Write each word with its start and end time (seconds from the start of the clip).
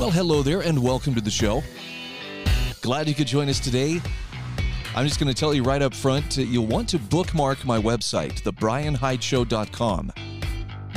Well, 0.00 0.10
hello 0.10 0.42
there, 0.42 0.62
and 0.62 0.82
welcome 0.82 1.14
to 1.14 1.20
the 1.20 1.30
show. 1.30 1.62
Glad 2.80 3.06
you 3.06 3.14
could 3.14 3.26
join 3.26 3.50
us 3.50 3.60
today. 3.60 4.00
I'm 4.96 5.06
just 5.06 5.20
going 5.20 5.28
to 5.30 5.38
tell 5.38 5.52
you 5.52 5.62
right 5.62 5.82
up 5.82 5.92
front 5.92 6.38
uh, 6.38 6.40
you'll 6.40 6.66
want 6.66 6.88
to 6.88 6.98
bookmark 6.98 7.66
my 7.66 7.78
website, 7.78 8.40
thebryanhydeshow.com. 8.40 10.12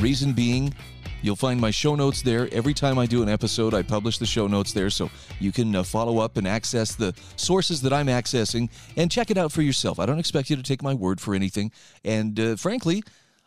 Reason 0.00 0.32
being, 0.32 0.74
You'll 1.20 1.36
find 1.36 1.60
my 1.60 1.70
show 1.70 1.94
notes 1.94 2.22
there. 2.22 2.48
Every 2.50 2.72
time 2.72 2.98
I 2.98 3.04
do 3.04 3.22
an 3.22 3.28
episode, 3.28 3.74
I 3.74 3.82
publish 3.82 4.16
the 4.16 4.26
show 4.26 4.46
notes 4.46 4.72
there 4.72 4.88
so 4.88 5.10
you 5.38 5.52
can 5.52 5.76
uh, 5.76 5.82
follow 5.82 6.18
up 6.18 6.38
and 6.38 6.48
access 6.48 6.94
the 6.94 7.14
sources 7.36 7.82
that 7.82 7.92
I'm 7.92 8.06
accessing 8.06 8.70
and 8.96 9.10
check 9.10 9.30
it 9.30 9.36
out 9.36 9.52
for 9.52 9.60
yourself. 9.60 9.98
I 9.98 10.06
don't 10.06 10.18
expect 10.18 10.48
you 10.48 10.56
to 10.56 10.62
take 10.62 10.82
my 10.82 10.94
word 10.94 11.20
for 11.20 11.34
anything. 11.34 11.72
And 12.06 12.40
uh, 12.40 12.56
frankly, 12.56 13.02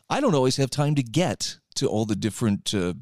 I 0.07 0.21
don't 0.21 0.35
always 0.35 0.57
have 0.57 0.69
time 0.69 0.93
to 0.95 1.03
get 1.03 1.57
to 1.75 1.87
all 1.87 2.05
the 2.05 2.15
different 2.15 2.73
uh, 2.73 2.93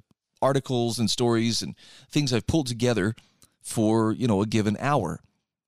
articles 0.46 1.00
and 1.00 1.10
stories 1.10 1.62
and 1.62 1.76
things 2.10 2.32
I've 2.32 2.48
pulled 2.48 2.68
together 2.68 3.16
for, 3.62 4.14
you 4.14 4.28
know, 4.28 4.42
a 4.42 4.46
given 4.46 4.78
hour. 4.80 5.20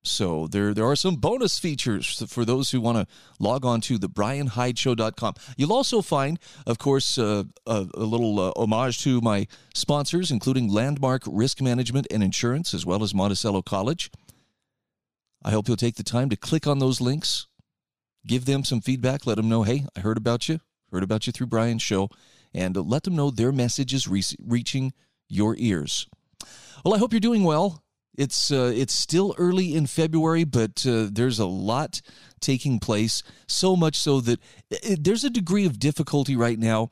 So 0.04 0.48
there, 0.48 0.74
there 0.74 0.86
are 0.86 0.96
some 0.96 1.16
bonus 1.16 1.60
features 1.60 2.24
for 2.28 2.46
those 2.46 2.72
who 2.72 2.80
want 2.80 2.98
to 2.98 3.08
log 3.40 3.66
on 3.66 3.82
to 3.82 3.98
the 3.98 4.08
bryanhydeshow.com. 4.10 5.34
You'll 5.58 5.74
also 5.74 6.02
find, 6.02 6.40
of 6.66 6.78
course, 6.78 7.18
uh, 7.18 7.44
a, 7.66 7.88
a, 7.94 8.06
little 8.06 8.40
uh, 8.40 8.52
homage 8.56 9.00
to 9.04 9.20
my 9.22 9.48
sponsors, 9.74 10.32
including 10.32 10.72
Landmark 10.72 11.24
Risk 11.28 11.62
Management 11.62 12.08
and 12.10 12.24
Insurance, 12.24 12.74
as 12.74 12.86
well 12.86 13.04
as 13.04 13.14
Monticello 13.14 13.62
College. 13.62 14.10
I 15.44 15.52
hope 15.52 15.68
you'll 15.68 15.78
take 15.78 15.96
the 15.96 16.04
time 16.04 16.30
to 16.30 16.38
click 16.38 16.68
on 16.68 16.80
those 16.80 17.02
links, 17.02 17.48
give 18.26 18.46
them 18.46 18.64
some 18.64 18.82
feedback, 18.82 19.26
let 19.26 19.38
them 19.38 19.50
know, 19.50 19.64
hey, 19.64 19.86
I 19.96 20.00
heard 20.00 20.18
about 20.18 20.48
you, 20.48 20.60
heard 20.92 21.04
about 21.04 21.28
you 21.28 21.34
through 21.34 21.48
Bryan's 21.48 21.82
show, 21.82 22.10
and 22.54 22.76
let 22.76 23.04
them 23.04 23.16
know 23.16 23.30
their 23.30 23.52
message 23.52 23.94
is 23.94 24.08
re- 24.08 24.24
reaching 24.44 24.94
your 25.28 25.56
ears. 25.58 26.08
Well, 26.84 26.94
I 26.94 26.98
hope 26.98 27.14
you're 27.14 27.20
doing 27.20 27.44
well. 27.44 27.84
It's 28.18 28.52
uh, 28.52 28.72
it's 28.76 28.94
still 28.94 29.36
early 29.38 29.76
in 29.76 29.86
February, 29.86 30.44
but 30.44 30.86
uh, 30.88 31.08
there's 31.12 31.38
a 31.38 31.46
lot 31.46 32.02
taking 32.40 32.80
place. 32.80 33.22
So 33.48 33.76
much 33.76 33.96
so 33.96 34.22
that 34.22 34.40
it, 34.72 34.94
uh, 34.94 34.96
there's 35.00 35.24
a 35.24 35.30
degree 35.30 35.66
of 35.66 35.80
difficulty 35.80 36.36
right 36.36 36.58
now 36.58 36.90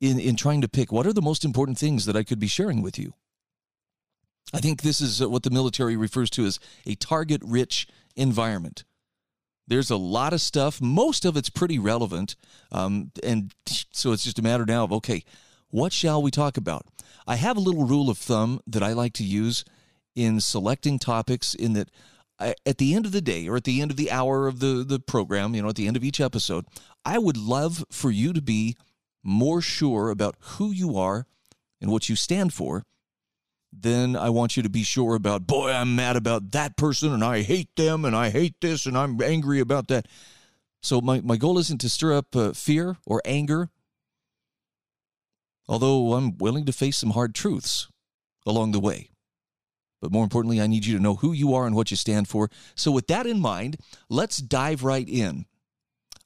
in 0.00 0.18
in 0.18 0.34
trying 0.34 0.60
to 0.62 0.68
pick 0.68 0.90
what 0.90 1.06
are 1.06 1.12
the 1.12 1.22
most 1.22 1.44
important 1.44 1.78
things 1.78 2.06
that 2.06 2.16
I 2.16 2.24
could 2.24 2.40
be 2.40 2.48
sharing 2.48 2.82
with 2.82 2.98
you. 2.98 3.14
I 4.52 4.60
think 4.60 4.82
this 4.82 5.00
is 5.00 5.22
uh, 5.22 5.28
what 5.28 5.42
the 5.42 5.50
military 5.50 5.96
refers 5.96 6.30
to 6.30 6.46
as 6.46 6.58
a 6.86 6.94
target-rich 6.94 7.86
environment. 8.16 8.84
There's 9.68 9.90
a 9.90 9.96
lot 9.96 10.32
of 10.32 10.40
stuff. 10.40 10.80
Most 10.80 11.24
of 11.24 11.36
it's 11.36 11.50
pretty 11.50 11.78
relevant, 11.78 12.34
um, 12.72 13.12
and 13.22 13.54
so 13.92 14.12
it's 14.12 14.24
just 14.24 14.38
a 14.38 14.42
matter 14.42 14.64
now 14.64 14.84
of 14.84 14.92
okay, 14.92 15.24
what 15.68 15.92
shall 15.92 16.22
we 16.22 16.30
talk 16.30 16.56
about? 16.56 16.86
I 17.26 17.36
have 17.36 17.56
a 17.56 17.60
little 17.60 17.84
rule 17.84 18.08
of 18.08 18.18
thumb 18.18 18.60
that 18.66 18.82
I 18.82 18.94
like 18.94 19.12
to 19.14 19.24
use 19.24 19.64
in 20.16 20.40
selecting 20.40 20.98
topics 20.98 21.54
in 21.54 21.74
that 21.74 21.90
I, 22.40 22.54
at 22.64 22.78
the 22.78 22.94
end 22.94 23.06
of 23.06 23.12
the 23.12 23.20
day 23.20 23.46
or 23.48 23.56
at 23.56 23.64
the 23.64 23.80
end 23.82 23.90
of 23.90 23.96
the 23.96 24.10
hour 24.10 24.46
of 24.46 24.60
the, 24.60 24.84
the 24.86 24.98
program, 24.98 25.54
you 25.54 25.62
know, 25.62 25.68
at 25.68 25.76
the 25.76 25.86
end 25.86 25.96
of 25.96 26.04
each 26.04 26.20
episode, 26.20 26.64
I 27.04 27.18
would 27.18 27.36
love 27.36 27.84
for 27.90 28.10
you 28.10 28.32
to 28.32 28.42
be 28.42 28.76
more 29.22 29.60
sure 29.60 30.10
about 30.10 30.36
who 30.40 30.70
you 30.70 30.96
are 30.96 31.26
and 31.80 31.90
what 31.90 32.08
you 32.08 32.16
stand 32.16 32.54
for 32.54 32.84
then 33.72 34.16
I 34.16 34.30
want 34.30 34.56
you 34.56 34.62
to 34.62 34.68
be 34.68 34.82
sure 34.82 35.14
about, 35.14 35.46
boy, 35.46 35.70
I'm 35.70 35.94
mad 35.94 36.16
about 36.16 36.52
that 36.52 36.76
person 36.76 37.12
and 37.12 37.24
I 37.24 37.42
hate 37.42 37.74
them 37.76 38.04
and 38.04 38.16
I 38.16 38.30
hate 38.30 38.54
this 38.60 38.86
and 38.86 38.96
I'm 38.96 39.20
angry 39.22 39.60
about 39.60 39.88
that. 39.88 40.06
So 40.82 41.00
my, 41.00 41.20
my 41.20 41.36
goal 41.36 41.58
isn't 41.58 41.80
to 41.80 41.88
stir 41.88 42.16
up 42.16 42.34
uh, 42.34 42.52
fear 42.52 42.96
or 43.06 43.20
anger, 43.24 43.70
although 45.68 46.14
I'm 46.14 46.38
willing 46.38 46.64
to 46.66 46.72
face 46.72 46.96
some 46.96 47.10
hard 47.10 47.34
truths 47.34 47.88
along 48.46 48.72
the 48.72 48.80
way. 48.80 49.10
But 50.00 50.12
more 50.12 50.22
importantly, 50.22 50.60
I 50.60 50.68
need 50.68 50.86
you 50.86 50.96
to 50.96 51.02
know 51.02 51.16
who 51.16 51.32
you 51.32 51.54
are 51.54 51.66
and 51.66 51.74
what 51.74 51.90
you 51.90 51.96
stand 51.96 52.28
for. 52.28 52.48
So, 52.76 52.92
with 52.92 53.08
that 53.08 53.26
in 53.26 53.40
mind, 53.40 53.78
let's 54.08 54.36
dive 54.38 54.84
right 54.84 55.08
in. 55.08 55.46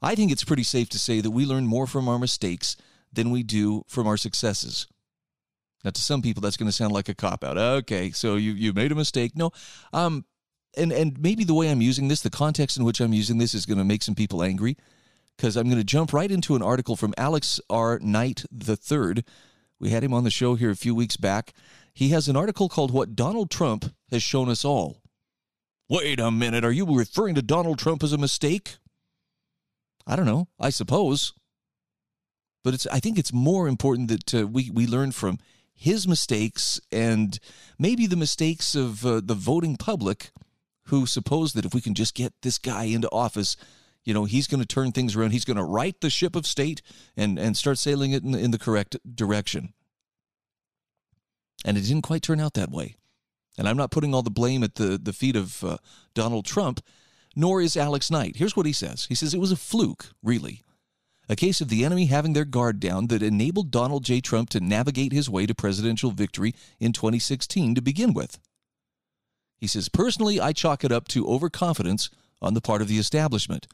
I 0.02 0.14
think 0.14 0.30
it's 0.30 0.44
pretty 0.44 0.62
safe 0.62 0.90
to 0.90 0.98
say 0.98 1.22
that 1.22 1.30
we 1.30 1.46
learn 1.46 1.66
more 1.66 1.86
from 1.86 2.06
our 2.06 2.18
mistakes 2.18 2.76
than 3.12 3.30
we 3.30 3.42
do 3.42 3.84
from 3.88 4.06
our 4.06 4.18
successes. 4.18 4.86
Now, 5.84 5.90
to 5.90 6.00
some 6.00 6.22
people, 6.22 6.40
that's 6.40 6.56
going 6.56 6.68
to 6.68 6.72
sound 6.72 6.92
like 6.92 7.08
a 7.08 7.14
cop 7.14 7.42
out. 7.42 7.58
Okay, 7.58 8.10
so 8.10 8.36
you 8.36 8.52
you 8.52 8.72
made 8.72 8.92
a 8.92 8.96
mistake. 8.96 9.32
No, 9.36 9.50
um, 9.92 10.24
and 10.76 10.92
and 10.92 11.20
maybe 11.20 11.44
the 11.44 11.54
way 11.54 11.70
I'm 11.70 11.82
using 11.82 12.08
this, 12.08 12.22
the 12.22 12.30
context 12.30 12.76
in 12.76 12.84
which 12.84 13.00
I'm 13.00 13.12
using 13.12 13.38
this, 13.38 13.54
is 13.54 13.66
going 13.66 13.78
to 13.78 13.84
make 13.84 14.02
some 14.02 14.14
people 14.14 14.42
angry, 14.42 14.76
because 15.36 15.56
I'm 15.56 15.66
going 15.66 15.78
to 15.78 15.84
jump 15.84 16.12
right 16.12 16.30
into 16.30 16.54
an 16.54 16.62
article 16.62 16.96
from 16.96 17.14
Alex 17.16 17.60
R. 17.68 17.98
Knight 18.00 18.44
III. 18.52 19.24
We 19.80 19.90
had 19.90 20.04
him 20.04 20.14
on 20.14 20.22
the 20.22 20.30
show 20.30 20.54
here 20.54 20.70
a 20.70 20.76
few 20.76 20.94
weeks 20.94 21.16
back, 21.16 21.52
he 21.94 22.08
has 22.08 22.28
an 22.28 22.36
article 22.36 22.68
called 22.68 22.90
What 22.90 23.14
Donald 23.14 23.50
Trump 23.50 23.92
Has 24.10 24.22
Shown 24.22 24.48
Us 24.48 24.64
All. 24.64 25.02
Wait 25.88 26.18
a 26.18 26.30
minute, 26.30 26.64
are 26.64 26.72
you 26.72 26.86
referring 26.86 27.34
to 27.34 27.42
Donald 27.42 27.78
Trump 27.78 28.02
as 28.02 28.12
a 28.12 28.18
mistake? 28.18 28.76
I 30.06 30.16
don't 30.16 30.26
know, 30.26 30.48
I 30.58 30.70
suppose. 30.70 31.34
But 32.64 32.74
it's 32.74 32.86
I 32.86 33.00
think 33.00 33.18
it's 33.18 33.32
more 33.32 33.68
important 33.68 34.08
that 34.08 34.34
uh, 34.34 34.46
we, 34.46 34.70
we 34.70 34.86
learn 34.86 35.12
from 35.12 35.38
his 35.82 36.06
mistakes 36.06 36.80
and 36.92 37.40
maybe 37.76 38.06
the 38.06 38.16
mistakes 38.16 38.76
of 38.76 39.04
uh, 39.04 39.20
the 39.22 39.34
voting 39.34 39.76
public 39.76 40.30
who 40.84 41.06
suppose 41.06 41.54
that 41.54 41.64
if 41.64 41.74
we 41.74 41.80
can 41.80 41.94
just 41.94 42.14
get 42.14 42.32
this 42.42 42.56
guy 42.56 42.84
into 42.84 43.10
office, 43.10 43.56
you 44.04 44.14
know, 44.14 44.24
he's 44.24 44.46
going 44.46 44.60
to 44.60 44.66
turn 44.66 44.92
things 44.92 45.16
around. 45.16 45.32
He's 45.32 45.44
going 45.44 45.56
to 45.56 45.64
right 45.64 46.00
the 46.00 46.08
ship 46.08 46.36
of 46.36 46.46
state 46.46 46.82
and, 47.16 47.36
and 47.36 47.56
start 47.56 47.78
sailing 47.78 48.12
it 48.12 48.22
in, 48.22 48.32
in 48.34 48.52
the 48.52 48.58
correct 48.58 48.96
direction. 49.12 49.72
And 51.64 51.76
it 51.76 51.82
didn't 51.82 52.02
quite 52.02 52.22
turn 52.22 52.38
out 52.38 52.54
that 52.54 52.70
way. 52.70 52.94
And 53.58 53.68
I'm 53.68 53.76
not 53.76 53.90
putting 53.90 54.14
all 54.14 54.22
the 54.22 54.30
blame 54.30 54.62
at 54.62 54.76
the, 54.76 54.98
the 55.02 55.12
feet 55.12 55.34
of 55.34 55.64
uh, 55.64 55.78
Donald 56.14 56.44
Trump, 56.44 56.80
nor 57.34 57.60
is 57.60 57.76
Alex 57.76 58.08
Knight. 58.08 58.36
Here's 58.36 58.56
what 58.56 58.66
he 58.66 58.72
says 58.72 59.06
He 59.06 59.16
says 59.16 59.34
it 59.34 59.40
was 59.40 59.52
a 59.52 59.56
fluke, 59.56 60.10
really. 60.22 60.62
A 61.32 61.34
case 61.34 61.62
of 61.62 61.70
the 61.70 61.82
enemy 61.82 62.06
having 62.06 62.34
their 62.34 62.44
guard 62.44 62.78
down 62.78 63.06
that 63.06 63.22
enabled 63.22 63.70
Donald 63.70 64.04
J. 64.04 64.20
Trump 64.20 64.50
to 64.50 64.60
navigate 64.60 65.12
his 65.12 65.30
way 65.30 65.46
to 65.46 65.54
presidential 65.54 66.10
victory 66.10 66.54
in 66.78 66.92
2016 66.92 67.74
to 67.74 67.80
begin 67.80 68.12
with. 68.12 68.38
He 69.58 69.66
says, 69.66 69.88
Personally, 69.88 70.38
I 70.38 70.52
chalk 70.52 70.84
it 70.84 70.92
up 70.92 71.08
to 71.08 71.26
overconfidence 71.26 72.10
on 72.42 72.52
the 72.52 72.60
part 72.60 72.82
of 72.82 72.88
the 72.88 72.98
establishment 72.98 73.66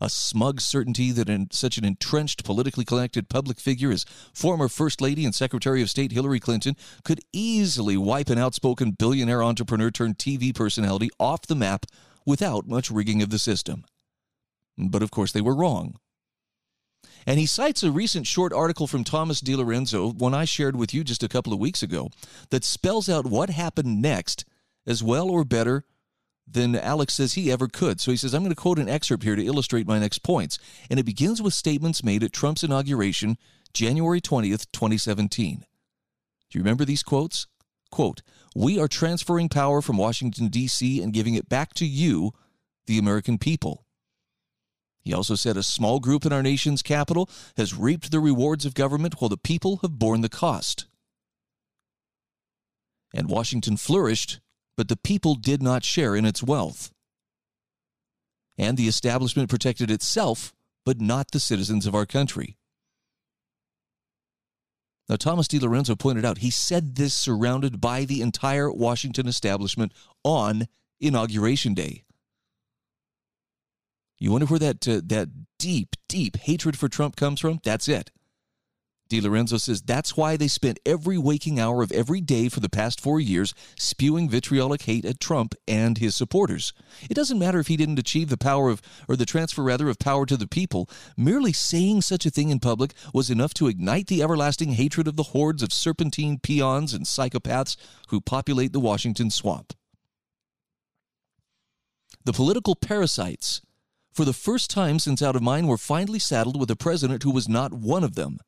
a 0.00 0.08
smug 0.08 0.60
certainty 0.60 1.10
that 1.10 1.28
in 1.28 1.48
such 1.50 1.78
an 1.78 1.84
entrenched, 1.84 2.44
politically 2.44 2.84
connected 2.84 3.28
public 3.28 3.58
figure 3.58 3.90
as 3.90 4.06
former 4.32 4.68
First 4.68 5.00
Lady 5.00 5.24
and 5.24 5.34
Secretary 5.34 5.82
of 5.82 5.90
State 5.90 6.12
Hillary 6.12 6.38
Clinton 6.38 6.76
could 7.02 7.22
easily 7.32 7.96
wipe 7.96 8.30
an 8.30 8.38
outspoken 8.38 8.92
billionaire 8.92 9.42
entrepreneur 9.42 9.90
turned 9.90 10.16
TV 10.16 10.54
personality 10.54 11.10
off 11.18 11.42
the 11.42 11.56
map 11.56 11.86
without 12.24 12.68
much 12.68 12.88
rigging 12.88 13.20
of 13.20 13.30
the 13.30 13.38
system. 13.40 13.84
But 14.78 15.02
of 15.02 15.10
course, 15.10 15.32
they 15.32 15.40
were 15.40 15.56
wrong. 15.56 15.96
And 17.26 17.38
he 17.38 17.46
cites 17.46 17.82
a 17.82 17.90
recent 17.90 18.26
short 18.26 18.52
article 18.52 18.86
from 18.86 19.04
Thomas 19.04 19.40
DiLorenzo, 19.40 20.14
one 20.14 20.34
I 20.34 20.44
shared 20.44 20.76
with 20.76 20.94
you 20.94 21.04
just 21.04 21.22
a 21.22 21.28
couple 21.28 21.52
of 21.52 21.58
weeks 21.58 21.82
ago, 21.82 22.10
that 22.50 22.64
spells 22.64 23.08
out 23.08 23.26
what 23.26 23.50
happened 23.50 24.00
next 24.00 24.44
as 24.86 25.02
well 25.02 25.30
or 25.30 25.44
better 25.44 25.84
than 26.52 26.74
Alex 26.74 27.14
says 27.14 27.34
he 27.34 27.52
ever 27.52 27.68
could. 27.68 28.00
So 28.00 28.10
he 28.10 28.16
says, 28.16 28.34
I'm 28.34 28.42
going 28.42 28.54
to 28.54 28.60
quote 28.60 28.78
an 28.78 28.88
excerpt 28.88 29.22
here 29.22 29.36
to 29.36 29.44
illustrate 29.44 29.86
my 29.86 29.98
next 29.98 30.22
points. 30.22 30.58
And 30.90 30.98
it 30.98 31.06
begins 31.06 31.40
with 31.40 31.54
statements 31.54 32.02
made 32.02 32.24
at 32.24 32.32
Trump's 32.32 32.64
inauguration, 32.64 33.36
January 33.72 34.20
20th, 34.20 34.66
2017. 34.72 35.64
Do 36.50 36.58
you 36.58 36.62
remember 36.62 36.84
these 36.84 37.04
quotes? 37.04 37.46
Quote, 37.90 38.22
We 38.54 38.78
are 38.78 38.88
transferring 38.88 39.48
power 39.48 39.80
from 39.80 39.96
Washington, 39.96 40.48
D.C., 40.48 41.00
and 41.02 41.12
giving 41.12 41.34
it 41.34 41.48
back 41.48 41.74
to 41.74 41.86
you, 41.86 42.32
the 42.86 42.98
American 42.98 43.38
people. 43.38 43.84
He 45.00 45.14
also 45.14 45.34
said 45.34 45.56
a 45.56 45.62
small 45.62 45.98
group 45.98 46.26
in 46.26 46.32
our 46.32 46.42
nation's 46.42 46.82
capital 46.82 47.28
has 47.56 47.74
reaped 47.74 48.10
the 48.10 48.20
rewards 48.20 48.66
of 48.66 48.74
government 48.74 49.20
while 49.20 49.28
the 49.28 49.36
people 49.36 49.78
have 49.82 49.98
borne 49.98 50.20
the 50.20 50.28
cost. 50.28 50.86
And 53.14 53.28
Washington 53.28 53.76
flourished 53.76 54.40
but 54.80 54.88
the 54.88 54.96
people 54.96 55.34
did 55.34 55.62
not 55.62 55.84
share 55.84 56.16
in 56.16 56.24
its 56.24 56.42
wealth. 56.42 56.90
And 58.56 58.78
the 58.78 58.88
establishment 58.88 59.50
protected 59.50 59.90
itself, 59.90 60.54
but 60.86 61.02
not 61.02 61.32
the 61.32 61.38
citizens 61.38 61.84
of 61.84 61.94
our 61.94 62.06
country. 62.06 62.56
Now, 65.06 65.16
Thomas 65.16 65.48
DiLorenzo 65.48 65.98
pointed 65.98 66.24
out 66.24 66.38
he 66.38 66.48
said 66.48 66.94
this 66.94 67.12
surrounded 67.12 67.78
by 67.78 68.06
the 68.06 68.22
entire 68.22 68.72
Washington 68.72 69.28
establishment 69.28 69.92
on 70.24 70.66
Inauguration 70.98 71.74
Day. 71.74 72.04
You 74.20 74.30
wonder 74.32 74.46
where 74.46 74.58
that, 74.58 74.86
uh, 74.86 75.00
that 75.06 75.30
deep, 75.58 75.96
deep 76.06 76.36
hatred 76.36 76.78
for 76.78 76.88
Trump 76.88 77.16
comes 77.16 77.40
from? 77.40 77.60
That's 77.64 77.88
it. 77.88 78.10
DiLorenzo 79.10 79.60
says 79.60 79.82
that's 79.82 80.16
why 80.16 80.36
they 80.36 80.46
spent 80.46 80.78
every 80.86 81.18
waking 81.18 81.58
hour 81.58 81.82
of 81.82 81.90
every 81.90 82.20
day 82.20 82.48
for 82.48 82.60
the 82.60 82.68
past 82.68 83.00
four 83.00 83.18
years 83.18 83.52
spewing 83.76 84.28
vitriolic 84.28 84.82
hate 84.82 85.04
at 85.04 85.18
Trump 85.18 85.54
and 85.66 85.98
his 85.98 86.14
supporters. 86.14 86.72
It 87.10 87.14
doesn't 87.14 87.38
matter 87.38 87.58
if 87.58 87.66
he 87.66 87.76
didn't 87.76 87.98
achieve 87.98 88.28
the 88.28 88.38
power 88.38 88.68
of, 88.68 88.80
or 89.08 89.16
the 89.16 89.26
transfer 89.26 89.64
rather, 89.64 89.88
of 89.88 89.98
power 89.98 90.26
to 90.26 90.36
the 90.36 90.46
people. 90.46 90.88
Merely 91.16 91.52
saying 91.52 92.02
such 92.02 92.24
a 92.24 92.30
thing 92.30 92.50
in 92.50 92.60
public 92.60 92.92
was 93.12 93.30
enough 93.30 93.52
to 93.54 93.66
ignite 93.66 94.06
the 94.06 94.22
everlasting 94.22 94.72
hatred 94.72 95.08
of 95.08 95.16
the 95.16 95.24
hordes 95.24 95.64
of 95.64 95.72
serpentine 95.72 96.38
peons 96.38 96.94
and 96.94 97.04
psychopaths 97.04 97.76
who 98.10 98.20
populate 98.20 98.72
the 98.72 98.80
Washington 98.80 99.30
swamp. 99.30 99.72
The 102.24 102.32
political 102.32 102.76
parasites, 102.76 103.60
for 104.12 104.24
the 104.24 104.32
first 104.32 104.70
time 104.70 104.98
since 104.98 105.22
Out 105.22 105.36
of 105.36 105.42
Mind, 105.42 105.68
were 105.68 105.78
finally 105.78 106.18
saddled 106.18 106.58
with 106.58 106.70
a 106.70 106.76
president 106.76 107.22
who 107.22 107.30
was 107.30 107.48
not 107.48 107.72
one 107.72 108.04
of 108.04 108.14
them 108.14 108.38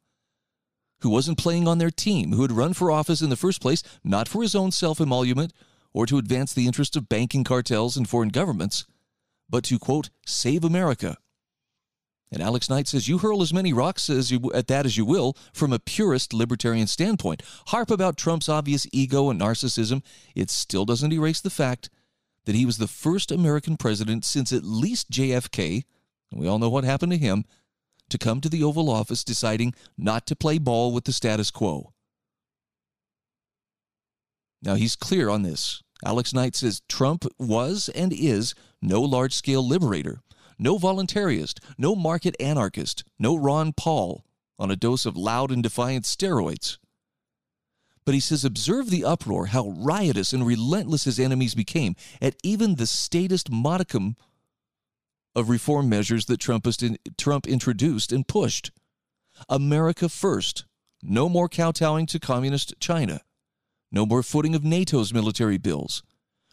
who 1.03 1.11
wasn't 1.11 1.38
playing 1.38 1.69
on 1.69 1.79
their 1.79 1.91
team, 1.91 2.32
who 2.32 2.43
had 2.43 2.53
run 2.53 2.73
for 2.73 2.91
office 2.91 3.20
in 3.20 3.29
the 3.29 3.37
first 3.37 3.61
place, 3.61 3.82
not 4.03 4.29
for 4.29 4.41
his 4.41 4.55
own 4.55 4.70
self 4.70 5.00
emolument 5.00 5.53
or 5.93 6.06
to 6.06 6.17
advance 6.19 6.55
the 6.55 6.67
interests 6.67 6.97
of 6.97 7.09
banking 7.09 7.44
cartels 7.44 7.97
and 7.97 8.09
foreign 8.09 8.31
governments, 8.31 8.87
but 9.50 9.64
to, 9.64 9.79
quote, 9.79 10.09
save 10.25 10.64
America. 10.64 11.19
And 12.32 12.43
Alex 12.43 12.70
Knight 12.70 12.88
says, 12.88 13.08
You 13.08 13.19
hurl 13.19 13.43
as 13.43 13.53
many 13.53 13.75
rocks 13.75 14.08
as 14.08 14.31
you, 14.31 14.50
at 14.55 14.69
that 14.69 14.87
as 14.87 14.97
you 14.97 15.05
will 15.05 15.37
from 15.53 15.70
a 15.70 15.79
purist 15.79 16.32
libertarian 16.32 16.87
standpoint. 16.87 17.43
Harp 17.67 17.91
about 17.91 18.17
Trump's 18.17 18.49
obvious 18.49 18.87
ego 18.91 19.29
and 19.29 19.38
narcissism. 19.38 20.03
It 20.35 20.49
still 20.49 20.87
doesn't 20.87 21.12
erase 21.12 21.43
the 21.43 21.50
fact 21.50 21.91
that 22.44 22.55
he 22.55 22.67
was 22.67 22.79
the 22.79 22.89
first 22.89 23.31
American 23.31 23.77
president 23.77 24.25
since 24.25 24.53
at 24.53 24.65
least 24.65 25.11
JFK, 25.11 25.85
and 26.31 26.41
we 26.41 26.49
all 26.49 26.59
know 26.59 26.69
what 26.69 26.85
happened 26.85 27.12
to 27.12 27.19
him, 27.19 27.44
to 28.09 28.19
come 28.19 28.41
to 28.41 28.49
the 28.49 28.62
Oval 28.62 28.91
Office 28.91 29.25
deciding 29.25 29.75
not 29.97 30.27
to 30.27 30.37
play 30.37 30.59
ball 30.59 30.93
with 30.93 31.05
the 31.05 31.12
status 31.12 31.50
quo. 31.50 31.93
Now, 34.62 34.75
he's 34.75 34.97
clear 34.97 35.29
on 35.29 35.43
this. 35.43 35.83
Alex 36.05 36.35
Knight 36.35 36.56
says 36.56 36.83
Trump 36.89 37.25
was 37.39 37.89
and 37.91 38.12
is 38.12 38.55
no 38.81 39.00
large 39.00 39.35
scale 39.35 39.67
liberator, 39.67 40.21
no 40.59 40.79
voluntarist, 40.79 41.61
no 41.79 41.94
market 41.94 42.37
anarchist, 42.41 43.05
no 43.19 43.37
Ron 43.37 43.73
Paul 43.73 44.25
on 44.59 44.71
a 44.71 44.77
dose 44.77 45.06
of 45.06 45.17
loud 45.17 45.50
and 45.50 45.62
defiant 45.62 46.05
steroids. 46.05 46.79
But 48.05 48.15
he 48.15 48.21
says, 48.21 48.45
observe 48.45 48.91
the 48.91 49.05
uproar, 49.05 49.47
how 49.47 49.69
riotous 49.69 50.33
and 50.33 50.47
relentless 50.47 51.05
his 51.05 51.21
enemies 51.21 51.55
became 51.55 51.95
at 52.21 52.37
even 52.43 52.75
the 52.75 52.87
statist 52.87 53.51
modicum 53.51 54.17
of 55.35 55.49
reform 55.49 55.89
measures 55.89 56.27
that 56.27 56.41
Trump 56.41 57.47
introduced 57.47 58.13
and 58.13 58.27
pushed. 58.27 58.71
America 59.49 60.09
first. 60.09 60.65
No 61.03 61.29
more 61.29 61.49
kowtowing 61.49 62.07
to 62.07 62.21
communist 62.21 62.75
China. 62.81 63.23
No 63.91 64.07
more 64.07 64.23
footing 64.23 64.55
of 64.55 64.65
NATO's 64.65 65.13
military 65.13 65.59
bills. 65.59 66.03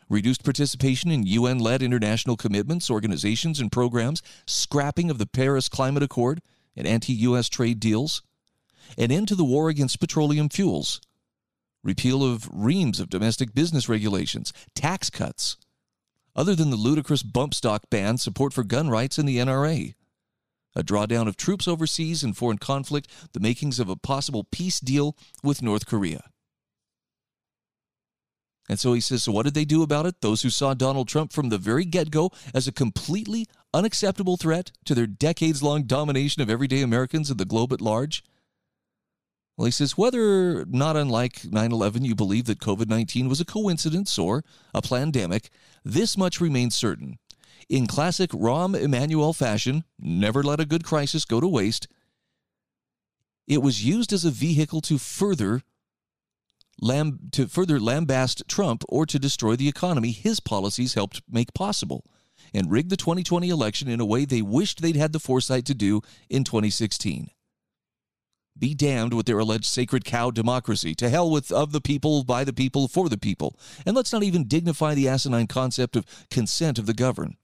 Reduced 0.10 0.44
participation 0.44 1.12
in 1.12 1.24
UN 1.24 1.60
led 1.60 1.84
international 1.84 2.36
commitments, 2.36 2.90
organizations, 2.90 3.60
and 3.60 3.72
programs. 3.72 4.24
Scrapping 4.48 5.12
of 5.12 5.20
the 5.20 5.28
Paris 5.28 5.70
Climate 5.70 6.02
Accord 6.02 6.42
and 6.76 6.88
anti 6.88 7.14
US 7.14 7.48
trade 7.48 7.80
deals. 7.80 8.24
An 8.98 9.12
end 9.12 9.28
to 9.28 9.36
the 9.36 9.46
war 9.46 9.70
against 9.70 10.00
petroleum 10.00 10.50
fuels. 10.50 11.00
Repeal 11.84 12.24
of 12.24 12.50
reams 12.52 13.00
of 13.00 13.10
domestic 13.10 13.54
business 13.54 13.88
regulations. 13.88 14.52
Tax 14.76 15.10
cuts 15.10 15.58
other 16.36 16.56
than 16.56 16.70
the 16.70 16.78
ludicrous 16.78 17.24
bump 17.24 17.54
stock 17.54 17.90
ban, 17.90 18.18
support 18.18 18.54
for 18.54 18.64
gun 18.64 18.90
rights, 18.90 19.18
and 19.18 19.28
the 19.28 19.38
NRA. 19.38 19.94
A 20.76 20.84
drawdown 20.84 21.28
of 21.28 21.36
troops 21.36 21.68
overseas 21.68 22.24
in 22.24 22.34
foreign 22.34 22.60
conflict, 22.60 23.10
the 23.34 23.40
makings 23.40 23.80
of 23.80 23.90
a 23.90 23.96
possible 23.96 24.46
peace 24.50 24.80
deal 24.80 25.18
with 25.44 25.62
North 25.62 25.86
Korea. 25.86 26.24
And 28.70 28.80
so 28.80 28.94
he 28.94 29.02
says, 29.02 29.24
so 29.24 29.32
what 29.32 29.44
did 29.44 29.56
they 29.56 29.66
do 29.66 29.82
about 29.82 30.06
it? 30.06 30.22
Those 30.22 30.44
who 30.44 30.52
saw 30.52 30.76
Donald 30.76 31.08
Trump 31.08 31.34
from 31.34 31.50
the 31.50 31.58
very 31.58 31.86
get 31.86 32.12
go 32.12 32.32
as 32.54 32.68
a 32.68 32.72
completely 32.72 33.48
unacceptable 33.74 34.38
threat 34.38 34.72
to 34.86 34.94
their 34.94 35.08
decades 35.08 35.64
long 35.64 35.84
domination 35.84 36.44
of 36.44 36.50
everyday 36.52 36.82
Americans 36.82 37.32
and 37.32 37.40
the 37.40 37.46
globe 37.46 37.74
at 37.74 37.82
large? 37.82 38.24
Well, 39.60 39.66
he 39.66 39.72
says, 39.72 39.98
whether 39.98 40.64
not 40.68 40.96
unlike 40.96 41.44
9 41.44 41.74
11, 41.74 42.06
you 42.06 42.16
believe 42.16 42.46
that 42.46 42.62
COVID 42.62 42.88
19 42.88 43.28
was 43.28 43.42
a 43.42 43.46
coincidence 43.46 44.18
or 44.18 44.46
a 44.74 44.82
pandemic, 44.82 45.50
this 45.84 46.16
much 46.16 46.40
remains 46.40 46.76
certain. 46.76 47.20
In 47.68 47.86
classic 47.86 48.30
Rahm 48.30 48.74
Emanuel 48.74 49.34
fashion, 49.34 49.84
never 50.00 50.44
let 50.44 50.62
a 50.62 50.66
good 50.66 50.86
crisis 50.86 51.26
go 51.26 51.42
to 51.42 51.48
waste, 51.48 51.90
it 53.48 53.62
was 53.62 53.84
used 53.84 54.14
as 54.14 54.24
a 54.24 54.32
vehicle 54.32 54.80
to 54.80 54.98
further 54.98 55.62
lam- 56.80 57.28
to 57.34 57.46
further 57.46 57.82
lambast 57.82 58.48
Trump 58.48 58.86
or 58.88 59.06
to 59.06 59.20
destroy 59.20 59.58
the 59.58 59.68
economy 59.68 60.12
his 60.12 60.40
policies 60.40 60.94
helped 60.94 61.22
make 61.30 61.54
possible 61.54 62.06
and 62.54 62.72
rig 62.72 62.88
the 62.88 62.96
2020 62.96 63.50
election 63.50 63.90
in 63.90 64.00
a 64.00 64.06
way 64.06 64.24
they 64.24 64.42
wished 64.42 64.82
they'd 64.82 64.96
had 64.96 65.12
the 65.12 65.20
foresight 65.20 65.66
to 65.66 65.74
do 65.74 66.00
in 66.30 66.46
2016. 66.46 67.30
Be 68.60 68.74
damned 68.74 69.14
with 69.14 69.26
their 69.26 69.40
alleged 69.40 69.66
sacred 69.66 70.04
cow 70.04 70.32
democracy. 70.32 70.94
To 70.96 71.10
hell 71.10 71.32
with 71.32 71.52
of 71.52 71.72
the 71.72 71.82
people, 71.82 72.24
by 72.24 72.44
the 72.44 72.54
people, 72.54 72.88
for 72.88 73.08
the 73.08 73.18
people. 73.18 73.58
And 73.86 73.96
let's 73.96 74.12
not 74.12 74.24
even 74.24 74.48
dignify 74.48 74.94
the 74.94 75.08
asinine 75.08 75.48
concept 75.48 75.96
of 75.96 76.06
consent 76.30 76.78
of 76.78 76.86
the 76.86 76.94
governed. 76.94 77.38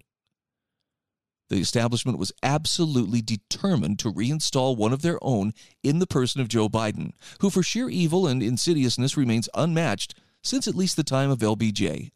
The 1.49 1.57
establishment 1.57 2.17
was 2.17 2.33
absolutely 2.41 3.21
determined 3.21 3.99
to 3.99 4.11
reinstall 4.11 4.75
one 4.75 4.91
of 4.91 5.03
their 5.03 5.19
own 5.21 5.53
in 5.83 5.99
the 5.99 6.07
person 6.07 6.41
of 6.41 6.47
Joe 6.47 6.67
Biden, 6.67 7.11
who 7.39 7.49
for 7.49 7.61
sheer 7.61 7.87
evil 7.87 8.27
and 8.27 8.41
insidiousness 8.41 9.15
remains 9.15 9.47
unmatched 9.53 10.15
since 10.43 10.67
at 10.67 10.75
least 10.75 10.95
the 10.95 11.03
time 11.03 11.29
of 11.29 11.39
LBJ, 11.39 12.11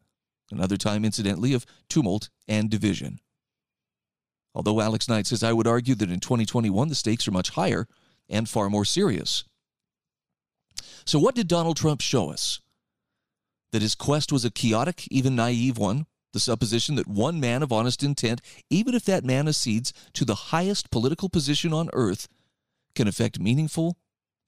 another 0.50 0.76
time, 0.76 1.04
incidentally, 1.04 1.52
of 1.52 1.64
tumult 1.88 2.28
and 2.48 2.68
division. 2.70 3.20
Although 4.52 4.80
Alex 4.80 5.08
Knight 5.08 5.26
says, 5.26 5.44
I 5.44 5.52
would 5.52 5.66
argue 5.66 5.94
that 5.94 6.10
in 6.10 6.18
2021 6.18 6.88
the 6.88 6.94
stakes 6.96 7.28
are 7.28 7.32
much 7.32 7.50
higher 7.50 7.86
and 8.30 8.48
far 8.48 8.70
more 8.70 8.84
serious. 8.84 9.44
So, 11.04 11.18
what 11.18 11.34
did 11.34 11.48
Donald 11.48 11.76
Trump 11.76 12.00
show 12.00 12.30
us? 12.30 12.60
That 13.72 13.82
his 13.82 13.94
quest 13.94 14.32
was 14.32 14.44
a 14.44 14.50
chaotic, 14.50 15.06
even 15.10 15.36
naive 15.36 15.76
one, 15.76 16.06
the 16.32 16.40
supposition 16.40 16.94
that 16.94 17.06
one 17.06 17.40
man 17.40 17.62
of 17.62 17.72
honest 17.72 18.02
intent, 18.02 18.40
even 18.70 18.94
if 18.94 19.04
that 19.04 19.24
man 19.24 19.48
accedes 19.48 19.92
to 20.14 20.24
the 20.24 20.34
highest 20.34 20.90
political 20.90 21.28
position 21.28 21.72
on 21.72 21.90
earth, 21.92 22.28
can 22.94 23.08
effect 23.08 23.40
meaningful, 23.40 23.96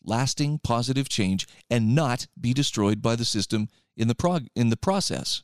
lasting, 0.04 0.60
positive 0.62 1.08
change 1.08 1.46
and 1.70 1.94
not 1.94 2.26
be 2.40 2.52
destroyed 2.52 3.02
by 3.02 3.16
the 3.16 3.24
system 3.24 3.68
in 3.96 4.08
the, 4.08 4.14
prog- 4.14 4.48
in 4.54 4.70
the 4.70 4.76
process 4.76 5.42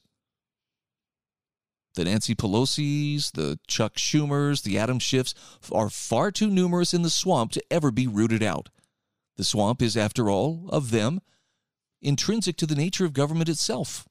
the 1.98 2.04
Nancy 2.04 2.36
Pelosi's, 2.36 3.32
the 3.32 3.58
Chuck 3.66 3.96
Schumers, 3.96 4.62
the 4.62 4.78
Adam 4.78 5.00
Schiffs 5.00 5.34
are 5.72 5.90
far 5.90 6.30
too 6.30 6.48
numerous 6.48 6.94
in 6.94 7.02
the 7.02 7.10
swamp 7.10 7.50
to 7.52 7.72
ever 7.72 7.90
be 7.90 8.06
rooted 8.06 8.40
out. 8.40 8.68
The 9.36 9.42
swamp 9.42 9.82
is, 9.82 9.96
after 9.96 10.30
all, 10.30 10.68
of 10.70 10.92
them, 10.92 11.20
intrinsic 12.00 12.56
to 12.58 12.66
the 12.66 12.76
nature 12.76 13.04
of 13.04 13.12
government 13.12 13.48
itself. 13.48 14.06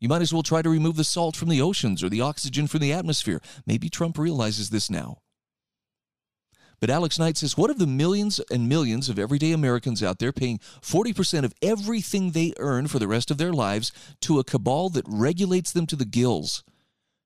You 0.00 0.08
might 0.10 0.20
as 0.20 0.34
well 0.34 0.42
try 0.42 0.60
to 0.60 0.68
remove 0.68 0.96
the 0.96 1.04
salt 1.04 1.34
from 1.34 1.48
the 1.48 1.62
oceans 1.62 2.02
or 2.02 2.10
the 2.10 2.20
oxygen 2.20 2.66
from 2.66 2.80
the 2.80 2.92
atmosphere. 2.92 3.40
Maybe 3.64 3.88
Trump 3.88 4.18
realizes 4.18 4.68
this 4.68 4.90
now. 4.90 5.18
But 6.82 6.90
Alex 6.90 7.16
Knight 7.16 7.36
says, 7.36 7.56
what 7.56 7.70
of 7.70 7.78
the 7.78 7.86
millions 7.86 8.40
and 8.50 8.68
millions 8.68 9.08
of 9.08 9.16
everyday 9.16 9.52
Americans 9.52 10.02
out 10.02 10.18
there 10.18 10.32
paying 10.32 10.58
40% 10.58 11.44
of 11.44 11.54
everything 11.62 12.32
they 12.32 12.54
earn 12.58 12.88
for 12.88 12.98
the 12.98 13.06
rest 13.06 13.30
of 13.30 13.38
their 13.38 13.52
lives 13.52 13.92
to 14.22 14.40
a 14.40 14.44
cabal 14.44 14.88
that 14.88 15.04
regulates 15.06 15.70
them 15.70 15.86
to 15.86 15.94
the 15.94 16.04
gills, 16.04 16.64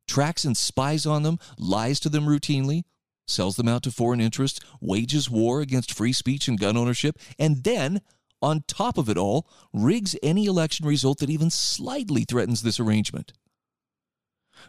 tracks 0.06 0.44
and 0.44 0.58
spies 0.58 1.06
on 1.06 1.22
them, 1.22 1.38
lies 1.56 1.98
to 2.00 2.10
them 2.10 2.26
routinely, 2.26 2.82
sells 3.26 3.56
them 3.56 3.66
out 3.66 3.82
to 3.84 3.90
foreign 3.90 4.20
interests, 4.20 4.60
wages 4.82 5.30
war 5.30 5.62
against 5.62 5.94
free 5.94 6.12
speech 6.12 6.48
and 6.48 6.60
gun 6.60 6.76
ownership, 6.76 7.18
and 7.38 7.64
then, 7.64 8.02
on 8.42 8.62
top 8.68 8.98
of 8.98 9.08
it 9.08 9.16
all, 9.16 9.48
rigs 9.72 10.14
any 10.22 10.44
election 10.44 10.84
result 10.84 11.20
that 11.20 11.30
even 11.30 11.48
slightly 11.48 12.24
threatens 12.24 12.60
this 12.60 12.78
arrangement? 12.78 13.32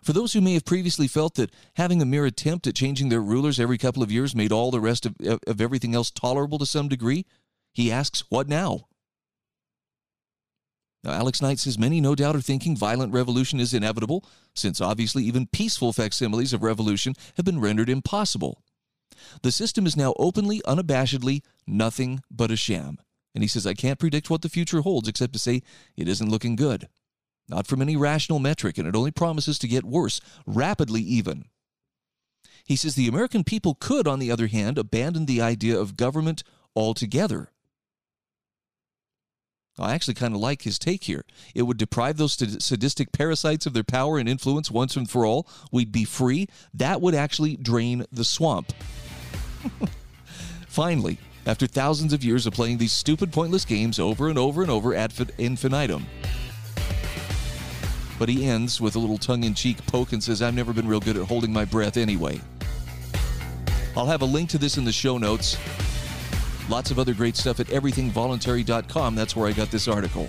For 0.03 0.13
those 0.13 0.33
who 0.33 0.41
may 0.41 0.53
have 0.53 0.65
previously 0.65 1.07
felt 1.07 1.35
that 1.35 1.53
having 1.75 2.01
a 2.01 2.05
mere 2.05 2.25
attempt 2.25 2.67
at 2.67 2.75
changing 2.75 3.09
their 3.09 3.21
rulers 3.21 3.59
every 3.59 3.77
couple 3.77 4.03
of 4.03 4.11
years 4.11 4.35
made 4.35 4.51
all 4.51 4.71
the 4.71 4.81
rest 4.81 5.05
of, 5.05 5.15
of 5.47 5.61
everything 5.61 5.95
else 5.95 6.11
tolerable 6.11 6.57
to 6.59 6.65
some 6.65 6.87
degree, 6.87 7.25
he 7.73 7.91
asks, 7.91 8.23
What 8.29 8.47
now? 8.47 8.87
Now, 11.03 11.11
Alex 11.11 11.41
Knight 11.41 11.59
says 11.59 11.77
many 11.77 12.01
no 12.01 12.15
doubt 12.15 12.35
are 12.35 12.41
thinking 12.41 12.75
violent 12.75 13.13
revolution 13.13 13.59
is 13.59 13.73
inevitable, 13.73 14.25
since 14.55 14.81
obviously 14.81 15.23
even 15.23 15.47
peaceful 15.47 15.93
facsimiles 15.93 16.53
of 16.53 16.63
revolution 16.63 17.13
have 17.35 17.45
been 17.45 17.61
rendered 17.61 17.89
impossible. 17.89 18.61
The 19.41 19.51
system 19.51 19.85
is 19.85 19.95
now 19.95 20.13
openly, 20.17 20.61
unabashedly 20.65 21.43
nothing 21.65 22.21
but 22.29 22.51
a 22.51 22.57
sham. 22.57 22.97
And 23.33 23.43
he 23.43 23.47
says, 23.47 23.67
I 23.67 23.73
can't 23.73 23.99
predict 23.99 24.29
what 24.29 24.41
the 24.41 24.49
future 24.49 24.81
holds 24.81 25.07
except 25.07 25.33
to 25.33 25.39
say 25.39 25.61
it 25.95 26.07
isn't 26.07 26.29
looking 26.29 26.55
good. 26.55 26.87
Not 27.49 27.67
from 27.67 27.81
any 27.81 27.95
rational 27.95 28.39
metric, 28.39 28.77
and 28.77 28.87
it 28.87 28.95
only 28.95 29.11
promises 29.11 29.57
to 29.59 29.67
get 29.67 29.85
worse, 29.85 30.19
rapidly 30.45 31.01
even. 31.01 31.45
He 32.65 32.75
says 32.75 32.95
the 32.95 33.07
American 33.07 33.45
people 33.45 33.75
could, 33.79 34.07
on 34.07 34.19
the 34.19 34.31
other 34.31 34.47
hand, 34.47 34.77
abandon 34.77 35.25
the 35.25 35.41
idea 35.41 35.79
of 35.79 35.95
government 35.95 36.43
altogether. 36.75 37.51
I 39.79 39.93
actually 39.93 40.15
kind 40.15 40.33
of 40.33 40.41
like 40.41 40.63
his 40.63 40.79
take 40.79 41.03
here. 41.03 41.23
It 41.53 41.63
would 41.63 41.77
deprive 41.77 42.17
those 42.17 42.33
sadistic 42.33 43.11
parasites 43.11 43.65
of 43.65 43.73
their 43.73 43.83
power 43.83 44.17
and 44.17 44.27
influence 44.27 44.71
once 44.71 44.95
and 44.95 45.09
for 45.09 45.25
all. 45.25 45.47
We'd 45.71 45.91
be 45.91 46.03
free. 46.03 46.47
That 46.73 46.99
would 46.99 47.13
actually 47.13 47.57
drain 47.57 48.05
the 48.11 48.23
swamp. 48.23 48.73
Finally, 50.67 51.19
after 51.45 51.67
thousands 51.67 52.11
of 52.11 52.23
years 52.23 52.47
of 52.47 52.53
playing 52.53 52.79
these 52.79 52.91
stupid, 52.91 53.31
pointless 53.31 53.65
games 53.65 53.99
over 53.99 54.29
and 54.29 54.37
over 54.37 54.61
and 54.63 54.71
over 54.71 54.95
ad 54.95 55.13
infinitum. 55.37 56.07
But 58.19 58.29
he 58.29 58.45
ends 58.45 58.81
with 58.81 58.95
a 58.95 58.99
little 58.99 59.17
tongue 59.17 59.43
in 59.43 59.53
cheek 59.53 59.85
poke 59.87 60.13
and 60.13 60.23
says, 60.23 60.41
I've 60.41 60.55
never 60.55 60.73
been 60.73 60.87
real 60.87 60.99
good 60.99 61.17
at 61.17 61.27
holding 61.27 61.53
my 61.53 61.65
breath 61.65 61.97
anyway. 61.97 62.41
I'll 63.95 64.05
have 64.05 64.21
a 64.21 64.25
link 64.25 64.49
to 64.51 64.57
this 64.57 64.77
in 64.77 64.85
the 64.85 64.91
show 64.91 65.17
notes. 65.17 65.57
Lots 66.69 66.91
of 66.91 66.99
other 66.99 67.13
great 67.13 67.35
stuff 67.35 67.59
at 67.59 67.67
everythingvoluntary.com. 67.67 69.15
That's 69.15 69.35
where 69.35 69.47
I 69.47 69.53
got 69.53 69.71
this 69.71 69.87
article. 69.87 70.27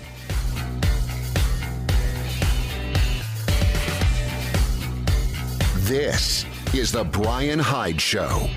This 5.89 6.45
is 6.73 6.91
The 6.91 7.03
Bryan 7.03 7.57
Hyde 7.57 7.99
Show. 7.99 8.47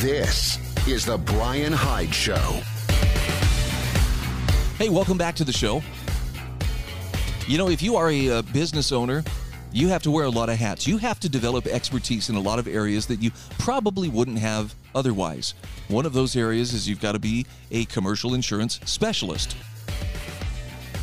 This 0.00 0.58
is 0.88 1.04
The 1.04 1.18
Bryan 1.18 1.74
Hyde 1.74 2.14
Show. 2.14 2.62
Hey, 4.78 4.88
welcome 4.88 5.18
back 5.18 5.34
to 5.34 5.44
the 5.44 5.52
show. 5.52 5.82
You 7.46 7.58
know, 7.58 7.68
if 7.68 7.82
you 7.82 7.96
are 7.96 8.08
a, 8.08 8.28
a 8.28 8.38
uh, 8.38 8.42
business 8.42 8.92
owner, 8.92 9.22
you 9.72 9.88
have 9.88 10.02
to 10.04 10.10
wear 10.10 10.24
a 10.24 10.30
lot 10.30 10.48
of 10.48 10.56
hats. 10.56 10.86
You 10.86 10.96
have 10.96 11.20
to 11.20 11.28
develop 11.28 11.66
expertise 11.66 12.30
in 12.30 12.36
a 12.36 12.40
lot 12.40 12.58
of 12.58 12.66
areas 12.66 13.04
that 13.08 13.20
you 13.20 13.30
probably 13.58 14.08
wouldn't 14.08 14.38
have 14.38 14.74
otherwise. 14.94 15.52
One 15.88 16.06
of 16.06 16.14
those 16.14 16.34
areas 16.34 16.72
is 16.72 16.88
you've 16.88 17.02
got 17.02 17.12
to 17.12 17.18
be 17.18 17.44
a 17.70 17.84
commercial 17.84 18.32
insurance 18.32 18.80
specialist. 18.86 19.54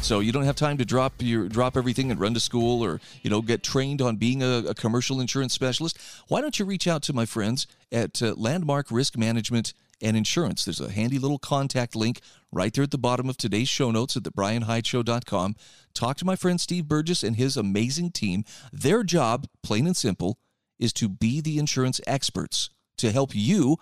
So 0.02 0.22
you 0.22 0.32
don't 0.32 0.44
have 0.44 0.56
time 0.56 0.78
to 0.78 0.86
drop 0.86 1.16
your 1.20 1.50
drop 1.50 1.76
everything 1.76 2.12
and 2.12 2.20
run 2.20 2.34
to 2.34 2.40
school 2.40 2.84
or 2.84 3.02
you 3.24 3.30
know 3.30 3.42
get 3.42 3.62
trained 3.62 4.02
on 4.02 4.16
being 4.16 4.42
a, 4.42 4.64
a 4.70 4.74
commercial 4.74 5.20
insurance 5.20 5.54
specialist. 5.54 6.00
Why 6.30 6.40
don't 6.40 6.58
you 6.58 6.66
reach 6.66 6.88
out 6.88 7.02
to 7.04 7.14
my 7.14 7.26
friends 7.26 7.68
at 7.92 8.22
uh, 8.22 8.34
Landmark 8.38 8.90
Risk 8.90 9.18
Management 9.18 9.74
and 10.02 10.16
Insurance? 10.16 10.64
There's 10.64 10.80
a 10.80 10.92
handy 10.92 11.20
little 11.20 11.40
contact 11.40 11.94
link 11.94 12.22
right 12.54 12.74
there 12.74 12.86
at 12.86 12.92
the 12.92 12.98
bottom 12.98 13.28
of 13.28 13.36
today's 13.36 13.68
show 13.68 13.92
notes 13.92 14.16
at 14.16 14.24
thebryanhydeshow.com. 14.24 15.56
Talk 15.94 16.18
to 16.18 16.26
my 16.26 16.38
friend 16.38 16.62
Steve 16.62 16.88
Burgess 16.88 17.22
and 17.22 17.36
his 17.36 17.58
amazing 17.58 18.12
team. 18.12 18.46
Their 18.72 19.04
job, 19.04 19.48
plain 19.62 19.86
and 19.86 19.98
simple, 19.98 20.40
is 20.80 20.94
to 20.94 21.10
be 21.10 21.42
the 21.42 21.58
insurance 21.58 22.00
experts 22.08 22.70
to 22.98 23.12
help 23.12 23.32
you, 23.34 23.78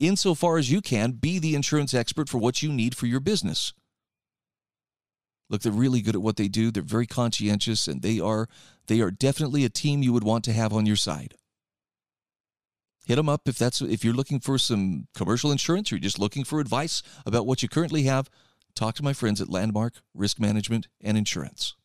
insofar 0.00 0.58
as 0.58 0.72
you 0.72 0.80
can, 0.80 1.12
be 1.12 1.38
the 1.38 1.54
insurance 1.54 1.94
expert 1.94 2.28
for 2.28 2.38
what 2.38 2.62
you 2.62 2.72
need 2.72 2.96
for 2.96 3.06
your 3.06 3.20
business. 3.20 3.72
Look, 5.52 5.60
they're 5.60 5.70
really 5.70 6.00
good 6.00 6.14
at 6.14 6.22
what 6.22 6.36
they 6.36 6.48
do. 6.48 6.70
They're 6.70 6.82
very 6.82 7.06
conscientious, 7.06 7.86
and 7.86 8.00
they 8.00 8.18
are 8.18 8.48
they 8.86 9.02
are 9.02 9.10
definitely 9.10 9.66
a 9.66 9.68
team 9.68 10.02
you 10.02 10.14
would 10.14 10.24
want 10.24 10.44
to 10.44 10.52
have 10.52 10.72
on 10.72 10.86
your 10.86 10.96
side. 10.96 11.34
Hit 13.04 13.16
them 13.16 13.28
up 13.28 13.46
if 13.46 13.58
that's 13.58 13.82
if 13.82 14.02
you're 14.02 14.14
looking 14.14 14.40
for 14.40 14.56
some 14.56 15.08
commercial 15.14 15.52
insurance 15.52 15.92
or 15.92 15.96
you're 15.96 16.00
just 16.00 16.18
looking 16.18 16.42
for 16.42 16.58
advice 16.58 17.02
about 17.26 17.46
what 17.46 17.62
you 17.62 17.68
currently 17.68 18.04
have. 18.04 18.30
Talk 18.74 18.94
to 18.94 19.02
my 19.02 19.12
friends 19.12 19.42
at 19.42 19.50
Landmark 19.50 19.96
Risk 20.14 20.40
Management 20.40 20.88
and 21.02 21.18
Insurance. 21.18 21.76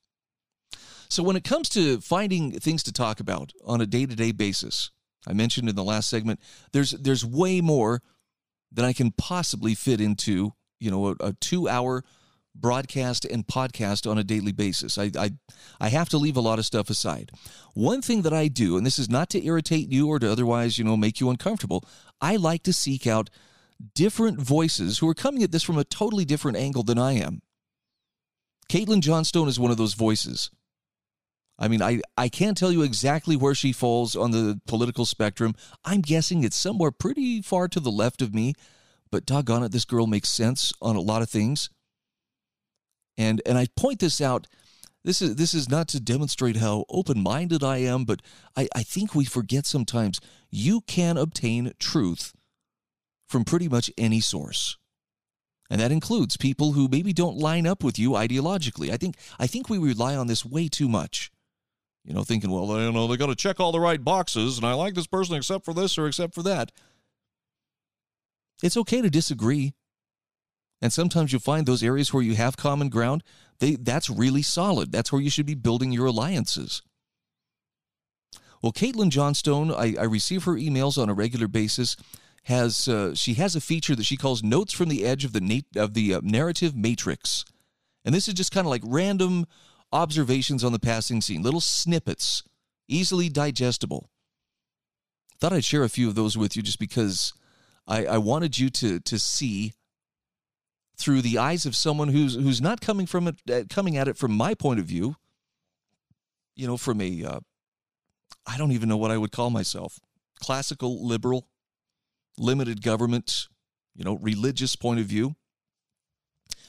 So 1.10 1.22
when 1.22 1.36
it 1.36 1.44
comes 1.44 1.68
to 1.70 2.00
finding 2.00 2.52
things 2.52 2.84
to 2.84 2.94
talk 2.94 3.20
about 3.20 3.52
on 3.66 3.82
a 3.82 3.86
day-to-day 3.86 4.32
basis, 4.32 4.92
I 5.28 5.34
mentioned 5.34 5.68
in 5.68 5.76
the 5.76 5.84
last 5.84 6.10
segment, 6.10 6.40
there's 6.72 6.92
there's 6.92 7.26
way 7.26 7.60
more 7.60 8.02
than 8.72 8.86
I 8.86 8.94
can 8.94 9.12
possibly 9.12 9.76
fit 9.76 10.00
into, 10.00 10.54
you 10.80 10.90
know, 10.90 11.08
a, 11.08 11.16
a 11.20 11.34
two-hour 11.34 12.06
broadcast 12.60 13.26
and 13.26 13.48
podcast 13.48 14.10
on 14.10 14.18
a 14.18 14.24
daily 14.24 14.52
basis. 14.52 14.98
I, 14.98 15.12
I, 15.18 15.32
I 15.80 15.90
have 15.90 16.10
to 16.10 16.18
leave 16.18 16.38
a 16.38 16.42
lot 16.42 16.60
of 16.60 16.66
stuff 16.66 16.90
aside. 16.90 17.32
One 17.74 18.02
thing 18.02 18.24
that 18.24 18.34
I 18.34 18.48
do, 18.48 18.78
and 18.78 18.86
this 18.86 19.00
is 19.00 19.10
not 19.10 19.30
to 19.32 19.46
irritate 19.46 19.92
you 19.92 20.08
or 20.08 20.20
to 20.20 20.32
otherwise, 20.32 20.78
you 20.78 20.84
know, 20.84 20.98
make 20.98 21.20
you 21.20 21.30
uncomfortable, 21.30 21.84
I 22.20 22.36
like 22.36 22.64
to 22.64 22.74
seek 22.74 23.06
out 23.08 23.30
different 23.94 24.40
voices 24.40 25.00
who 25.00 25.08
are 25.08 25.14
coming 25.14 25.44
at 25.44 25.52
this 25.52 25.64
from 25.64 25.78
a 25.78 25.84
totally 25.84 26.26
different 26.26 26.58
angle 26.58 26.84
than 26.84 26.98
I 26.98 27.14
am. 27.14 27.42
Caitlin 28.70 29.02
Johnstone 29.02 29.48
is 29.48 29.60
one 29.60 29.72
of 29.72 29.78
those 29.78 29.94
voices. 29.94 30.50
I 31.60 31.68
mean, 31.68 31.82
I, 31.82 32.02
I 32.18 32.30
can't 32.30 32.58
tell 32.58 32.72
you 32.72 32.84
exactly 32.84 33.36
where 33.36 33.56
she 33.56 33.72
falls 33.72 34.16
on 34.16 34.32
the 34.32 34.60
political 34.68 35.06
spectrum. 35.06 35.56
I'm 35.84 36.02
guessing 36.02 36.44
it's 36.44 36.56
somewhere 36.56 36.92
pretty 36.92 37.42
far 37.42 37.68
to 37.70 37.80
the 37.80 37.92
left 37.92 38.22
of 38.22 38.34
me, 38.34 38.54
but 39.10 39.26
doggone 39.26 39.64
it, 39.64 39.72
this 39.72 39.86
girl 39.86 40.06
makes 40.06 40.30
sense 40.30 40.72
on 40.82 40.96
a 40.96 41.02
lot 41.02 41.22
of 41.22 41.30
things. 41.30 41.70
And 43.18 43.42
and 43.46 43.58
I 43.58 43.68
point 43.76 44.00
this 44.00 44.22
out. 44.22 44.48
This 45.04 45.22
is 45.22 45.36
this 45.36 45.54
is 45.54 45.70
not 45.70 45.88
to 45.90 46.00
demonstrate 46.00 46.58
how 46.58 46.86
open-minded 46.90 47.64
I 47.64 47.78
am, 47.78 48.04
but 48.06 48.22
I, 48.56 48.68
I 48.76 48.84
think 48.84 49.16
we 49.16 49.26
forget 49.26 49.66
sometimes 49.66 50.20
you 50.52 50.82
can 50.82 51.18
obtain 51.18 51.74
truth 51.80 52.34
from 53.28 53.44
pretty 53.44 53.68
much 53.68 53.92
any 53.98 54.20
source. 54.20 54.78
And 55.70 55.82
that 55.82 55.92
includes 55.92 56.38
people 56.38 56.74
who 56.74 56.88
maybe 56.88 57.12
don't 57.12 57.38
line 57.38 57.68
up 57.68 57.84
with 57.84 58.00
you 58.00 58.12
ideologically. 58.12 58.92
I 58.92 58.98
think 58.98 59.16
I 59.40 59.48
think 59.48 59.70
we 59.70 59.78
rely 59.78 60.16
on 60.16 60.28
this 60.28 60.46
way 60.46 60.68
too 60.68 60.88
much. 60.88 61.32
You 62.06 62.14
know, 62.14 62.24
thinking, 62.24 62.50
well, 62.50 62.68
you 62.80 62.92
know, 62.92 63.08
they 63.08 63.18
got 63.18 63.26
to 63.26 63.36
check 63.36 63.60
all 63.60 63.74
the 63.74 63.82
right 63.82 64.02
boxes, 64.02 64.58
and 64.58 64.66
I 64.66 64.74
like 64.74 64.94
this 64.94 65.08
person 65.08 65.36
except 65.36 65.66
for 65.66 65.74
this 65.74 65.98
or 65.98 66.08
except 66.08 66.34
for 66.34 66.44
that. 66.44 66.72
It's 68.64 68.78
okay 68.78 69.02
to 69.02 69.10
disagree. 69.10 69.74
And 70.82 70.94
sometimes 70.94 71.34
you 71.34 71.40
find 71.40 71.66
those 71.66 71.84
areas 71.84 72.14
where 72.14 72.24
you 72.24 72.36
have 72.36 72.56
common 72.56 72.90
ground, 72.90 73.24
they, 73.60 73.76
that's 73.76 74.10
really 74.10 74.44
solid. 74.44 74.92
That's 74.92 75.12
where 75.12 75.22
you 75.22 75.30
should 75.30 75.46
be 75.46 75.56
building 75.56 75.92
your 75.92 76.06
alliances. 76.06 76.84
Well, 78.62 78.72
Caitlin 78.72 79.10
Johnstone, 79.10 79.72
I, 79.72 79.96
I 80.00 80.04
receive 80.04 80.44
her 80.44 80.54
emails 80.54 81.02
on 81.02 81.10
a 81.10 81.14
regular 81.14 81.48
basis. 81.48 81.96
Has 82.44 82.88
uh, 82.88 83.14
she 83.14 83.34
has 83.34 83.58
a 83.58 83.62
feature 83.62 83.94
that 83.94 84.06
she 84.06 84.16
calls 84.16 84.42
"Notes 84.42 84.72
from 84.72 84.88
the 84.88 85.06
Edge 85.06 85.26
of 85.26 85.34
the 85.34 85.42
na- 85.42 85.82
of 85.82 85.94
the 85.94 86.14
uh, 86.14 86.22
Narrative 86.24 86.74
Matrix," 86.74 87.44
and 88.06 88.16
this 88.16 88.30
is 88.30 88.36
just 88.36 88.54
kind 88.54 88.66
of 88.66 88.72
like 88.72 88.84
random 88.86 89.46
observations 89.92 90.64
on 90.64 90.72
the 90.72 90.80
passing 90.80 91.20
scene, 91.20 91.42
little 91.42 91.60
snippets, 91.60 92.44
easily 92.88 93.28
digestible. 93.28 94.10
Thought 95.40 95.52
I'd 95.52 95.66
share 95.66 95.84
a 95.84 95.90
few 95.90 96.08
of 96.08 96.16
those 96.16 96.38
with 96.38 96.56
you, 96.56 96.62
just 96.62 96.80
because 96.80 97.34
I, 97.86 98.06
I 98.06 98.18
wanted 98.18 98.58
you 98.58 98.70
to 98.70 99.02
to 99.02 99.20
see 99.20 99.74
through 100.98 101.22
the 101.22 101.38
eyes 101.38 101.66
of 101.66 101.76
someone 101.76 102.10
who's 102.10 102.36
who's 102.36 102.62
not 102.62 102.82
coming 102.82 103.06
from 103.06 103.28
it 103.28 103.36
uh, 103.52 103.64
coming 103.70 103.98
at 103.98 104.08
it 104.08 104.18
from 104.18 104.32
my 104.32 104.54
point 104.54 104.80
of 104.80 104.86
view 104.86 105.16
you 106.56 106.68
know 106.68 106.78
from 106.78 107.02
a 107.02 107.24
uh, 107.24 107.40
I 108.46 108.58
don't 108.58 108.72
even 108.72 108.90
know 108.90 108.98
what 108.98 109.12
I 109.12 109.18
would 109.18 109.32
call 109.32 109.50
myself 109.50 110.00
classical 110.40 111.06
liberal 111.06 111.48
limited 112.38 112.82
government 112.82 113.48
you 113.96 114.04
know 114.04 114.18
religious 114.18 114.76
point 114.76 115.00
of 115.00 115.06
view 115.06 115.36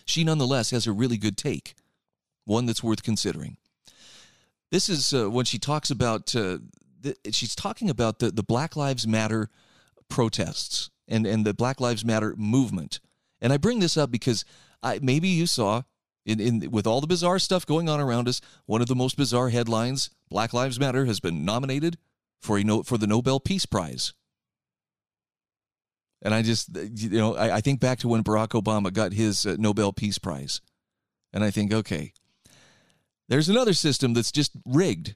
she 0.05 0.25
nonetheless 0.25 0.71
has 0.71 0.87
a 0.87 0.93
really 0.93 1.19
good 1.19 1.37
take 1.37 1.75
one 2.49 2.65
that's 2.67 2.83
worth 2.83 3.03
considering. 3.03 3.59
This 4.71 4.89
is 4.89 5.13
uh, 5.13 5.31
when 5.31 5.45
she 5.45 5.59
talks 5.59 5.91
about 5.91 6.35
uh, 6.35 6.59
she's 7.31 7.55
talking 7.55 7.91
about 7.91 8.19
the, 8.19 8.31
the 8.31 8.43
black 8.43 8.75
lives 8.75 9.07
matter 9.07 9.51
protests 10.09 10.91
and, 11.07 11.27
and 11.27 11.47
the 11.47 11.55
black 11.55 11.81
lives 11.81 12.05
matter 12.05 12.35
movement 12.37 13.01
and 13.41 13.53
I 13.53 13.57
bring 13.57 13.81
this 13.81 13.97
up 13.97 14.11
because 14.11 14.45
I, 14.83 14.99
maybe 15.03 15.29
you 15.29 15.47
saw 15.47 15.83
in, 16.25 16.41
in 16.41 16.71
with 16.71 16.87
all 16.87 17.01
the 17.01 17.07
bizarre 17.07 17.39
stuff 17.39 17.67
going 17.67 17.89
on 17.89 18.01
around 18.01 18.29
us, 18.29 18.41
one 18.67 18.83
of 18.83 18.89
the 18.89 18.95
most 18.95 19.17
bizarre 19.17 19.49
headlines: 19.49 20.11
Black 20.29 20.53
Lives 20.53 20.79
Matter 20.79 21.07
has 21.07 21.21
been 21.21 21.45
nominated 21.45 21.99
for 22.41 22.59
a 22.59 22.65
no, 22.65 22.83
for 22.83 22.99
the 22.99 23.07
Nobel 23.07 23.41
Peace 23.41 23.67
Prize. 23.67 24.13
And 26.21 26.35
I 26.35 26.43
just, 26.43 26.77
you 26.77 27.11
know, 27.11 27.37
I, 27.37 27.57
I 27.57 27.61
think 27.61 27.81
back 27.81 28.01
to 28.01 28.09
when 28.09 28.25
Barack 28.25 28.61
Obama 28.61 28.93
got 28.93 29.13
his 29.13 29.47
uh, 29.47 29.57
Nobel 29.59 29.93
Peace 29.93 30.19
Prize, 30.19 30.61
and 31.33 31.45
I 31.45 31.51
think, 31.51 31.73
okay, 31.73 32.13
there's 33.29 33.49
another 33.49 33.73
system 33.73 34.15
that's 34.15 34.33
just 34.33 34.53
rigged. 34.65 35.15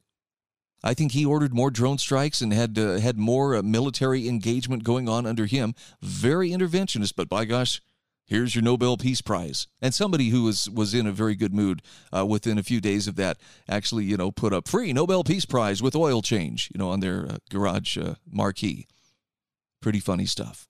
I 0.85 0.95
think 0.95 1.13
he 1.13 1.25
ordered 1.25 1.55
more 1.55 1.71
drone 1.71 1.99
strikes 1.99 2.41
and 2.41 2.53
had 2.53 2.79
uh, 2.79 2.99
had 2.99 3.17
more 3.17 3.57
uh, 3.57 3.63
military 3.63 4.29
engagement 4.29 4.85
going 4.85 5.09
on 5.09 5.27
under 5.27 5.47
him. 5.47 5.75
Very 6.01 6.51
interventionist, 6.51 7.15
but 7.17 7.29
by 7.29 7.45
gosh, 7.45 7.81
Here's 8.25 8.55
your 8.55 8.63
Nobel 8.63 8.97
Peace 8.97 9.21
Prize. 9.21 9.67
And 9.81 9.93
somebody 9.93 10.29
who 10.29 10.45
was, 10.45 10.71
was 10.71 10.95
in 10.95 11.07
a 11.07 11.13
very 11.13 11.35
good 11.35 11.53
mood 11.53 11.83
uh, 12.17 12.25
within 12.25 12.59
a 12.59 12.63
few 12.63 12.81
days 12.81 13.09
of 13.09 13.17
that 13.17 13.39
actually, 13.69 14.05
you 14.05 14.17
know, 14.17 14.31
put 14.31 14.53
up 14.53 14.69
free 14.69 14.93
Nobel 14.93 15.25
Peace 15.25 15.45
Prize 15.45 15.83
with 15.83 15.97
oil 15.97 16.23
change, 16.23 16.71
you 16.73 16.79
know, 16.79 16.91
on 16.91 17.01
their 17.01 17.27
uh, 17.27 17.37
garage 17.51 17.99
uh, 17.99 18.15
marquee. 18.31 18.87
Pretty 19.81 20.01
funny 20.01 20.27
stuff. 20.27 20.69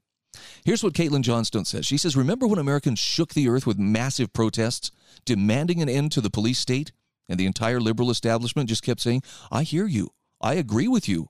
Here's 0.65 0.83
what 0.83 0.95
Caitlin 0.95 1.23
Johnstone 1.23 1.67
says. 1.67 1.85
She 1.87 1.99
says, 1.99 2.17
Remember 2.17 2.47
when 2.47 2.59
Americans 2.59 2.99
shook 2.99 3.35
the 3.35 3.49
earth 3.49 3.67
with 3.67 3.79
massive 3.79 4.33
protests, 4.33 4.91
demanding 5.25 5.83
an 5.83 5.89
end 5.89 6.13
to 6.13 6.21
the 6.21 6.31
police 6.31 6.59
state? 6.59 6.93
And 7.29 7.39
the 7.39 7.47
entire 7.47 7.81
liberal 7.81 8.11
establishment 8.11 8.69
just 8.69 8.83
kept 8.83 9.01
saying, 9.01 9.23
I 9.51 9.63
hear 9.63 9.87
you. 9.87 10.11
I 10.41 10.55
agree 10.55 10.89
with 10.89 11.09
you. 11.09 11.29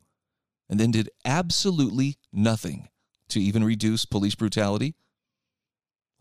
And 0.69 0.81
then 0.81 0.91
did 0.91 1.11
absolutely 1.25 2.17
nothing 2.33 2.89
to 3.29 3.41
even 3.41 3.65
reduce 3.65 4.05
police 4.05 4.35
brutality? 4.35 4.95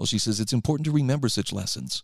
Well, 0.02 0.08
she 0.08 0.18
says 0.18 0.40
it's 0.40 0.52
important 0.52 0.86
to 0.86 0.92
remember 0.92 1.30
such 1.30 1.54
lessons. 1.54 2.02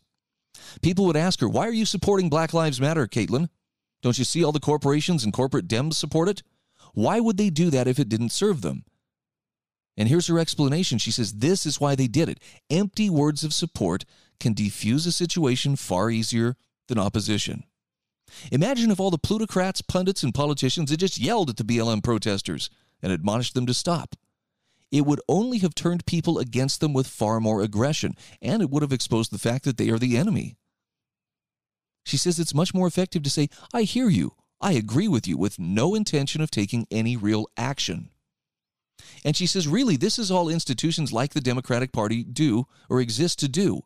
People 0.83 1.07
would 1.07 1.17
ask 1.17 1.39
her, 1.39 1.49
Why 1.49 1.67
are 1.67 1.73
you 1.73 1.83
supporting 1.83 2.29
Black 2.29 2.53
Lives 2.53 2.79
Matter, 2.79 3.07
Caitlin? 3.07 3.49
Don't 4.03 4.19
you 4.19 4.23
see 4.23 4.43
all 4.43 4.51
the 4.51 4.59
corporations 4.59 5.23
and 5.23 5.33
corporate 5.33 5.67
Dems 5.67 5.95
support 5.95 6.29
it? 6.29 6.43
Why 6.93 7.19
would 7.19 7.37
they 7.37 7.49
do 7.49 7.71
that 7.71 7.87
if 7.87 7.97
it 7.97 8.07
didn't 8.07 8.29
serve 8.29 8.61
them? 8.61 8.85
And 9.97 10.07
here's 10.07 10.27
her 10.27 10.37
explanation. 10.37 10.99
She 10.99 11.09
says, 11.09 11.33
This 11.33 11.65
is 11.65 11.81
why 11.81 11.95
they 11.95 12.05
did 12.05 12.29
it. 12.29 12.39
Empty 12.69 13.09
words 13.09 13.43
of 13.43 13.51
support 13.51 14.05
can 14.39 14.53
defuse 14.53 15.07
a 15.07 15.11
situation 15.11 15.75
far 15.75 16.11
easier 16.11 16.55
than 16.89 16.99
opposition. 16.99 17.63
Imagine 18.51 18.91
if 18.91 18.99
all 18.99 19.09
the 19.09 19.17
plutocrats, 19.17 19.81
pundits, 19.81 20.21
and 20.21 20.35
politicians 20.35 20.91
had 20.91 20.99
just 20.99 21.17
yelled 21.17 21.49
at 21.49 21.57
the 21.57 21.63
BLM 21.63 22.03
protesters 22.03 22.69
and 23.01 23.11
admonished 23.11 23.55
them 23.55 23.65
to 23.65 23.73
stop. 23.73 24.15
It 24.91 25.05
would 25.05 25.21
only 25.27 25.59
have 25.59 25.75
turned 25.75 26.05
people 26.05 26.39
against 26.39 26.79
them 26.79 26.93
with 26.93 27.07
far 27.07 27.39
more 27.39 27.61
aggression, 27.61 28.15
and 28.41 28.61
it 28.61 28.69
would 28.69 28.83
have 28.83 28.93
exposed 28.93 29.31
the 29.31 29.39
fact 29.39 29.65
that 29.65 29.77
they 29.77 29.89
are 29.89 29.99
the 29.99 30.17
enemy. 30.17 30.55
She 32.05 32.17
says 32.17 32.39
it's 32.39 32.53
much 32.53 32.73
more 32.73 32.87
effective 32.87 33.23
to 33.23 33.29
say, 33.29 33.49
I 33.73 33.81
hear 33.81 34.07
you, 34.07 34.33
I 34.61 34.73
agree 34.73 35.09
with 35.09 35.27
you, 35.27 35.37
with 35.37 35.59
no 35.59 35.93
intention 35.93 36.41
of 36.41 36.49
taking 36.49 36.87
any 36.89 37.17
real 37.17 37.47
action. 37.57 38.09
And 39.25 39.35
she 39.35 39.45
says, 39.45 39.67
really, 39.67 39.97
this 39.97 40.17
is 40.17 40.31
all 40.31 40.49
institutions 40.49 41.11
like 41.11 41.33
the 41.33 41.41
Democratic 41.41 41.91
Party 41.91 42.23
do 42.23 42.65
or 42.89 43.01
exist 43.01 43.39
to 43.39 43.47
do 43.47 43.83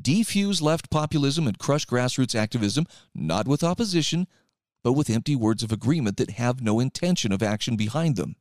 defuse 0.00 0.60
left 0.60 0.90
populism 0.90 1.46
and 1.46 1.58
crush 1.58 1.86
grassroots 1.86 2.34
activism, 2.34 2.84
not 3.14 3.48
with 3.48 3.64
opposition, 3.64 4.26
but 4.84 4.92
with 4.92 5.08
empty 5.08 5.34
words 5.34 5.62
of 5.62 5.72
agreement 5.72 6.18
that 6.18 6.32
have 6.32 6.60
no 6.60 6.80
intention 6.80 7.32
of 7.32 7.42
action 7.42 7.76
behind 7.76 8.16
them. 8.16 8.36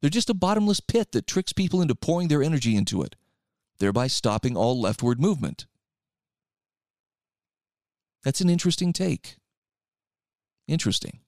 They're 0.00 0.10
just 0.10 0.30
a 0.30 0.34
bottomless 0.34 0.80
pit 0.80 1.12
that 1.12 1.26
tricks 1.26 1.52
people 1.52 1.82
into 1.82 1.94
pouring 1.94 2.28
their 2.28 2.42
energy 2.42 2.76
into 2.76 3.02
it, 3.02 3.16
thereby 3.78 4.06
stopping 4.06 4.56
all 4.56 4.80
leftward 4.80 5.20
movement. 5.20 5.66
That's 8.24 8.40
an 8.40 8.50
interesting 8.50 8.92
take. 8.92 9.36
Interesting. 10.68 11.20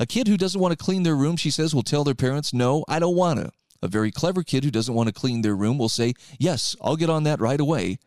A 0.00 0.06
kid 0.06 0.28
who 0.28 0.36
doesn't 0.36 0.60
want 0.60 0.72
to 0.72 0.82
clean 0.82 1.02
their 1.02 1.16
room, 1.16 1.36
she 1.36 1.50
says, 1.50 1.74
will 1.74 1.82
tell 1.82 2.04
their 2.04 2.14
parents, 2.14 2.52
No, 2.52 2.84
I 2.88 2.98
don't 2.98 3.16
want 3.16 3.40
to. 3.40 3.50
A 3.82 3.88
very 3.88 4.10
clever 4.10 4.42
kid 4.42 4.64
who 4.64 4.70
doesn't 4.70 4.94
want 4.94 5.08
to 5.08 5.12
clean 5.12 5.42
their 5.42 5.56
room 5.56 5.78
will 5.78 5.88
say, 5.88 6.14
Yes, 6.38 6.76
I'll 6.80 6.96
get 6.96 7.10
on 7.10 7.24
that 7.24 7.40
right 7.40 7.60
away, 7.60 7.98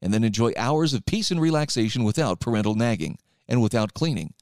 and 0.00 0.12
then 0.12 0.24
enjoy 0.24 0.52
hours 0.56 0.94
of 0.94 1.06
peace 1.06 1.30
and 1.30 1.40
relaxation 1.40 2.04
without 2.04 2.40
parental 2.40 2.74
nagging 2.74 3.18
and 3.48 3.60
without 3.62 3.94
cleaning. 3.94 4.34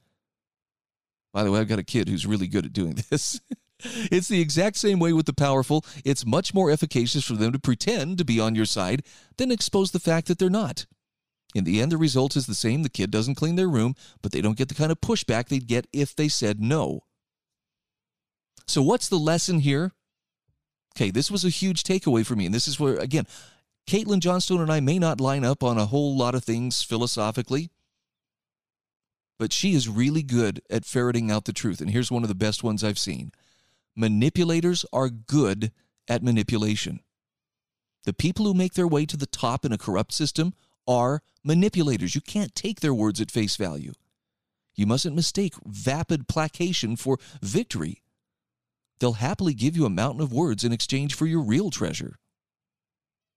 By 1.33 1.45
the 1.45 1.51
way, 1.51 1.61
I've 1.61 1.69
got 1.69 1.79
a 1.79 1.85
kid 1.85 2.09
who's 2.09 2.27
really 2.27 2.47
good 2.47 2.67
at 2.67 2.73
doing 2.73 3.03
this. 3.11 3.41
It's 4.11 4.29
the 4.29 4.41
exact 4.41 4.77
same 4.77 4.99
way 4.99 5.13
with 5.13 5.27
the 5.27 5.33
powerful. 5.33 5.85
It's 6.05 6.27
much 6.27 6.55
more 6.55 6.71
efficacious 6.71 7.25
for 7.25 7.35
them 7.35 7.53
to 7.53 7.59
pretend 7.59 8.19
to 8.19 8.25
be 8.25 8.41
on 8.41 8.55
your 8.55 8.67
side 8.67 9.03
than 9.37 9.51
expose 9.51 9.91
the 9.91 10.01
fact 10.01 10.29
that 10.29 10.39
they're 10.39 10.51
not. 10.51 10.87
In 11.55 11.65
the 11.65 11.81
end, 11.81 11.93
the 11.93 11.99
result 11.99 12.37
is 12.37 12.47
the 12.47 12.55
same. 12.55 12.83
The 12.83 12.89
kid 12.89 13.11
doesn't 13.11 13.35
clean 13.35 13.57
their 13.57 13.69
room, 13.69 13.95
but 14.23 14.33
they 14.33 14.41
don't 14.41 14.57
get 14.57 14.69
the 14.69 14.75
kind 14.75 14.91
of 14.91 15.01
pushback 15.01 15.49
they'd 15.49 15.67
get 15.67 15.87
if 15.93 16.17
they 16.17 16.29
said 16.29 16.61
no. 16.61 17.01
So, 18.67 18.81
what's 18.83 19.09
the 19.09 19.19
lesson 19.19 19.61
here? 19.61 19.93
Okay, 20.97 21.11
this 21.11 21.31
was 21.31 21.45
a 21.45 21.51
huge 21.51 21.83
takeaway 21.83 22.25
for 22.25 22.37
me. 22.37 22.47
And 22.47 22.55
this 22.55 22.69
is 22.69 22.79
where, 22.79 22.97
again, 22.97 23.27
Caitlin 23.87 24.21
Johnstone 24.21 24.61
and 24.61 24.73
I 24.73 24.81
may 24.81 24.99
not 24.99 25.21
line 25.21 25.45
up 25.45 25.63
on 25.63 25.79
a 25.79 25.87
whole 25.87 26.17
lot 26.17 26.35
of 26.35 26.45
things 26.45 26.83
philosophically, 26.83 27.71
but 29.39 29.53
she 29.53 29.75
is 29.75 29.89
really 29.89 30.23
good 30.23 30.61
at 30.71 30.85
ferreting 30.85 31.31
out 31.31 31.47
the 31.47 31.53
truth. 31.53 31.81
And 31.81 31.91
here's 31.91 32.11
one 32.11 32.23
of 32.23 32.29
the 32.29 32.35
best 32.35 32.63
ones 32.63 32.85
I've 32.85 32.99
seen 32.99 33.33
manipulators 33.97 34.85
are 34.93 35.09
good 35.09 35.73
at 36.09 36.23
manipulation. 36.23 37.01
The 38.05 38.13
people 38.13 38.47
who 38.47 38.55
make 38.55 38.75
their 38.75 38.89
way 38.89 39.07
to 39.07 39.17
the 39.17 39.27
top 39.27 39.65
in 39.65 39.73
a 39.73 39.79
corrupt 39.79 40.13
system 40.13 40.55
are 40.87 41.23
manipulators. 41.45 42.15
You 42.15 42.21
can't 42.21 42.55
take 42.55 42.81
their 42.81 42.95
words 42.95 43.21
at 43.21 43.31
face 43.31 43.57
value. 43.57 43.93
You 44.75 44.87
mustn't 44.87 45.15
mistake 45.15 45.55
vapid 45.65 46.29
placation 46.29 46.97
for 46.97 47.19
victory. 47.43 48.03
They'll 48.99 49.15
happily 49.15 49.55
give 49.55 49.77
you 49.77 49.85
a 49.85 49.91
mountain 49.91 50.23
of 50.23 50.33
words 50.33 50.65
in 50.65 50.73
exchange 50.73 51.15
for 51.15 51.27
your 51.27 51.43
real 51.43 51.71
treasure. 51.71 52.19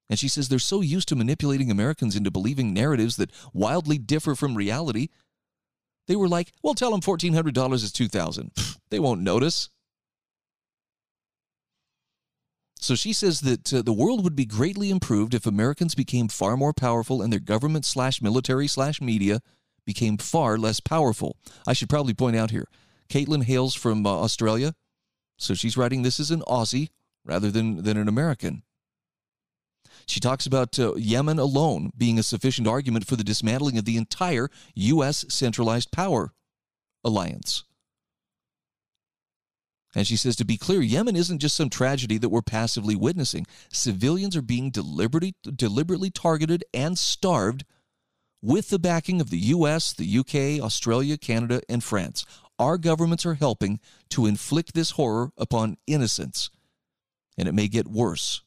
And 0.10 0.20
she 0.20 0.28
says 0.28 0.48
they're 0.48 0.60
so 0.60 0.82
used 0.82 1.08
to 1.10 1.16
manipulating 1.16 1.72
Americans 1.72 2.16
into 2.16 2.30
believing 2.30 2.74
narratives 2.74 3.18
that 3.18 3.32
wildly 3.54 3.98
differ 3.98 4.36
from 4.36 4.56
reality. 4.56 5.10
They 6.08 6.16
were 6.16 6.28
like, 6.28 6.54
well, 6.62 6.76
tell 6.76 6.92
them 6.92 7.02
$1,400 7.02 7.74
is 7.74 7.92
2000 7.92 8.52
They 8.92 9.00
won't 9.00 9.22
notice. 9.22 9.70
So 12.78 12.96
she 12.96 13.14
says 13.14 13.42
that 13.42 13.74
uh, 13.74 13.82
the 13.82 13.94
world 13.94 14.24
would 14.24 14.36
be 14.36 14.46
greatly 14.46 14.90
improved 14.90 15.34
if 15.34 15.46
Americans 15.46 15.96
became 15.96 16.28
far 16.28 16.58
more 16.58 16.74
powerful 16.74 17.22
and 17.22 17.32
their 17.32 17.40
government 17.40 17.86
slash 17.86 18.22
military 18.22 18.68
slash 18.68 19.02
media 19.02 19.42
became 19.86 20.18
far 20.18 20.58
less 20.58 20.80
powerful. 20.80 21.38
I 21.66 21.74
should 21.74 21.90
probably 21.90 22.14
point 22.14 22.36
out 22.36 22.52
here, 22.52 22.68
Caitlin 23.10 23.44
hails 23.44 23.76
from 23.76 24.06
uh, 24.06 24.10
Australia, 24.10 24.74
so 25.38 25.54
she's 25.54 25.78
writing 25.78 26.02
this 26.02 26.20
as 26.20 26.32
an 26.32 26.42
Aussie 26.42 26.90
rather 27.24 27.52
than, 27.52 27.84
than 27.84 27.98
an 27.98 28.08
American. 28.08 28.64
She 30.08 30.20
talks 30.20 30.46
about 30.46 30.78
uh, 30.78 30.96
Yemen 30.96 31.40
alone 31.40 31.92
being 31.98 32.20
a 32.20 32.24
sufficient 32.24 32.68
argument 32.68 33.08
for 33.08 33.16
the 33.16 33.24
dismantling 33.24 33.78
of 33.78 33.86
the 33.86 33.98
entire 33.98 34.50
U.S. 34.76 35.26
centralized 35.30 35.92
power 35.92 36.34
alliance. 37.04 37.64
And 39.96 40.06
she 40.06 40.18
says, 40.18 40.36
to 40.36 40.46
be 40.46 40.58
clear, 40.58 40.82
Yemen 40.82 41.16
isn't 41.16 41.40
just 41.40 41.56
some 41.56 41.70
tragedy 41.70 42.18
that 42.18 42.30
we're 42.30 42.42
passively 42.42 42.96
witnessing. 42.96 43.48
Civilians 43.72 44.36
are 44.36 44.42
being 44.42 44.70
deliberately, 44.70 45.36
deliberately 45.44 46.10
targeted 46.10 46.66
and 46.74 47.00
starved 47.00 47.64
with 48.42 48.70
the 48.70 48.78
backing 48.78 49.22
of 49.22 49.30
the 49.30 49.38
US, 49.38 49.94
the 49.94 50.20
UK, 50.20 50.62
Australia, 50.64 51.18
Canada, 51.18 51.62
and 51.70 51.82
France. 51.82 52.26
Our 52.60 52.78
governments 52.78 53.26
are 53.26 53.36
helping 53.36 53.80
to 54.10 54.26
inflict 54.26 54.74
this 54.74 54.92
horror 54.92 55.32
upon 55.38 55.78
innocents. 55.88 56.50
And 57.38 57.48
it 57.48 57.54
may 57.54 57.70
get 57.70 57.88
worse. 57.88 58.42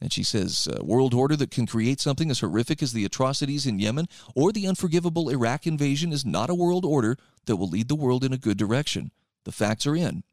And 0.00 0.12
she 0.12 0.24
says, 0.24 0.68
a 0.70 0.84
world 0.84 1.14
order 1.14 1.36
that 1.36 1.50
can 1.52 1.66
create 1.66 2.00
something 2.00 2.30
as 2.30 2.40
horrific 2.40 2.82
as 2.82 2.92
the 2.92 3.04
atrocities 3.04 3.64
in 3.64 3.78
Yemen 3.78 4.08
or 4.34 4.52
the 4.52 4.66
unforgivable 4.66 5.30
Iraq 5.30 5.66
invasion 5.66 6.12
is 6.12 6.26
not 6.26 6.50
a 6.50 6.54
world 6.54 6.84
order 6.84 7.16
that 7.46 7.56
will 7.56 7.68
lead 7.68 7.88
the 7.88 7.94
world 7.94 8.24
in 8.24 8.32
a 8.32 8.38
good 8.38 8.58
direction. 8.58 9.12
The 9.44 9.52
facts 9.52 9.86
are 9.86 9.96
in. 9.96 10.24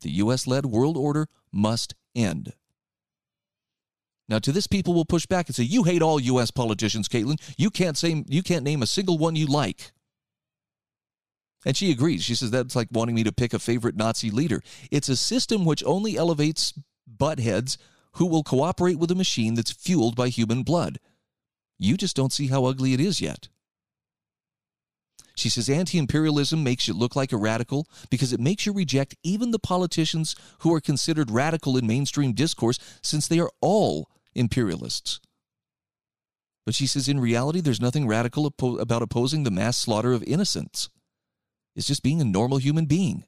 The 0.00 0.10
U.S. 0.10 0.46
led 0.46 0.66
world 0.66 0.96
order 0.96 1.26
must 1.52 1.94
end. 2.14 2.52
Now, 4.28 4.38
to 4.38 4.52
this, 4.52 4.66
people 4.66 4.94
will 4.94 5.06
push 5.06 5.26
back 5.26 5.48
and 5.48 5.56
say, 5.56 5.62
"You 5.62 5.84
hate 5.84 6.02
all 6.02 6.20
U.S. 6.20 6.50
politicians, 6.50 7.08
Caitlin. 7.08 7.40
You 7.56 7.70
can't 7.70 7.96
say 7.96 8.24
you 8.28 8.42
can't 8.42 8.64
name 8.64 8.82
a 8.82 8.86
single 8.86 9.18
one 9.18 9.36
you 9.36 9.46
like." 9.46 9.92
And 11.64 11.76
she 11.76 11.90
agrees. 11.90 12.22
She 12.22 12.34
says 12.34 12.50
that's 12.50 12.76
like 12.76 12.88
wanting 12.92 13.14
me 13.14 13.24
to 13.24 13.32
pick 13.32 13.52
a 13.52 13.58
favorite 13.58 13.96
Nazi 13.96 14.30
leader. 14.30 14.62
It's 14.90 15.08
a 15.08 15.16
system 15.16 15.64
which 15.64 15.82
only 15.84 16.16
elevates 16.16 16.72
buttheads 17.10 17.78
who 18.12 18.26
will 18.26 18.42
cooperate 18.42 18.98
with 18.98 19.10
a 19.10 19.16
machine 19.16 19.54
that's 19.54 19.72
fueled 19.72 20.14
by 20.14 20.28
human 20.28 20.62
blood. 20.62 20.98
You 21.78 21.96
just 21.96 22.16
don't 22.16 22.32
see 22.32 22.48
how 22.48 22.64
ugly 22.64 22.92
it 22.92 23.00
is 23.00 23.20
yet. 23.20 23.48
She 25.38 25.50
says 25.50 25.68
anti 25.68 25.98
imperialism 25.98 26.64
makes 26.64 26.88
you 26.88 26.94
look 26.94 27.14
like 27.14 27.30
a 27.30 27.36
radical 27.36 27.86
because 28.10 28.32
it 28.32 28.40
makes 28.40 28.66
you 28.66 28.72
reject 28.72 29.14
even 29.22 29.52
the 29.52 29.60
politicians 29.60 30.34
who 30.60 30.74
are 30.74 30.80
considered 30.80 31.30
radical 31.30 31.76
in 31.76 31.86
mainstream 31.86 32.32
discourse 32.32 32.78
since 33.02 33.28
they 33.28 33.38
are 33.38 33.50
all 33.60 34.10
imperialists. 34.34 35.20
But 36.66 36.74
she 36.74 36.88
says 36.88 37.08
in 37.08 37.20
reality, 37.20 37.60
there's 37.60 37.80
nothing 37.80 38.08
radical 38.08 38.50
oppo- 38.50 38.80
about 38.80 39.02
opposing 39.02 39.44
the 39.44 39.52
mass 39.52 39.76
slaughter 39.76 40.12
of 40.12 40.24
innocents. 40.24 40.90
It's 41.76 41.86
just 41.86 42.02
being 42.02 42.20
a 42.20 42.24
normal 42.24 42.58
human 42.58 42.86
being. 42.86 43.24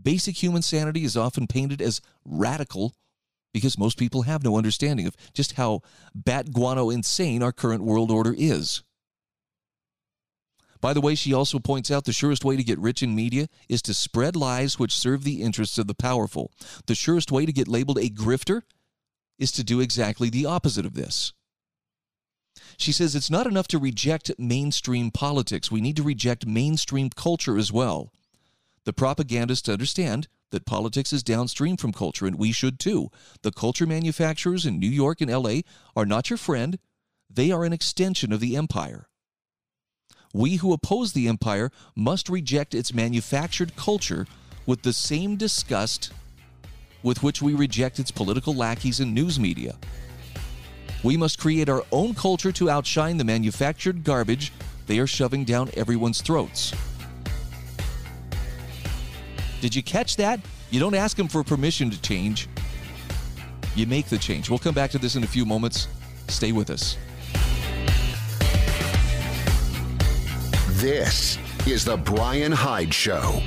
Basic 0.00 0.42
human 0.42 0.62
sanity 0.62 1.04
is 1.04 1.18
often 1.18 1.46
painted 1.46 1.82
as 1.82 2.00
radical 2.24 2.94
because 3.52 3.78
most 3.78 3.98
people 3.98 4.22
have 4.22 4.42
no 4.42 4.56
understanding 4.56 5.06
of 5.06 5.16
just 5.34 5.52
how 5.52 5.82
bat 6.14 6.52
guano 6.52 6.88
insane 6.88 7.42
our 7.42 7.52
current 7.52 7.82
world 7.82 8.10
order 8.10 8.34
is. 8.36 8.82
By 10.80 10.92
the 10.92 11.00
way, 11.00 11.14
she 11.14 11.32
also 11.32 11.58
points 11.58 11.90
out 11.90 12.04
the 12.04 12.12
surest 12.12 12.44
way 12.44 12.56
to 12.56 12.64
get 12.64 12.78
rich 12.78 13.02
in 13.02 13.14
media 13.14 13.48
is 13.68 13.82
to 13.82 13.94
spread 13.94 14.36
lies 14.36 14.78
which 14.78 14.96
serve 14.96 15.24
the 15.24 15.42
interests 15.42 15.78
of 15.78 15.86
the 15.86 15.94
powerful. 15.94 16.52
The 16.86 16.94
surest 16.94 17.32
way 17.32 17.46
to 17.46 17.52
get 17.52 17.68
labeled 17.68 17.98
a 17.98 18.08
grifter 18.08 18.62
is 19.38 19.52
to 19.52 19.64
do 19.64 19.80
exactly 19.80 20.30
the 20.30 20.46
opposite 20.46 20.86
of 20.86 20.94
this. 20.94 21.32
She 22.78 22.92
says 22.92 23.14
it's 23.14 23.30
not 23.30 23.46
enough 23.46 23.68
to 23.68 23.78
reject 23.78 24.30
mainstream 24.38 25.10
politics. 25.10 25.70
We 25.70 25.80
need 25.80 25.96
to 25.96 26.02
reject 26.02 26.46
mainstream 26.46 27.10
culture 27.10 27.58
as 27.58 27.72
well. 27.72 28.12
The 28.84 28.92
propagandists 28.92 29.68
understand 29.68 30.28
that 30.50 30.66
politics 30.66 31.12
is 31.12 31.22
downstream 31.22 31.76
from 31.76 31.92
culture, 31.92 32.26
and 32.26 32.38
we 32.38 32.52
should 32.52 32.78
too. 32.78 33.10
The 33.42 33.50
culture 33.50 33.86
manufacturers 33.86 34.64
in 34.64 34.78
New 34.78 34.88
York 34.88 35.20
and 35.20 35.30
LA 35.30 35.60
are 35.94 36.06
not 36.06 36.30
your 36.30 36.36
friend, 36.36 36.78
they 37.28 37.50
are 37.50 37.64
an 37.64 37.72
extension 37.72 38.32
of 38.32 38.40
the 38.40 38.56
empire. 38.56 39.08
We 40.32 40.56
who 40.56 40.72
oppose 40.72 41.12
the 41.12 41.28
empire 41.28 41.70
must 41.94 42.28
reject 42.28 42.74
its 42.74 42.92
manufactured 42.92 43.76
culture 43.76 44.26
with 44.66 44.82
the 44.82 44.92
same 44.92 45.36
disgust 45.36 46.12
with 47.02 47.22
which 47.22 47.40
we 47.40 47.54
reject 47.54 47.98
its 47.98 48.10
political 48.10 48.54
lackeys 48.54 49.00
and 49.00 49.14
news 49.14 49.38
media. 49.38 49.76
We 51.04 51.16
must 51.16 51.38
create 51.38 51.68
our 51.68 51.84
own 51.92 52.14
culture 52.14 52.50
to 52.52 52.68
outshine 52.68 53.16
the 53.16 53.24
manufactured 53.24 54.02
garbage 54.02 54.52
they 54.86 54.98
are 54.98 55.06
shoving 55.06 55.44
down 55.44 55.70
everyone's 55.74 56.20
throats. 56.20 56.74
Did 59.60 59.74
you 59.74 59.82
catch 59.82 60.16
that? 60.16 60.40
You 60.70 60.80
don't 60.80 60.94
ask 60.94 61.16
them 61.16 61.28
for 61.28 61.42
permission 61.44 61.90
to 61.90 62.00
change. 62.02 62.48
You 63.74 63.86
make 63.86 64.06
the 64.06 64.18
change. 64.18 64.50
We'll 64.50 64.58
come 64.58 64.74
back 64.74 64.90
to 64.92 64.98
this 64.98 65.16
in 65.16 65.22
a 65.22 65.26
few 65.26 65.44
moments. 65.44 65.88
Stay 66.28 66.52
with 66.52 66.70
us. 66.70 66.96
This 70.76 71.38
is 71.66 71.86
The 71.86 71.96
Bryan 71.96 72.52
Hyde 72.52 72.92
Show. 72.92 73.40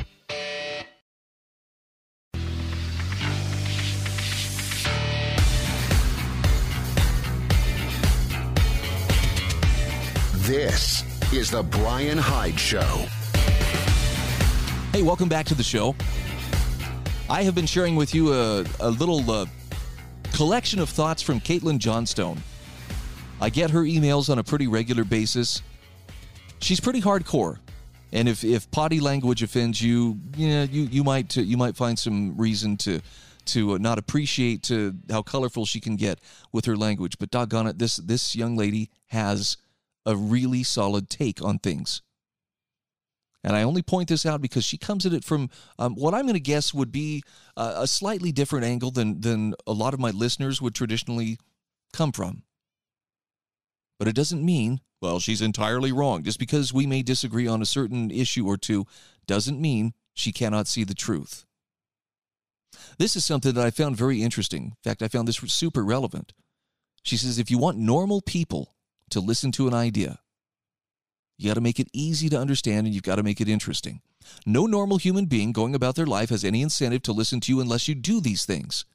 This 10.37 11.03
is 11.31 11.51
The 11.51 11.61
Bryan 11.61 12.17
Hyde 12.17 12.59
Show. 12.59 13.05
Hey, 14.91 15.03
welcome 15.03 15.29
back 15.29 15.45
to 15.45 15.53
the 15.53 15.61
show. 15.61 15.95
I 17.29 17.43
have 17.43 17.53
been 17.53 17.67
sharing 17.67 17.95
with 17.95 18.15
you 18.15 18.33
a, 18.33 18.65
a 18.79 18.89
little 18.89 19.29
uh, 19.29 19.45
collection 20.33 20.79
of 20.79 20.89
thoughts 20.89 21.21
from 21.21 21.39
Caitlin 21.39 21.77
Johnstone. 21.77 22.41
I 23.39 23.51
get 23.51 23.69
her 23.69 23.83
emails 23.83 24.31
on 24.31 24.39
a 24.39 24.43
pretty 24.43 24.65
regular 24.65 25.03
basis. 25.03 25.61
She's 26.61 26.79
pretty 26.79 27.01
hardcore, 27.01 27.57
and 28.11 28.27
if, 28.27 28.43
if 28.43 28.69
potty 28.71 28.99
language 28.99 29.41
offends 29.43 29.81
you, 29.81 30.19
yeah, 30.35 30.63
you 30.63 30.83
you 30.83 31.03
might 31.03 31.35
you 31.35 31.57
might 31.57 31.75
find 31.75 31.97
some 31.97 32.37
reason 32.37 32.77
to 32.77 33.01
to 33.45 33.79
not 33.79 33.97
appreciate 33.97 34.63
to 34.63 34.95
how 35.09 35.21
colorful 35.21 35.65
she 35.65 35.79
can 35.79 35.95
get 35.95 36.19
with 36.51 36.65
her 36.65 36.75
language. 36.75 37.17
But 37.17 37.31
doggone 37.31 37.67
it, 37.67 37.79
this 37.79 37.97
this 37.97 38.35
young 38.35 38.55
lady 38.55 38.89
has 39.07 39.57
a 40.05 40.15
really 40.15 40.63
solid 40.63 41.09
take 41.09 41.41
on 41.41 41.59
things. 41.59 42.01
And 43.43 43.55
I 43.55 43.63
only 43.63 43.81
point 43.81 44.09
this 44.09 44.25
out 44.25 44.41
because 44.41 44.65
she 44.65 44.77
comes 44.77 45.05
at 45.05 45.13
it 45.13 45.23
from 45.23 45.49
um, 45.77 45.95
what 45.95 46.13
I'm 46.13 46.23
going 46.23 46.33
to 46.33 46.41
guess 46.41 46.73
would 46.73 46.91
be 46.91 47.23
uh, 47.55 47.75
a 47.77 47.87
slightly 47.87 48.31
different 48.31 48.65
angle 48.65 48.91
than, 48.91 49.21
than 49.21 49.53
a 49.65 49.71
lot 49.71 49.93
of 49.93 49.99
my 49.99 50.09
listeners 50.09 50.61
would 50.61 50.75
traditionally 50.75 51.37
come 51.93 52.11
from. 52.11 52.43
But 53.99 54.07
it 54.07 54.15
doesn't 54.15 54.43
mean, 54.43 54.79
well, 55.01 55.19
she's 55.19 55.41
entirely 55.41 55.91
wrong. 55.91 56.23
Just 56.23 56.39
because 56.39 56.73
we 56.73 56.87
may 56.87 57.03
disagree 57.03 57.47
on 57.47 57.61
a 57.61 57.67
certain 57.67 58.09
issue 58.09 58.47
or 58.47 58.57
two 58.57 58.87
doesn't 59.27 59.61
mean 59.61 59.93
she 60.13 60.31
cannot 60.31 60.67
see 60.67 60.85
the 60.85 60.95
truth. 60.95 61.45
This 62.97 63.15
is 63.15 63.25
something 63.25 63.53
that 63.53 63.65
I 63.65 63.71
found 63.71 63.97
very 63.97 64.23
interesting. 64.23 64.63
In 64.63 64.77
fact, 64.83 65.03
I 65.03 65.09
found 65.09 65.27
this 65.27 65.37
super 65.37 65.83
relevant. 65.83 66.33
She 67.03 67.17
says 67.17 67.37
if 67.37 67.51
you 67.51 67.57
want 67.57 67.77
normal 67.77 68.21
people 68.21 68.75
to 69.09 69.19
listen 69.19 69.51
to 69.53 69.67
an 69.67 69.73
idea, 69.73 70.19
you 71.37 71.49
got 71.49 71.55
to 71.55 71.61
make 71.61 71.79
it 71.79 71.87
easy 71.93 72.29
to 72.29 72.39
understand 72.39 72.85
and 72.85 72.93
you've 72.93 73.03
got 73.03 73.15
to 73.15 73.23
make 73.23 73.39
it 73.39 73.47
interesting. 73.47 74.01
No 74.45 74.65
normal 74.65 74.97
human 74.97 75.25
being 75.25 75.51
going 75.51 75.73
about 75.73 75.95
their 75.95 76.05
life 76.05 76.29
has 76.29 76.43
any 76.43 76.61
incentive 76.61 77.01
to 77.03 77.13
listen 77.13 77.39
to 77.41 77.51
you 77.51 77.61
unless 77.61 77.87
you 77.87 77.95
do 77.95 78.19
these 78.19 78.45
things. 78.45 78.85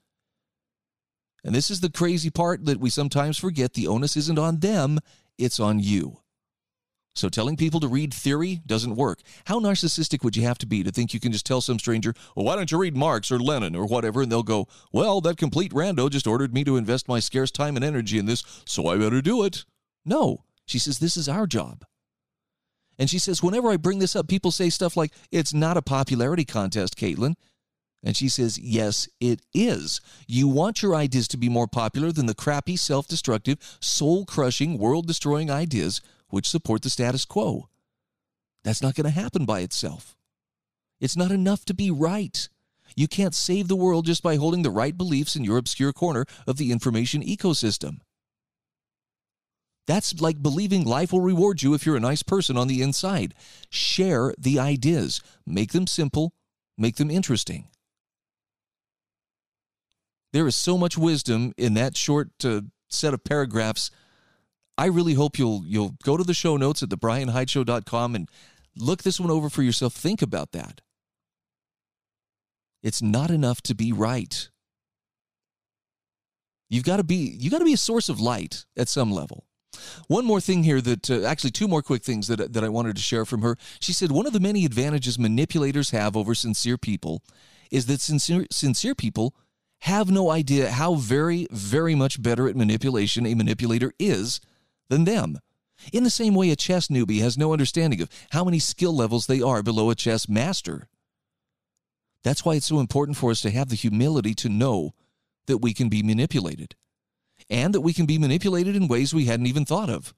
And 1.45 1.55
this 1.55 1.71
is 1.71 1.81
the 1.81 1.91
crazy 1.91 2.31
part 2.31 2.65
that 2.65 2.81
we 2.81 2.91
sometimes 2.91 3.39
forget 3.39 3.75
the 3.75 3.87
onus 3.87 4.17
isn't 4.17 4.39
on 4.39 4.61
them, 4.61 4.99
it's 5.39 5.61
on 5.61 5.79
you. 5.79 6.21
So 7.17 7.29
telling 7.29 7.57
people 7.57 7.79
to 7.79 7.87
read 7.87 8.13
theory 8.13 8.61
doesn't 8.67 8.97
work. 8.97 9.21
How 9.45 9.61
narcissistic 9.61 10.25
would 10.25 10.37
you 10.37 10.43
have 10.45 10.59
to 10.59 10.67
be 10.67 10.83
to 10.83 10.91
think 10.91 11.15
you 11.15 11.21
can 11.21 11.31
just 11.31 11.47
tell 11.47 11.61
some 11.61 11.79
stranger, 11.79 12.13
well, 12.35 12.45
why 12.45 12.57
don't 12.57 12.73
you 12.73 12.79
read 12.79 12.97
Marx 12.97 13.31
or 13.31 13.39
Lenin 13.39 13.77
or 13.77 13.87
whatever? 13.87 14.23
And 14.23 14.33
they'll 14.33 14.43
go, 14.43 14.67
well, 14.91 15.21
that 15.21 15.37
complete 15.37 15.73
rando 15.73 16.11
just 16.11 16.27
ordered 16.27 16.53
me 16.53 16.65
to 16.65 16.77
invest 16.77 17.07
my 17.07 17.21
scarce 17.21 17.53
time 17.53 17.77
and 17.77 17.85
energy 17.85 18.19
in 18.19 18.27
this, 18.27 18.43
so 18.65 18.89
I 18.89 18.97
better 18.97 19.23
do 19.23 19.45
it. 19.45 19.65
No. 20.05 20.45
She 20.67 20.79
says, 20.81 20.99
this 20.99 21.17
is 21.17 21.29
our 21.29 21.47
job. 21.47 21.85
And 22.99 23.09
she 23.11 23.19
says, 23.19 23.43
whenever 23.43 23.71
I 23.71 23.77
bring 23.77 23.99
this 23.99 24.17
up, 24.17 24.29
people 24.29 24.51
say 24.51 24.71
stuff 24.71 24.97
like, 24.97 25.13
it's 25.31 25.55
not 25.55 25.77
a 25.77 25.83
popularity 25.83 26.45
contest, 26.45 26.97
Caitlin. 26.97 27.35
And 28.05 28.15
she 28.15 28.29
says, 28.29 28.59
yes, 28.59 29.09
it 29.19 29.41
is. 29.55 30.03
You 30.29 30.47
want 30.47 30.83
your 30.83 30.95
ideas 30.95 31.27
to 31.29 31.39
be 31.39 31.49
more 31.49 31.67
popular 31.67 32.13
than 32.13 32.27
the 32.27 32.35
crappy, 32.35 32.77
self 32.77 33.09
destructive, 33.09 33.59
soul 33.81 34.27
crushing, 34.27 34.79
world 34.79 35.07
destroying 35.07 35.51
ideas 35.51 36.03
which 36.29 36.49
support 36.49 36.83
the 36.83 36.91
status 36.91 37.25
quo. 37.25 37.71
That's 38.63 38.83
not 38.83 38.95
going 38.95 39.05
to 39.05 39.11
happen 39.11 39.47
by 39.47 39.61
itself. 39.61 40.17
It's 41.01 41.17
not 41.17 41.31
enough 41.31 41.65
to 41.65 41.75
be 41.75 41.91
right. 41.91 42.49
You 42.95 43.09
can't 43.09 43.35
save 43.35 43.69
the 43.69 43.77
world 43.77 44.07
just 44.07 44.23
by 44.23 44.37
holding 44.37 44.63
the 44.63 44.71
right 44.71 44.97
beliefs 44.97 45.35
in 45.35 45.45
your 45.45 45.57
obscure 45.57 45.93
corner 45.93 46.27
of 46.47 46.59
the 46.59 46.73
information 46.73 47.23
ecosystem. 47.23 48.01
That's 49.87 50.21
like 50.21 50.43
believing 50.43 50.85
life 50.85 51.13
will 51.13 51.21
reward 51.21 51.63
you 51.63 51.75
if 51.75 51.85
you're 51.85 51.97
a 51.97 52.01
nice 52.01 52.23
person 52.23 52.57
on 52.57 52.69
the 52.69 52.83
inside. 52.83 53.35
Share 53.69 54.35
the 54.39 54.59
ideas, 54.59 55.21
make 55.47 55.73
them 55.73 55.87
simple, 55.87 56.33
make 56.79 56.97
them 56.97 57.11
interesting. 57.11 57.69
There 60.35 60.49
is 60.49 60.57
so 60.57 60.77
much 60.77 60.99
wisdom 60.99 61.53
in 61.57 61.75
that 61.75 61.97
short 61.97 62.31
uh, 62.45 62.63
set 62.89 63.15
of 63.15 63.23
paragraphs. 63.23 63.93
I 64.77 64.87
really 64.87 65.15
hope 65.15 65.39
you'll 65.39 65.63
you'll 65.65 65.95
go 66.03 66.17
to 66.17 66.25
the 66.25 66.35
show 66.35 66.57
notes 66.57 66.83
at 66.83 66.89
thebryanhydeshow.com 66.89 68.17
and 68.17 68.29
look 68.77 69.05
this 69.05 69.21
one 69.21 69.31
over 69.31 69.49
for 69.49 69.63
yourself. 69.63 69.95
Think 69.95 70.23
about 70.23 70.51
that. 70.51 70.81
It's 72.83 73.01
not 73.01 73.31
enough 73.31 73.63
to 73.63 73.77
be 73.77 73.93
right. 73.93 74.51
You've 76.69 76.83
got 76.83 76.97
to 76.97 77.05
be 77.05 77.37
you 77.39 77.49
got 77.49 77.61
to 77.61 77.65
be 77.65 77.75
a 77.75 77.77
source 77.77 78.09
of 78.09 78.19
light 78.19 78.65
at 78.77 78.89
some 78.89 79.13
level. 79.13 79.47
One 80.09 80.25
more 80.25 80.41
thing 80.41 80.65
here 80.65 80.81
that 80.81 81.11
uh, 81.13 81.23
actually 81.23 81.53
two 81.53 81.69
more 81.69 81.81
quick 81.81 82.03
things 82.03 82.27
that 82.27 82.53
that 82.53 82.65
I 82.65 82.69
wanted 82.71 82.97
to 82.97 83.03
share 83.03 83.25
from 83.25 83.43
her. 83.43 83.57
She 83.79 83.93
said 83.93 84.11
one 84.11 84.27
of 84.27 84.33
the 84.33 84.41
many 84.41 84.65
advantages 84.65 85.17
manipulators 85.17 85.91
have 85.91 86.17
over 86.17 86.35
sincere 86.35 86.77
people 86.77 87.23
is 87.71 87.87
that 87.87 88.01
sincere 88.01 88.47
sincere 88.51 88.97
people 88.97 89.37
have 89.85 90.11
no 90.11 90.31
idea 90.31 90.71
how 90.71 90.95
very 90.95 91.47
very 91.51 91.95
much 91.95 92.21
better 92.23 92.49
at 92.49 92.57
manipulation 92.57 93.27
a 93.27 93.35
manipulator 93.35 93.93
is 93.99 94.41
than 94.89 95.05
them. 95.05 95.39
In 95.93 96.05
the 96.05 96.11
same 96.11 96.35
way 96.35 96.51
a 96.51 96.57
chess 96.57 96.89
newbie 96.89 97.21
has 97.21 97.37
no 97.37 97.53
understanding 97.53 98.01
of 98.01 98.09
how 98.31 98.45
many 98.45 98.59
skill 98.59 98.97
levels 98.97 99.27
they 99.27 99.43
are 99.43 99.63
below 99.63 99.91
a 99.91 99.95
chess 99.95 100.27
master. 100.27 100.89
That's 102.23 102.47
why 102.47 102.55
it's 102.55 102.67
so 102.67 102.81
important 102.81 103.19
for 103.19 103.31
us 103.31 103.43
to 103.43 103.51
have 103.51 103.69
the 103.69 103.77
humility 103.77 104.35
to 104.37 104.49
know 104.49 104.95
that 105.47 105.59
we 105.59 105.75
can 105.75 105.91
be 105.91 106.03
manipulated 106.03 106.77
and 107.51 107.75
that 107.75 107.83
we 107.83 107.93
can 107.93 108.07
be 108.07 108.17
manipulated 108.17 108.75
in 108.75 108.89
ways 108.89 109.13
we 109.13 109.27
hadn't 109.27 109.49
even 109.49 109.67
thought 109.67 109.91
of, 109.91 110.15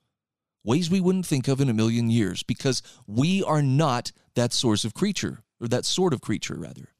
ways 0.62 0.88
we 0.88 1.00
wouldn't 1.00 1.26
think 1.26 1.48
of 1.48 1.60
in 1.60 1.68
a 1.68 1.74
million 1.74 2.08
years, 2.08 2.44
because 2.44 2.82
we 3.08 3.42
are 3.42 3.62
not 3.62 4.12
that 4.36 4.52
source 4.52 4.84
of 4.84 4.94
creature, 4.94 5.42
or 5.60 5.66
that 5.66 5.84
sort 5.84 6.12
of 6.12 6.20
creature, 6.20 6.54
rather. 6.56 6.90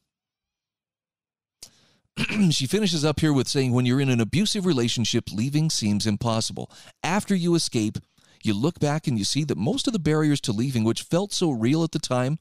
she 2.51 2.67
finishes 2.67 3.05
up 3.05 3.21
here 3.21 3.33
with 3.33 3.49
saying, 3.49 3.73
When 3.73 3.85
you're 3.85 4.01
in 4.01 4.09
an 4.09 4.21
abusive 4.21 4.65
relationship, 4.65 5.31
leaving 5.33 5.69
seems 5.69 6.07
impossible. 6.07 6.71
After 7.03 7.35
you 7.35 7.55
escape, 7.55 7.99
you 8.43 8.55
look 8.55 8.79
back 8.79 9.07
and 9.07 9.19
you 9.19 9.25
see 9.25 9.45
that 9.45 9.59
most 9.59 9.87
of 9.87 9.93
the 9.93 9.99
barriers 9.99 10.41
to 10.43 10.53
leaving, 10.53 10.85
which 10.85 11.03
felt 11.03 11.33
so 11.33 11.51
real 11.51 11.85
at 11.85 11.93
the 11.93 11.99
time, 11.99 12.39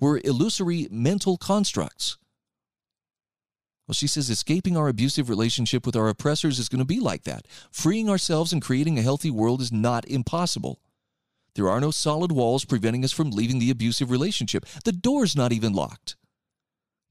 were 0.00 0.20
illusory 0.24 0.88
mental 0.90 1.36
constructs. 1.36 2.16
Well, 3.86 3.94
she 3.94 4.06
says 4.06 4.28
escaping 4.28 4.76
our 4.76 4.88
abusive 4.88 5.30
relationship 5.30 5.86
with 5.86 5.96
our 5.96 6.08
oppressors 6.08 6.58
is 6.58 6.68
going 6.68 6.80
to 6.80 6.84
be 6.84 7.00
like 7.00 7.24
that. 7.24 7.46
Freeing 7.70 8.10
ourselves 8.10 8.52
and 8.52 8.62
creating 8.62 8.98
a 8.98 9.02
healthy 9.02 9.30
world 9.30 9.62
is 9.62 9.72
not 9.72 10.06
impossible. 10.06 10.78
There 11.54 11.70
are 11.70 11.80
no 11.80 11.90
solid 11.90 12.30
walls 12.30 12.66
preventing 12.66 13.02
us 13.02 13.12
from 13.12 13.30
leaving 13.30 13.58
the 13.58 13.70
abusive 13.70 14.10
relationship. 14.10 14.66
The 14.84 14.92
door's 14.92 15.34
not 15.34 15.52
even 15.52 15.72
locked. 15.72 16.16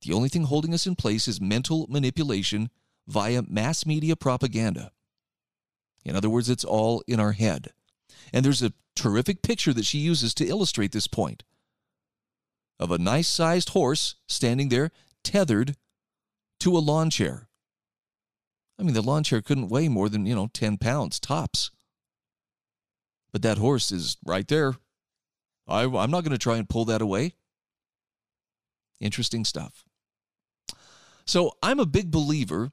The 0.01 0.13
only 0.13 0.29
thing 0.29 0.43
holding 0.43 0.73
us 0.73 0.85
in 0.85 0.95
place 0.95 1.27
is 1.27 1.41
mental 1.41 1.87
manipulation 1.89 2.69
via 3.07 3.43
mass 3.47 3.85
media 3.85 4.15
propaganda. 4.15 4.91
In 6.05 6.15
other 6.15 6.29
words, 6.29 6.49
it's 6.49 6.63
all 6.63 7.03
in 7.07 7.19
our 7.19 7.33
head. 7.33 7.71
And 8.31 8.45
there's 8.45 8.61
a 8.61 8.73
terrific 8.95 9.41
picture 9.41 9.73
that 9.73 9.85
she 9.85 9.99
uses 9.99 10.33
to 10.35 10.47
illustrate 10.47 10.91
this 10.91 11.07
point 11.07 11.43
of 12.79 12.91
a 12.91 12.97
nice 12.97 13.27
sized 13.27 13.69
horse 13.69 14.15
standing 14.27 14.69
there 14.69 14.91
tethered 15.23 15.75
to 16.59 16.77
a 16.77 16.79
lawn 16.79 17.09
chair. 17.09 17.47
I 18.79 18.83
mean, 18.83 18.93
the 18.93 19.01
lawn 19.01 19.23
chair 19.23 19.41
couldn't 19.41 19.69
weigh 19.69 19.87
more 19.87 20.09
than, 20.09 20.25
you 20.25 20.35
know, 20.35 20.49
10 20.53 20.77
pounds 20.77 21.19
tops. 21.19 21.71
But 23.31 23.41
that 23.41 23.57
horse 23.57 23.91
is 23.91 24.17
right 24.25 24.47
there. 24.47 24.75
I, 25.67 25.83
I'm 25.83 26.11
not 26.11 26.23
going 26.23 26.31
to 26.31 26.37
try 26.37 26.57
and 26.57 26.69
pull 26.69 26.85
that 26.85 27.01
away. 27.01 27.33
Interesting 28.99 29.45
stuff. 29.45 29.83
So 31.27 31.51
I'm 31.61 31.79
a 31.79 31.85
big 31.85 32.09
believer 32.09 32.71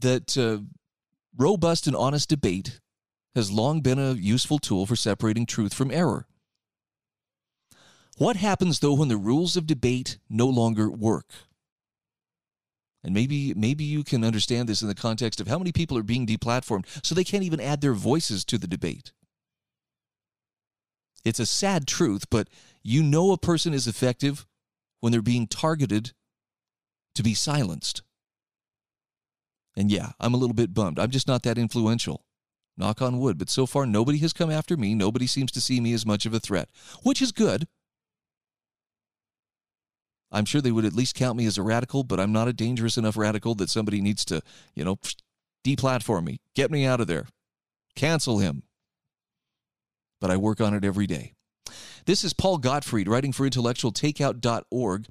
that 0.00 0.36
uh, 0.36 0.58
robust 1.36 1.86
and 1.86 1.94
honest 1.94 2.28
debate 2.28 2.80
has 3.36 3.50
long 3.50 3.80
been 3.80 3.98
a 3.98 4.12
useful 4.12 4.58
tool 4.58 4.86
for 4.86 4.96
separating 4.96 5.46
truth 5.46 5.72
from 5.72 5.90
error. 5.90 6.26
What 8.18 8.36
happens 8.36 8.80
though 8.80 8.94
when 8.94 9.08
the 9.08 9.16
rules 9.16 9.56
of 9.56 9.66
debate 9.66 10.18
no 10.28 10.46
longer 10.48 10.90
work? 10.90 11.30
And 13.04 13.14
maybe 13.14 13.54
maybe 13.54 13.84
you 13.84 14.02
can 14.02 14.24
understand 14.24 14.68
this 14.68 14.82
in 14.82 14.88
the 14.88 14.94
context 14.94 15.40
of 15.40 15.46
how 15.46 15.58
many 15.58 15.70
people 15.70 15.96
are 15.96 16.02
being 16.02 16.26
deplatformed 16.26 16.86
so 17.06 17.14
they 17.14 17.22
can't 17.22 17.44
even 17.44 17.60
add 17.60 17.82
their 17.82 17.94
voices 17.94 18.44
to 18.46 18.58
the 18.58 18.66
debate. 18.66 19.12
It's 21.24 21.38
a 21.38 21.46
sad 21.46 21.86
truth, 21.86 22.30
but 22.30 22.48
you 22.82 23.02
know 23.02 23.30
a 23.32 23.38
person 23.38 23.74
is 23.74 23.86
effective 23.86 24.44
when 25.00 25.12
they're 25.12 25.22
being 25.22 25.46
targeted 25.46 26.12
to 27.16 27.22
be 27.22 27.34
silenced. 27.34 28.02
And 29.76 29.90
yeah, 29.90 30.12
I'm 30.18 30.34
a 30.34 30.38
little 30.38 30.54
bit 30.54 30.72
bummed. 30.72 30.98
I'm 30.98 31.10
just 31.10 31.28
not 31.28 31.42
that 31.42 31.58
influential. 31.58 32.24
Knock 32.78 33.02
on 33.02 33.18
wood. 33.18 33.38
But 33.38 33.50
so 33.50 33.66
far, 33.66 33.86
nobody 33.86 34.18
has 34.18 34.32
come 34.32 34.50
after 34.50 34.76
me. 34.76 34.94
Nobody 34.94 35.26
seems 35.26 35.52
to 35.52 35.60
see 35.60 35.80
me 35.80 35.92
as 35.92 36.06
much 36.06 36.26
of 36.26 36.34
a 36.34 36.40
threat, 36.40 36.68
which 37.02 37.20
is 37.20 37.32
good. 37.32 37.66
I'm 40.32 40.44
sure 40.44 40.60
they 40.60 40.72
would 40.72 40.84
at 40.84 40.92
least 40.92 41.14
count 41.14 41.38
me 41.38 41.46
as 41.46 41.56
a 41.56 41.62
radical, 41.62 42.02
but 42.02 42.18
I'm 42.18 42.32
not 42.32 42.48
a 42.48 42.52
dangerous 42.52 42.98
enough 42.98 43.16
radical 43.16 43.54
that 43.56 43.70
somebody 43.70 44.00
needs 44.00 44.24
to, 44.26 44.42
you 44.74 44.84
know, 44.84 44.98
deplatform 45.64 46.24
me, 46.24 46.40
get 46.54 46.70
me 46.70 46.84
out 46.84 47.00
of 47.00 47.06
there, 47.06 47.26
cancel 47.94 48.38
him. 48.38 48.64
But 50.20 50.30
I 50.30 50.36
work 50.36 50.60
on 50.60 50.74
it 50.74 50.84
every 50.84 51.06
day. 51.06 51.35
This 52.06 52.22
is 52.22 52.32
Paul 52.32 52.58
Gottfried 52.58 53.08
writing 53.08 53.32
for 53.32 53.48
intellectualtakeout.org, 53.50 55.06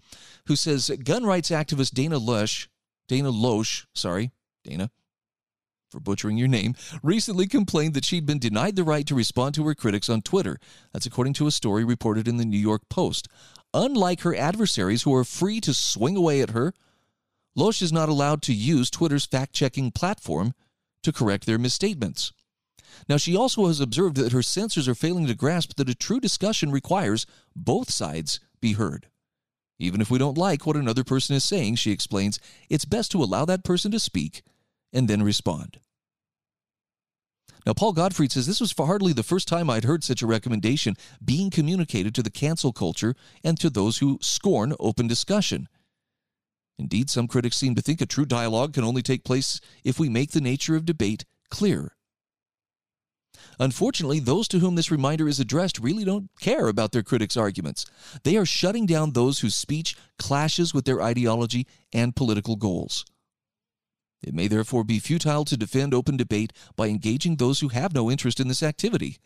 who 0.48 0.56
says 0.56 0.90
gun 1.04 1.26
rights 1.26 1.50
activist 1.50 1.92
Dana 1.94 2.18
Lush, 2.18 2.70
Dana 3.10 3.32
Loesch, 3.32 3.86
sorry, 3.94 4.32
Dana, 4.64 4.90
for 5.90 6.00
butchering 6.00 6.38
your 6.38 6.48
name, 6.48 6.74
recently 7.04 7.48
complained 7.48 7.96
that 7.96 8.06
she'd 8.06 8.26
been 8.26 8.40
denied 8.40 8.78
the 8.78 8.86
right 8.86 9.06
to 9.08 9.14
respond 9.14 9.56
to 9.56 9.68
her 9.68 9.76
critics 9.76 10.08
on 10.08 10.22
Twitter. 10.22 10.58
That's 10.94 11.06
according 11.06 11.34
to 11.34 11.48
a 11.48 11.52
story 11.52 11.84
reported 11.84 12.30
in 12.30 12.38
the 12.38 12.46
New 12.46 12.58
York 12.58 12.84
Post. 12.90 13.28
Unlike 13.74 14.22
her 14.22 14.34
adversaries 14.34 15.04
who 15.04 15.14
are 15.14 15.26
free 15.26 15.60
to 15.62 15.74
swing 15.74 16.16
away 16.16 16.42
at 16.42 16.52
her, 16.52 16.74
Loesch 17.58 17.82
is 17.82 17.92
not 17.92 18.08
allowed 18.08 18.42
to 18.44 18.54
use 18.54 18.90
Twitter's 18.90 19.26
fact 19.26 19.52
checking 19.52 19.92
platform 19.92 20.54
to 21.04 21.12
correct 21.12 21.46
their 21.46 21.60
misstatements. 21.60 22.32
Now, 23.08 23.18
she 23.18 23.36
also 23.36 23.68
has 23.68 23.80
observed 23.80 24.18
that 24.18 24.32
her 24.32 24.42
censors 24.42 24.88
are 24.88 24.96
failing 24.96 25.28
to 25.28 25.36
grasp 25.36 25.76
that 25.76 25.90
a 25.90 25.96
true 25.96 26.20
discussion 26.20 26.72
requires 26.72 27.26
both 27.56 27.92
sides 27.92 28.40
be 28.62 28.74
heard. 28.74 29.08
Even 29.78 30.02
if 30.02 30.10
we 30.10 30.18
don't 30.18 30.38
like 30.38 30.66
what 30.66 30.78
another 30.78 31.04
person 31.04 31.36
is 31.36 31.44
saying, 31.44 31.76
she 31.76 31.92
explains, 31.92 32.40
it's 32.70 32.86
best 32.86 33.12
to 33.12 33.22
allow 33.22 33.46
that 33.46 33.64
person 33.64 33.92
to 33.92 34.00
speak 34.00 34.44
and 34.94 35.08
then 35.08 35.22
respond. 35.24 35.80
Now, 37.66 37.74
Paul 37.74 37.94
Gottfried 37.94 38.32
says 38.32 38.46
this 38.46 38.62
was 38.62 38.74
hardly 38.78 39.12
the 39.12 39.24
first 39.24 39.48
time 39.48 39.70
I'd 39.70 39.86
heard 39.86 40.04
such 40.04 40.22
a 40.22 40.28
recommendation 40.28 40.96
being 41.24 41.50
communicated 41.50 42.14
to 42.16 42.24
the 42.24 42.30
cancel 42.30 42.72
culture 42.72 43.16
and 43.44 43.60
to 43.60 43.70
those 43.70 43.98
who 43.98 44.20
scorn 44.22 44.74
open 44.80 45.08
discussion. 45.08 45.68
Indeed, 46.78 47.10
some 47.10 47.28
critics 47.28 47.58
seem 47.58 47.74
to 47.76 47.82
think 47.82 48.02
a 48.02 48.06
true 48.06 48.26
dialogue 48.26 48.74
can 48.74 48.84
only 48.84 49.02
take 49.02 49.24
place 49.24 49.60
if 49.84 49.98
we 49.98 50.10
make 50.10 50.32
the 50.32 50.42
nature 50.42 50.76
of 50.76 50.86
debate 50.86 51.26
clear. 51.50 51.96
Unfortunately, 53.60 54.20
those 54.20 54.48
to 54.50 54.60
whom 54.60 54.76
this 54.76 54.92
reminder 54.92 55.28
is 55.28 55.40
addressed 55.40 55.80
really 55.80 56.04
don't 56.04 56.30
care 56.40 56.68
about 56.68 56.92
their 56.92 57.04
critics' 57.04 57.38
arguments. 57.38 57.86
They 58.24 58.38
are 58.38 58.46
shutting 58.46 58.86
down 58.86 59.12
those 59.12 59.40
whose 59.40 59.56
speech 59.56 59.96
clashes 60.20 60.74
with 60.74 60.86
their 60.86 61.02
ideology 61.02 61.68
and 61.94 62.16
political 62.16 62.56
goals. 62.56 63.06
It 64.22 64.34
may 64.34 64.48
therefore 64.48 64.84
be 64.84 65.00
futile 65.00 65.46
to 65.46 65.58
defend 65.58 65.94
open 65.94 66.18
debate 66.18 66.52
by 66.76 66.88
engaging 66.88 67.36
those 67.36 67.60
who 67.60 67.68
have 67.70 67.94
no 67.94 68.10
interest 68.10 68.40
in 68.40 68.48
this 68.48 68.64
activity. 68.64 69.18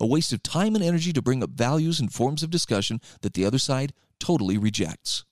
A 0.00 0.06
waste 0.06 0.32
of 0.32 0.42
time 0.42 0.74
and 0.74 0.82
energy 0.82 1.12
to 1.12 1.22
bring 1.22 1.42
up 1.42 1.50
values 1.50 2.00
and 2.00 2.12
forms 2.12 2.42
of 2.42 2.50
discussion 2.50 3.00
that 3.20 3.34
the 3.34 3.44
other 3.44 3.58
side 3.58 3.92
totally 4.18 4.58
rejects. 4.58 5.24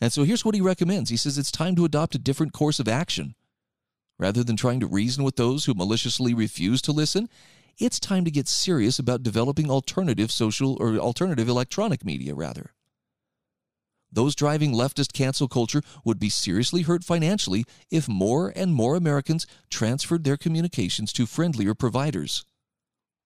And 0.00 0.12
so 0.12 0.24
here's 0.24 0.44
what 0.44 0.54
he 0.54 0.60
recommends. 0.60 1.10
He 1.10 1.16
says 1.16 1.38
it's 1.38 1.50
time 1.50 1.76
to 1.76 1.84
adopt 1.84 2.14
a 2.14 2.18
different 2.18 2.52
course 2.52 2.78
of 2.78 2.88
action. 2.88 3.34
Rather 4.18 4.42
than 4.42 4.56
trying 4.56 4.80
to 4.80 4.86
reason 4.86 5.22
with 5.22 5.36
those 5.36 5.64
who 5.64 5.74
maliciously 5.74 6.34
refuse 6.34 6.82
to 6.82 6.92
listen, 6.92 7.28
it's 7.78 8.00
time 8.00 8.24
to 8.24 8.30
get 8.30 8.48
serious 8.48 8.98
about 8.98 9.22
developing 9.22 9.70
alternative 9.70 10.32
social 10.32 10.76
or 10.80 10.96
alternative 10.96 11.48
electronic 11.48 12.04
media, 12.04 12.34
rather. 12.34 12.72
Those 14.10 14.34
driving 14.34 14.72
leftist 14.72 15.12
cancel 15.12 15.48
culture 15.48 15.82
would 16.04 16.18
be 16.18 16.30
seriously 16.30 16.82
hurt 16.82 17.04
financially 17.04 17.64
if 17.90 18.08
more 18.08 18.52
and 18.56 18.74
more 18.74 18.96
Americans 18.96 19.46
transferred 19.70 20.24
their 20.24 20.38
communications 20.38 21.12
to 21.12 21.26
friendlier 21.26 21.74
providers. 21.74 22.44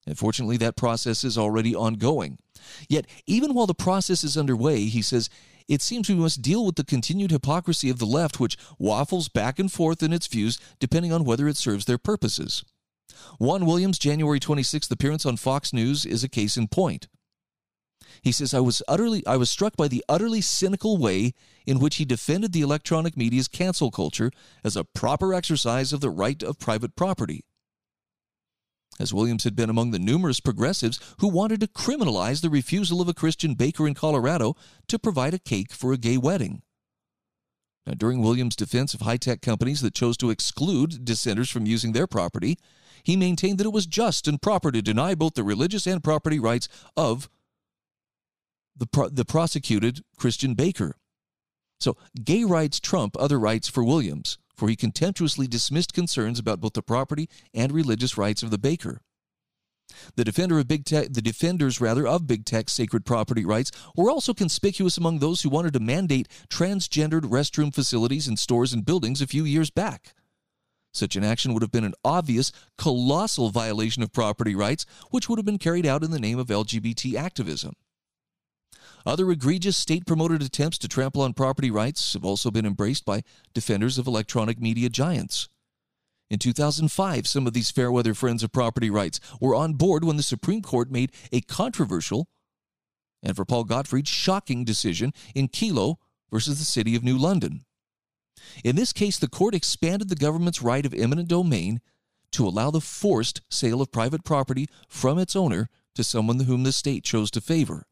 Unfortunately, 0.06 0.56
that 0.56 0.76
process 0.76 1.22
is 1.22 1.38
already 1.38 1.74
ongoing. 1.74 2.38
Yet, 2.88 3.06
even 3.26 3.54
while 3.54 3.68
the 3.68 3.74
process 3.74 4.24
is 4.24 4.36
underway, 4.36 4.86
he 4.86 5.00
says, 5.00 5.30
it 5.68 5.82
seems 5.82 6.08
we 6.08 6.14
must 6.14 6.42
deal 6.42 6.64
with 6.64 6.76
the 6.76 6.84
continued 6.84 7.30
hypocrisy 7.30 7.90
of 7.90 7.98
the 7.98 8.06
left, 8.06 8.40
which 8.40 8.56
waffles 8.78 9.28
back 9.28 9.58
and 9.58 9.70
forth 9.70 10.02
in 10.02 10.12
its 10.12 10.26
views 10.26 10.58
depending 10.78 11.12
on 11.12 11.24
whether 11.24 11.48
it 11.48 11.56
serves 11.56 11.84
their 11.84 11.98
purposes. 11.98 12.64
Juan 13.38 13.66
Williams' 13.66 13.98
January 13.98 14.40
26th 14.40 14.90
appearance 14.90 15.26
on 15.26 15.36
Fox 15.36 15.72
News 15.72 16.04
is 16.06 16.24
a 16.24 16.28
case 16.28 16.56
in 16.56 16.68
point. 16.68 17.08
He 18.22 18.32
says, 18.32 18.54
I 18.54 18.60
was 18.60 18.82
utterly 18.86 19.26
I 19.26 19.36
was 19.36 19.50
struck 19.50 19.76
by 19.76 19.88
the 19.88 20.04
utterly 20.08 20.40
cynical 20.40 20.96
way 20.96 21.32
in 21.66 21.78
which 21.78 21.96
he 21.96 22.04
defended 22.04 22.52
the 22.52 22.60
electronic 22.60 23.16
media's 23.16 23.48
cancel 23.48 23.90
culture 23.90 24.30
as 24.62 24.76
a 24.76 24.84
proper 24.84 25.32
exercise 25.32 25.92
of 25.92 26.00
the 26.00 26.10
right 26.10 26.42
of 26.42 26.58
private 26.58 26.94
property. 26.94 27.44
As 29.02 29.12
Williams 29.12 29.42
had 29.42 29.56
been 29.56 29.68
among 29.68 29.90
the 29.90 29.98
numerous 29.98 30.38
progressives 30.38 31.00
who 31.18 31.26
wanted 31.26 31.58
to 31.58 31.66
criminalize 31.66 32.40
the 32.40 32.48
refusal 32.48 33.00
of 33.00 33.08
a 33.08 33.12
Christian 33.12 33.54
baker 33.54 33.88
in 33.88 33.94
Colorado 33.94 34.54
to 34.86 34.96
provide 34.96 35.34
a 35.34 35.40
cake 35.40 35.72
for 35.72 35.92
a 35.92 35.98
gay 35.98 36.16
wedding. 36.16 36.62
Now, 37.84 37.94
during 37.94 38.20
Williams' 38.22 38.54
defense 38.54 38.94
of 38.94 39.00
high 39.00 39.16
tech 39.16 39.42
companies 39.42 39.80
that 39.80 39.96
chose 39.96 40.16
to 40.18 40.30
exclude 40.30 41.04
dissenters 41.04 41.50
from 41.50 41.66
using 41.66 41.90
their 41.90 42.06
property, 42.06 42.60
he 43.02 43.16
maintained 43.16 43.58
that 43.58 43.66
it 43.66 43.72
was 43.72 43.86
just 43.86 44.28
and 44.28 44.40
proper 44.40 44.70
to 44.70 44.80
deny 44.80 45.16
both 45.16 45.34
the 45.34 45.42
religious 45.42 45.84
and 45.84 46.04
property 46.04 46.38
rights 46.38 46.68
of 46.96 47.28
the, 48.76 48.86
pro- 48.86 49.08
the 49.08 49.24
prosecuted 49.24 50.04
Christian 50.16 50.54
Baker. 50.54 50.94
So, 51.80 51.96
gay 52.22 52.44
rights 52.44 52.78
trump 52.78 53.16
other 53.18 53.40
rights 53.40 53.66
for 53.66 53.82
Williams, 53.82 54.38
for 54.62 54.68
he 54.68 54.76
contemptuously 54.76 55.48
dismissed 55.48 55.92
concerns 55.92 56.38
about 56.38 56.60
both 56.60 56.74
the 56.74 56.82
property 56.82 57.28
and 57.52 57.72
religious 57.72 58.16
rights 58.16 58.44
of 58.44 58.52
the 58.52 58.58
baker. 58.58 59.00
The 60.14 60.22
defender 60.22 60.56
of 60.60 60.68
big 60.68 60.84
tech, 60.84 61.08
the 61.10 61.20
defenders 61.20 61.80
rather 61.80 62.06
of 62.06 62.28
big 62.28 62.44
tech's 62.44 62.72
sacred 62.72 63.04
property 63.04 63.44
rights 63.44 63.72
were 63.96 64.08
also 64.08 64.32
conspicuous 64.32 64.96
among 64.96 65.18
those 65.18 65.42
who 65.42 65.48
wanted 65.48 65.72
to 65.72 65.80
mandate 65.80 66.28
transgendered 66.48 67.22
restroom 67.22 67.74
facilities 67.74 68.28
in 68.28 68.36
stores 68.36 68.72
and 68.72 68.84
buildings 68.84 69.20
a 69.20 69.26
few 69.26 69.44
years 69.44 69.70
back. 69.70 70.14
Such 70.94 71.16
an 71.16 71.24
action 71.24 71.52
would 71.54 71.62
have 71.62 71.72
been 71.72 71.82
an 71.82 71.94
obvious, 72.04 72.52
colossal 72.78 73.50
violation 73.50 74.04
of 74.04 74.12
property 74.12 74.54
rights, 74.54 74.86
which 75.10 75.28
would 75.28 75.40
have 75.40 75.46
been 75.46 75.58
carried 75.58 75.86
out 75.86 76.04
in 76.04 76.12
the 76.12 76.20
name 76.20 76.38
of 76.38 76.46
LGBT 76.46 77.16
activism. 77.16 77.72
Other 79.04 79.30
egregious 79.30 79.76
state 79.76 80.06
promoted 80.06 80.42
attempts 80.42 80.78
to 80.78 80.88
trample 80.88 81.22
on 81.22 81.32
property 81.32 81.70
rights 81.70 82.12
have 82.12 82.24
also 82.24 82.50
been 82.50 82.66
embraced 82.66 83.04
by 83.04 83.22
defenders 83.52 83.98
of 83.98 84.06
electronic 84.06 84.60
media 84.60 84.88
giants. 84.88 85.48
In 86.30 86.38
2005, 86.38 87.26
some 87.26 87.46
of 87.46 87.52
these 87.52 87.70
fairweather 87.70 88.14
friends 88.14 88.42
of 88.42 88.52
property 88.52 88.88
rights 88.88 89.20
were 89.40 89.54
on 89.54 89.74
board 89.74 90.04
when 90.04 90.16
the 90.16 90.22
Supreme 90.22 90.62
Court 90.62 90.90
made 90.90 91.12
a 91.30 91.40
controversial 91.42 92.28
and, 93.22 93.36
for 93.36 93.44
Paul 93.44 93.64
Gottfried, 93.64 94.08
shocking 94.08 94.64
decision 94.64 95.12
in 95.34 95.48
Kelo 95.48 95.96
versus 96.30 96.58
the 96.58 96.64
City 96.64 96.96
of 96.96 97.04
New 97.04 97.18
London. 97.18 97.64
In 98.64 98.76
this 98.76 98.92
case, 98.92 99.18
the 99.18 99.28
court 99.28 99.54
expanded 99.54 100.08
the 100.08 100.16
government's 100.16 100.62
right 100.62 100.86
of 100.86 100.94
eminent 100.94 101.28
domain 101.28 101.80
to 102.32 102.46
allow 102.46 102.70
the 102.70 102.80
forced 102.80 103.42
sale 103.50 103.80
of 103.80 103.92
private 103.92 104.24
property 104.24 104.68
from 104.88 105.18
its 105.18 105.36
owner 105.36 105.68
to 105.94 106.02
someone 106.02 106.40
whom 106.40 106.62
the 106.62 106.72
state 106.72 107.04
chose 107.04 107.30
to 107.32 107.40
favor. 107.40 107.86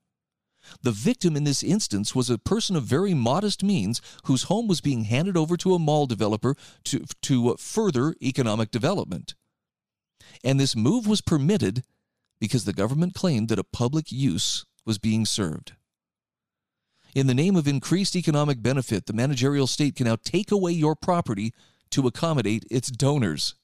The 0.82 0.92
victim 0.92 1.36
in 1.36 1.44
this 1.44 1.62
instance 1.62 2.14
was 2.14 2.30
a 2.30 2.38
person 2.38 2.76
of 2.76 2.84
very 2.84 3.14
modest 3.14 3.62
means 3.62 4.00
whose 4.24 4.44
home 4.44 4.68
was 4.68 4.80
being 4.80 5.04
handed 5.04 5.36
over 5.36 5.56
to 5.58 5.74
a 5.74 5.78
mall 5.78 6.06
developer 6.06 6.56
to, 6.84 7.04
to 7.22 7.56
further 7.58 8.14
economic 8.22 8.70
development. 8.70 9.34
And 10.44 10.58
this 10.58 10.76
move 10.76 11.06
was 11.06 11.20
permitted 11.20 11.84
because 12.40 12.64
the 12.64 12.72
government 12.72 13.14
claimed 13.14 13.48
that 13.48 13.58
a 13.58 13.64
public 13.64 14.10
use 14.10 14.64
was 14.86 14.98
being 14.98 15.26
served. 15.26 15.72
In 17.14 17.26
the 17.26 17.34
name 17.34 17.56
of 17.56 17.66
increased 17.66 18.14
economic 18.14 18.62
benefit, 18.62 19.06
the 19.06 19.12
managerial 19.12 19.66
state 19.66 19.96
can 19.96 20.06
now 20.06 20.16
take 20.22 20.50
away 20.50 20.72
your 20.72 20.94
property 20.94 21.52
to 21.90 22.06
accommodate 22.06 22.64
its 22.70 22.88
donors. 22.90 23.56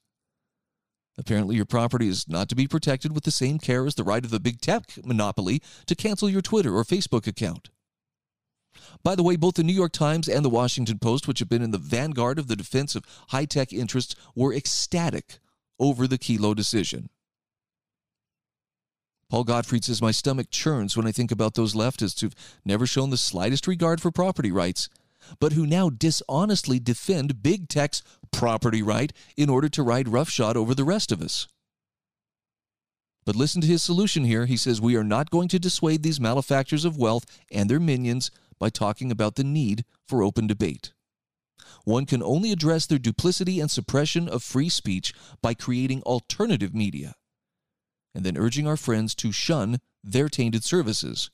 Apparently, 1.18 1.56
your 1.56 1.64
property 1.64 2.08
is 2.08 2.28
not 2.28 2.48
to 2.48 2.54
be 2.54 2.68
protected 2.68 3.12
with 3.12 3.24
the 3.24 3.30
same 3.30 3.58
care 3.58 3.86
as 3.86 3.94
the 3.94 4.04
right 4.04 4.24
of 4.24 4.30
the 4.30 4.40
big 4.40 4.60
tech 4.60 4.92
monopoly 5.04 5.62
to 5.86 5.94
cancel 5.94 6.28
your 6.28 6.42
Twitter 6.42 6.76
or 6.76 6.84
Facebook 6.84 7.26
account. 7.26 7.70
By 9.02 9.14
the 9.14 9.22
way, 9.22 9.36
both 9.36 9.54
the 9.54 9.64
New 9.64 9.72
York 9.72 9.92
Times 9.92 10.28
and 10.28 10.44
the 10.44 10.50
Washington 10.50 10.98
Post, 10.98 11.26
which 11.26 11.38
have 11.38 11.48
been 11.48 11.62
in 11.62 11.70
the 11.70 11.78
vanguard 11.78 12.38
of 12.38 12.48
the 12.48 12.56
defense 12.56 12.94
of 12.94 13.04
high 13.28 13.46
tech 13.46 13.72
interests, 13.72 14.14
were 14.34 14.52
ecstatic 14.52 15.38
over 15.78 16.06
the 16.06 16.18
Kelo 16.18 16.54
decision. 16.54 17.08
Paul 19.28 19.44
Gottfried 19.44 19.84
says, 19.84 20.00
My 20.00 20.12
stomach 20.12 20.50
churns 20.50 20.96
when 20.96 21.06
I 21.06 21.12
think 21.12 21.32
about 21.32 21.54
those 21.54 21.74
leftists 21.74 22.20
who've 22.20 22.34
never 22.64 22.86
shown 22.86 23.10
the 23.10 23.16
slightest 23.16 23.66
regard 23.66 24.00
for 24.00 24.10
property 24.10 24.52
rights, 24.52 24.88
but 25.40 25.52
who 25.52 25.66
now 25.66 25.90
dishonestly 25.90 26.78
defend 26.78 27.42
big 27.42 27.68
tech's 27.68 28.02
property 28.32 28.82
right 28.82 29.12
in 29.36 29.48
order 29.48 29.68
to 29.68 29.82
ride 29.82 30.08
roughshod 30.08 30.56
over 30.56 30.74
the 30.74 30.84
rest 30.84 31.12
of 31.12 31.22
us. 31.22 31.48
But 33.24 33.36
listen 33.36 33.60
to 33.60 33.66
his 33.66 33.82
solution 33.82 34.24
here. 34.24 34.46
He 34.46 34.56
says, 34.56 34.80
We 34.80 34.96
are 34.96 35.04
not 35.04 35.30
going 35.30 35.48
to 35.48 35.58
dissuade 35.58 36.02
these 36.02 36.20
malefactors 36.20 36.84
of 36.84 36.96
wealth 36.96 37.24
and 37.50 37.68
their 37.68 37.80
minions 37.80 38.30
by 38.58 38.70
talking 38.70 39.10
about 39.10 39.34
the 39.34 39.44
need 39.44 39.84
for 40.06 40.22
open 40.22 40.46
debate. 40.46 40.92
One 41.84 42.06
can 42.06 42.22
only 42.22 42.52
address 42.52 42.86
their 42.86 42.98
duplicity 42.98 43.60
and 43.60 43.70
suppression 43.70 44.28
of 44.28 44.42
free 44.42 44.68
speech 44.68 45.12
by 45.42 45.54
creating 45.54 46.02
alternative 46.02 46.74
media 46.74 47.14
and 48.14 48.24
then 48.24 48.38
urging 48.38 48.66
our 48.66 48.78
friends 48.78 49.14
to 49.16 49.30
shun 49.30 49.78
their 50.02 50.28
tainted 50.28 50.64
services. 50.64 51.30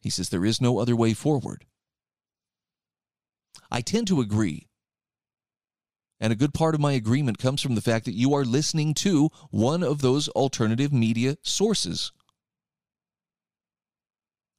He 0.00 0.08
says 0.08 0.30
there 0.30 0.44
is 0.44 0.60
no 0.60 0.78
other 0.78 0.96
way 0.96 1.12
forward. 1.12 1.66
I 3.72 3.80
tend 3.80 4.06
to 4.08 4.20
agree. 4.20 4.68
And 6.20 6.30
a 6.30 6.36
good 6.36 6.52
part 6.52 6.74
of 6.74 6.80
my 6.80 6.92
agreement 6.92 7.38
comes 7.38 7.62
from 7.62 7.74
the 7.74 7.80
fact 7.80 8.04
that 8.04 8.14
you 8.14 8.34
are 8.34 8.44
listening 8.44 8.92
to 8.94 9.30
one 9.50 9.82
of 9.82 10.02
those 10.02 10.28
alternative 10.28 10.92
media 10.92 11.38
sources. 11.42 12.12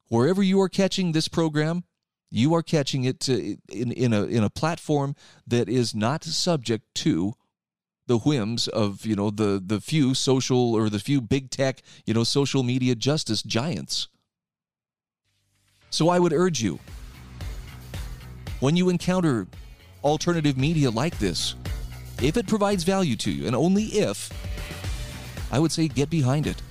Wherever 0.08 0.42
you 0.42 0.60
are 0.60 0.68
catching 0.68 1.12
this 1.12 1.28
program, 1.28 1.84
you 2.28 2.52
are 2.54 2.62
catching 2.62 3.04
it 3.04 3.28
in, 3.28 3.60
in, 3.70 4.12
a, 4.12 4.24
in 4.24 4.42
a 4.42 4.50
platform 4.50 5.14
that 5.46 5.68
is 5.68 5.94
not 5.94 6.24
subject 6.24 6.92
to 6.96 7.34
the 8.06 8.18
whims 8.18 8.68
of 8.68 9.06
you 9.06 9.16
know 9.16 9.30
the 9.30 9.62
the 9.64 9.80
few 9.80 10.12
social 10.12 10.74
or 10.74 10.90
the 10.90 10.98
few 10.98 11.22
big 11.22 11.48
tech 11.48 11.80
you 12.04 12.12
know 12.12 12.22
social 12.22 12.62
media 12.62 12.94
justice 12.94 13.42
giants 13.42 14.08
so 15.88 16.10
i 16.10 16.18
would 16.18 16.34
urge 16.34 16.60
you 16.60 16.78
when 18.64 18.76
you 18.76 18.88
encounter 18.88 19.46
alternative 20.02 20.56
media 20.56 20.90
like 20.90 21.18
this 21.18 21.54
if 22.22 22.38
it 22.38 22.46
provides 22.46 22.82
value 22.82 23.14
to 23.14 23.30
you 23.30 23.46
and 23.46 23.54
only 23.54 23.84
if 23.84 24.30
i 25.52 25.58
would 25.58 25.70
say 25.70 25.86
get 25.86 26.08
behind 26.08 26.46
it 26.46 26.62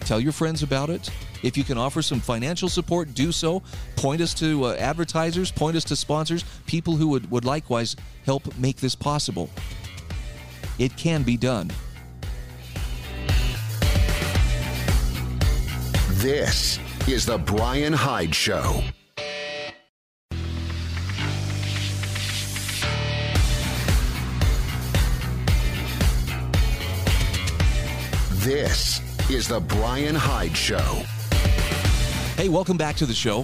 tell 0.00 0.20
your 0.20 0.30
friends 0.30 0.62
about 0.62 0.90
it 0.90 1.08
if 1.42 1.56
you 1.56 1.64
can 1.64 1.78
offer 1.78 2.02
some 2.02 2.20
financial 2.20 2.68
support 2.68 3.14
do 3.14 3.32
so 3.32 3.62
point 3.96 4.20
us 4.20 4.34
to 4.34 4.66
uh, 4.66 4.74
advertisers 4.74 5.50
point 5.50 5.74
us 5.74 5.84
to 5.84 5.96
sponsors 5.96 6.44
people 6.66 6.96
who 6.96 7.08
would, 7.08 7.30
would 7.30 7.46
likewise 7.46 7.96
help 8.26 8.54
make 8.58 8.76
this 8.76 8.94
possible 8.94 9.48
it 10.78 10.94
can 10.98 11.22
be 11.22 11.38
done. 11.38 11.70
This 16.16 16.78
is 17.08 17.24
The 17.24 17.38
Bryan 17.38 17.94
Hyde 17.94 18.34
Show. 18.34 18.82
This 28.46 29.00
is 29.28 29.48
The 29.48 29.58
Bryan 29.58 30.14
Hyde 30.14 30.56
Show. 30.56 31.02
Hey, 32.36 32.48
welcome 32.48 32.76
back 32.76 32.94
to 32.94 33.04
the 33.04 33.12
show. 33.12 33.42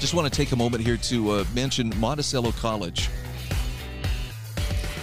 Just 0.00 0.12
want 0.12 0.26
to 0.26 0.36
take 0.36 0.50
a 0.50 0.56
moment 0.56 0.82
here 0.82 0.96
to 0.96 1.30
uh, 1.30 1.44
mention 1.54 1.92
Monticello 2.00 2.50
College. 2.50 3.08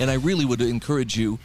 And 0.02 0.12
I 0.12 0.16
really 0.16 0.44
would 0.44 0.60
encourage 0.60 1.18
you 1.18 1.40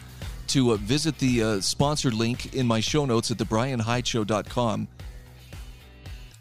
to 0.49 0.73
uh, 0.73 0.77
visit 0.79 1.17
the 1.19 1.45
uh, 1.45 1.61
sponsored 1.61 2.13
link 2.15 2.57
in 2.57 2.67
my 2.67 2.81
show 2.81 3.05
notes 3.05 3.31
at 3.31 3.37
thebryanhydeshow.com. 3.37 4.89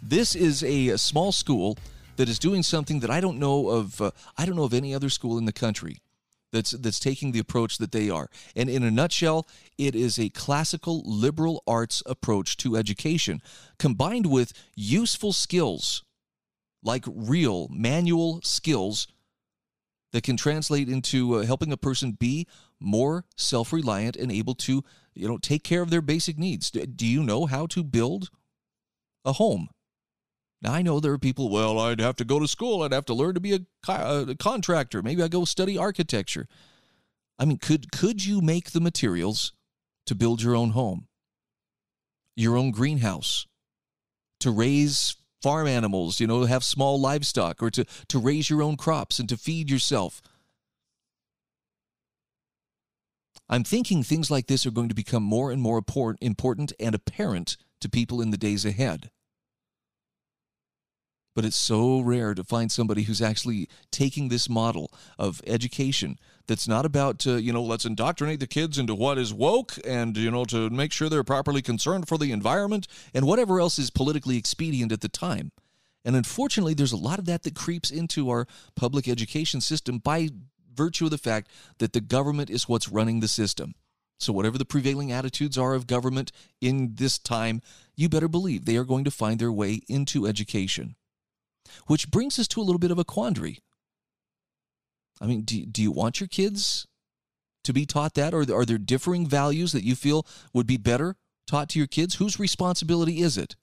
This 0.02 0.34
is 0.34 0.64
a, 0.64 0.88
a, 0.90 0.98
small 0.98 1.32
school 1.32 1.78
that 2.16 2.28
is 2.28 2.40
doing 2.40 2.64
something 2.64 3.02
that 3.02 3.12
I 3.12 3.20
don't 3.20 3.38
know 3.38 3.70
of. 3.70 4.02
Uh, 4.02 4.10
I 4.36 4.48
don't 4.48 4.56
know 4.56 4.64
of 4.64 4.74
any 4.74 4.96
other 4.96 5.10
school 5.10 5.38
in 5.38 5.46
the 5.46 5.54
country 5.54 6.00
that's 6.54 6.72
that's 6.72 7.00
taking 7.00 7.34
the 7.34 7.40
approach 7.40 7.78
that 7.80 7.92
they 7.92 8.10
are. 8.10 8.30
And 8.56 8.70
in 8.70 8.84
a 8.84 8.92
nutshell, 8.92 9.48
it 9.78 9.96
is 9.96 10.18
a 10.18 10.30
classical 10.30 11.02
liberal 11.06 11.64
arts 11.68 12.02
approach 12.06 12.56
to 12.58 12.78
education 12.78 13.42
combined 13.78 14.28
with 14.28 14.54
useful 14.76 15.34
skills 15.34 16.04
like 16.84 17.04
real 17.08 17.68
manual 17.70 18.40
skills 18.44 19.08
that 20.12 20.24
can 20.24 20.38
translate 20.38 20.88
into 20.88 21.36
uh, 21.36 21.46
helping 21.46 21.72
a 21.72 21.78
person 21.78 22.12
be 22.12 22.48
more 22.80 23.26
self-reliant 23.36 24.16
and 24.16 24.32
able 24.32 24.54
to 24.54 24.84
you 25.14 25.28
know 25.28 25.38
take 25.38 25.64
care 25.64 25.82
of 25.82 25.90
their 25.90 26.02
basic 26.02 26.38
needs 26.38 26.70
do 26.70 27.08
you 27.08 27.24
know 27.24 27.46
how 27.46 27.66
to 27.66 27.84
build 27.84 28.30
a 29.26 29.34
home 29.34 29.70
now 30.64 30.74
i 30.74 30.82
know 30.82 31.00
there 31.00 31.14
are 31.14 31.20
people 31.20 31.50
well 31.50 31.80
i'd 31.80 32.00
have 32.00 32.16
to 32.16 32.26
go 32.26 32.40
to 32.40 32.48
school 32.48 32.82
i'd 32.82 32.92
have 32.92 33.06
to 33.06 33.14
learn 33.14 33.34
to 33.34 33.40
be 33.40 33.54
a, 33.54 33.60
uh, 33.88 34.26
a 34.30 34.36
contractor 34.36 35.02
maybe 35.02 35.22
i 35.22 35.28
go 35.28 35.46
study 35.46 35.78
architecture 35.78 36.48
i 37.38 37.46
mean 37.46 37.58
could 37.58 37.92
could 37.92 38.26
you 38.26 38.42
make 38.42 38.72
the 38.72 38.82
materials 38.82 39.54
to 40.06 40.16
build 40.16 40.42
your 40.42 40.56
own 40.56 40.72
home 40.72 41.08
your 42.36 42.58
own 42.58 42.72
greenhouse 42.72 43.46
to 44.40 44.52
raise 44.52 45.16
farm 45.44 45.68
animals, 45.68 46.20
you 46.20 46.26
know, 46.26 46.42
to 46.42 46.48
have 46.48 46.64
small 46.64 47.00
livestock 47.00 47.62
or 47.62 47.70
to, 47.70 47.86
to 48.08 48.18
raise 48.18 48.50
your 48.50 48.62
own 48.62 48.78
crops 48.78 49.20
and 49.20 49.28
to 49.28 49.38
feed 49.38 49.70
yourself. 49.70 50.22
I'm 53.50 53.66
thinking 53.66 54.04
things 54.04 54.32
like 54.32 54.48
this 54.48 54.66
are 54.66 54.72
going 54.72 54.88
to 54.88 54.96
become 54.96 55.22
more 55.22 55.52
and 55.52 55.62
more 55.62 55.78
important 55.78 56.74
and 56.80 56.96
apparent 56.96 57.58
to 57.82 57.90
people 57.90 58.22
in 58.22 58.32
the 58.32 58.38
days 58.38 58.66
ahead. 58.66 59.12
But 61.36 61.46
it's 61.46 61.58
so 61.58 62.00
rare 62.00 62.36
to 62.36 62.44
find 62.44 62.72
somebody 62.72 63.04
who's 63.04 63.22
actually 63.22 63.68
taking 63.92 64.30
this 64.30 64.48
model 64.48 64.92
of 65.18 65.42
education 65.48 66.20
that's 66.48 66.68
not 66.68 66.86
about, 66.86 67.26
uh, 67.26 67.36
you 67.36 67.52
know, 67.52 67.64
let's 67.64 67.86
indoctrinate 67.86 68.40
the 68.40 68.48
kids 68.48 68.78
into 68.78 68.94
what 68.94 69.18
is 69.18 69.34
woke 69.34 69.74
and, 69.86 70.16
you 70.16 70.30
know, 70.30 70.46
to 70.46 70.70
make 70.70 70.92
sure 70.92 71.10
they're 71.10 71.24
properly 71.24 71.62
concerned 71.62 72.08
for 72.08 72.18
the 72.18 72.32
environment 72.32 72.88
and 73.14 73.26
whatever 73.26 73.60
else 73.60 73.80
is 73.80 73.90
politically 73.90 74.38
expedient 74.38 74.92
at 74.92 75.02
the 75.02 75.10
time. 75.10 75.52
And 76.06 76.16
unfortunately, 76.16 76.74
there's 76.74 76.92
a 76.92 76.98
lot 76.98 77.20
of 77.20 77.26
that 77.26 77.44
that 77.44 77.56
creeps 77.56 77.90
into 77.90 78.30
our 78.30 78.46
public 78.76 79.08
education 79.08 79.62
system 79.62 80.00
by 80.00 80.30
virtue 80.76 81.06
of 81.06 81.12
the 81.12 81.18
fact 81.18 81.50
that 81.78 81.94
the 81.94 82.02
government 82.02 82.50
is 82.50 82.68
what's 82.68 82.90
running 82.90 83.20
the 83.20 83.28
system. 83.28 83.76
So, 84.20 84.34
whatever 84.34 84.58
the 84.58 84.66
prevailing 84.66 85.12
attitudes 85.12 85.58
are 85.58 85.74
of 85.74 85.88
government 85.88 86.32
in 86.62 86.96
this 86.96 87.18
time, 87.18 87.62
you 87.96 88.10
better 88.10 88.28
believe 88.28 88.66
they 88.66 88.78
are 88.78 88.84
going 88.84 89.04
to 89.06 89.12
find 89.12 89.40
their 89.40 89.52
way 89.52 89.82
into 89.88 90.26
education. 90.26 90.96
Which 91.88 92.10
brings 92.12 92.38
us 92.40 92.48
to 92.50 92.62
a 92.62 92.64
little 92.64 92.80
bit 92.80 92.92
of 92.92 93.00
a 93.00 93.06
quandary. 93.06 93.60
I 95.22 95.26
mean, 95.26 95.42
do, 95.42 95.66
do 95.66 95.82
you 95.82 95.92
want 95.92 96.20
your 96.20 96.28
kids 96.28 96.88
to 97.64 97.74
be 97.74 97.86
taught 97.86 98.14
that? 98.16 98.34
Or 98.34 98.42
are 98.42 98.66
there 98.66 98.78
differing 98.78 99.28
values 99.28 99.72
that 99.72 99.84
you 99.84 99.96
feel 99.96 100.26
would 100.54 100.68
be 100.68 100.78
better 100.78 101.16
taught 101.48 101.70
to 101.70 101.80
your 101.80 101.88
kids? 101.88 102.16
Whose 102.16 102.40
responsibility 102.40 103.22
is 103.22 103.38
it? 103.38 103.56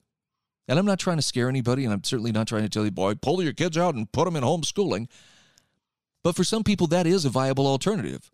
And 0.68 0.78
I'm 0.78 0.86
not 0.86 1.00
trying 1.00 1.16
to 1.18 1.22
scare 1.22 1.48
anybody, 1.48 1.84
and 1.84 1.92
I'm 1.92 2.04
certainly 2.04 2.32
not 2.32 2.46
trying 2.46 2.62
to 2.62 2.68
tell 2.68 2.84
you, 2.84 2.92
boy, 2.92 3.16
pull 3.16 3.42
your 3.42 3.52
kids 3.52 3.76
out 3.76 3.94
and 3.94 4.10
put 4.12 4.24
them 4.24 4.36
in 4.36 4.44
homeschooling. 4.44 5.08
But 6.22 6.36
for 6.36 6.44
some 6.44 6.62
people, 6.62 6.86
that 6.88 7.06
is 7.06 7.24
a 7.24 7.30
viable 7.30 7.66
alternative. 7.66 8.30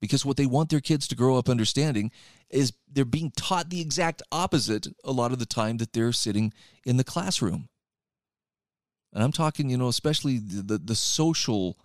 Because 0.00 0.24
what 0.24 0.36
they 0.36 0.46
want 0.46 0.68
their 0.68 0.80
kids 0.80 1.08
to 1.08 1.16
grow 1.16 1.36
up 1.36 1.48
understanding 1.48 2.10
is 2.50 2.72
they're 2.90 3.04
being 3.04 3.32
taught 3.36 3.70
the 3.70 3.80
exact 3.80 4.22
opposite 4.30 4.88
a 5.04 5.12
lot 5.12 5.32
of 5.32 5.38
the 5.38 5.46
time 5.46 5.78
that 5.78 5.92
they're 5.92 6.12
sitting 6.12 6.52
in 6.84 6.96
the 6.96 7.04
classroom. 7.04 7.68
And 9.12 9.22
I'm 9.22 9.32
talking, 9.32 9.68
you 9.68 9.76
know, 9.76 9.88
especially 9.88 10.38
the, 10.38 10.62
the, 10.62 10.78
the 10.78 10.94
social 10.94 11.78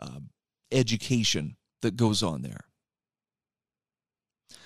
uh, 0.00 0.20
education 0.70 1.56
that 1.82 1.96
goes 1.96 2.22
on 2.22 2.42
there. 2.42 2.64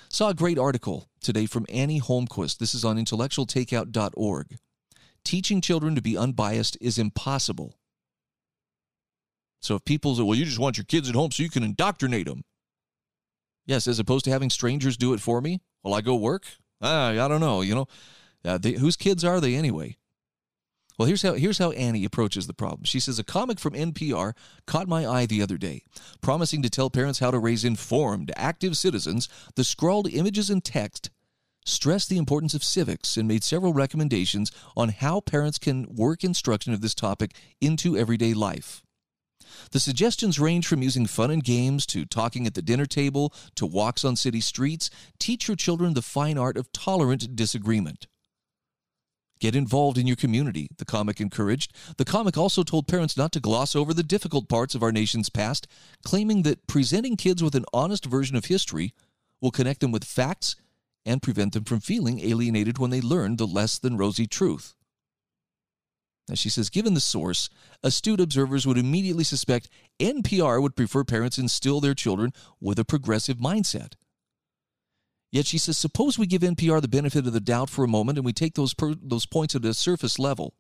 Saw 0.09 0.29
a 0.29 0.35
great 0.35 0.59
article 0.59 1.09
today 1.21 1.47
from 1.47 1.67
Annie 1.69 2.01
Holmquist. 2.01 2.59
This 2.59 2.75
is 2.75 2.85
on 2.85 2.97
intellectualtakeout.org. 2.97 4.57
Teaching 5.25 5.61
children 5.61 5.97
to 5.97 6.03
be 6.03 6.17
unbiased 6.17 6.79
is 6.81 6.99
impossible. 6.99 7.75
So 9.61 9.75
if 9.75 9.85
people 9.85 10.15
say, 10.15 10.23
well, 10.23 10.37
you 10.39 10.45
just 10.45 10.61
want 10.61 10.79
your 10.79 10.85
kids 10.85 11.09
at 11.09 11.17
home 11.17 11.33
so 11.33 11.43
you 11.43 11.51
can 11.51 11.65
indoctrinate 11.65 12.27
them. 12.27 12.45
Yes, 13.67 13.89
as 13.89 13.99
opposed 13.99 14.25
to 14.27 14.31
having 14.31 14.51
strangers 14.51 14.97
do 14.97 15.13
it 15.13 15.21
for 15.21 15.41
me 15.41 15.61
while 15.83 15.95
I 15.95 16.01
go 16.01 16.15
work. 16.15 16.45
Ah, 16.81 17.09
I 17.09 17.29
don't 17.29 17.41
know. 17.41 17.63
You 17.63 17.75
know, 17.75 17.89
Uh, 18.45 18.59
they, 18.59 18.73
whose 18.73 18.97
kids 18.97 19.25
are 19.25 19.41
they 19.41 19.57
anyway? 19.57 19.97
Well, 20.99 21.07
here's 21.07 21.23
how 21.23 21.35
here's 21.35 21.59
how 21.59 21.73
Annie 21.73 22.07
approaches 22.07 22.47
the 22.47 22.55
problem. 22.55 22.85
She 22.85 23.01
says 23.01 23.19
a 23.19 23.25
comic 23.25 23.59
from 23.59 23.75
NPR 23.75 24.33
caught 24.67 24.89
my 24.89 25.07
eye 25.07 25.27
the 25.27 25.43
other 25.43 25.59
day, 25.59 25.83
promising 26.23 26.63
to 26.63 26.71
tell 26.71 26.89
parents 26.89 27.19
how 27.19 27.31
to 27.31 27.39
raise 27.39 27.65
informed, 27.65 28.33
active 28.35 28.77
citizens. 28.77 29.29
The 29.57 29.65
scrawled 29.65 30.09
images 30.09 30.49
and 30.49 30.65
text 30.65 31.11
stressed 31.67 32.09
the 32.09 32.17
importance 32.17 32.55
of 32.55 32.65
civics 32.65 33.17
and 33.17 33.29
made 33.29 33.45
several 33.45 33.75
recommendations 33.75 34.51
on 34.77 34.89
how 34.89 35.21
parents 35.21 35.59
can 35.59 35.87
work 35.95 36.25
instruction 36.25 36.73
of 36.73 36.81
this 36.81 36.95
topic 36.95 37.35
into 37.61 37.97
everyday 37.97 38.33
life. 38.33 38.83
The 39.73 39.81
suggestions 39.81 40.39
range 40.39 40.67
from 40.67 40.83
using 40.83 41.07
fun 41.07 41.31
and 41.31 41.43
games 41.43 41.87
to 41.87 42.05
talking 42.05 42.47
at 42.47 42.55
the 42.55 42.63
dinner 42.63 42.87
table 42.87 43.35
to 43.57 43.67
walks 43.67 44.05
on 44.05 44.17
city 44.17 44.41
streets. 44.41 44.91
Teach 45.19 45.49
your 45.49 45.57
children 45.57 45.95
the 45.95 46.03
fine 46.03 46.39
art 46.39 46.57
of 46.57 46.73
tolerant 46.73 47.37
disagreement. 47.37 48.07
Get 49.39 49.55
involved 49.55 49.99
in 49.99 50.07
your 50.07 50.17
community, 50.17 50.69
the 50.79 50.87
comic 50.87 51.21
encouraged. 51.21 51.75
The 51.99 52.05
comic 52.07 52.39
also 52.39 52.63
told 52.63 52.89
parents 52.89 53.17
not 53.17 53.33
to 53.33 53.41
gloss 53.41 53.77
over 53.77 53.93
the 53.93 54.03
difficult 54.03 54.49
parts 54.49 54.75
of 54.75 54.83
our 54.83 54.93
nation's 54.93 55.29
past, 55.29 55.67
claiming 56.05 56.43
that 56.43 56.67
presenting 56.67 57.17
kids 57.17 57.43
with 57.43 57.55
an 57.55 57.67
honest 57.73 58.07
version 58.07 58.37
of 58.37 58.47
history 58.47 58.95
will 59.41 59.51
connect 59.51 59.81
them 59.81 59.93
with 59.93 60.05
facts 60.05 60.57
and 61.05 61.23
prevent 61.23 61.53
them 61.53 61.65
from 61.65 61.81
feeling 61.81 62.21
alienated 62.21 62.79
when 62.79 62.91
they 62.91 63.01
learn 63.01 63.37
the 63.37 63.47
less 63.47 63.79
than 63.79 63.99
rosy 63.99 64.27
truth. 64.27 64.75
As 66.29 66.39
she 66.39 66.49
says, 66.49 66.71
given 66.71 66.95
the 66.95 67.01
source, 67.01 67.49
astute 67.85 68.21
observers 68.21 68.67
would 68.67 68.79
immediately 68.79 69.23
suspect 69.23 69.69
NPR 70.01 70.61
would 70.61 70.75
prefer 70.75 71.05
parents 71.05 71.39
instill 71.39 71.81
their 71.81 71.95
children 71.95 72.33
with 72.61 72.79
a 72.79 72.85
progressive 72.85 73.37
mindset. 73.37 73.93
Yet 75.33 75.47
she 75.47 75.59
says, 75.59 75.77
suppose 75.77 76.19
we 76.19 76.27
give 76.27 76.43
NPR 76.43 76.81
the 76.81 76.89
benefit 76.89 77.27
of 77.27 77.33
the 77.33 77.41
doubt 77.41 77.69
for 77.69 77.85
a 77.85 77.89
moment 77.89 78.19
and 78.19 78.25
we 78.25 78.33
take 78.33 78.55
those, 78.55 78.75
per, 78.75 78.95
those 79.01 79.27
points 79.27 79.55
at 79.55 79.65
a 79.65 79.75
surface 79.75 80.19
level. 80.19 80.55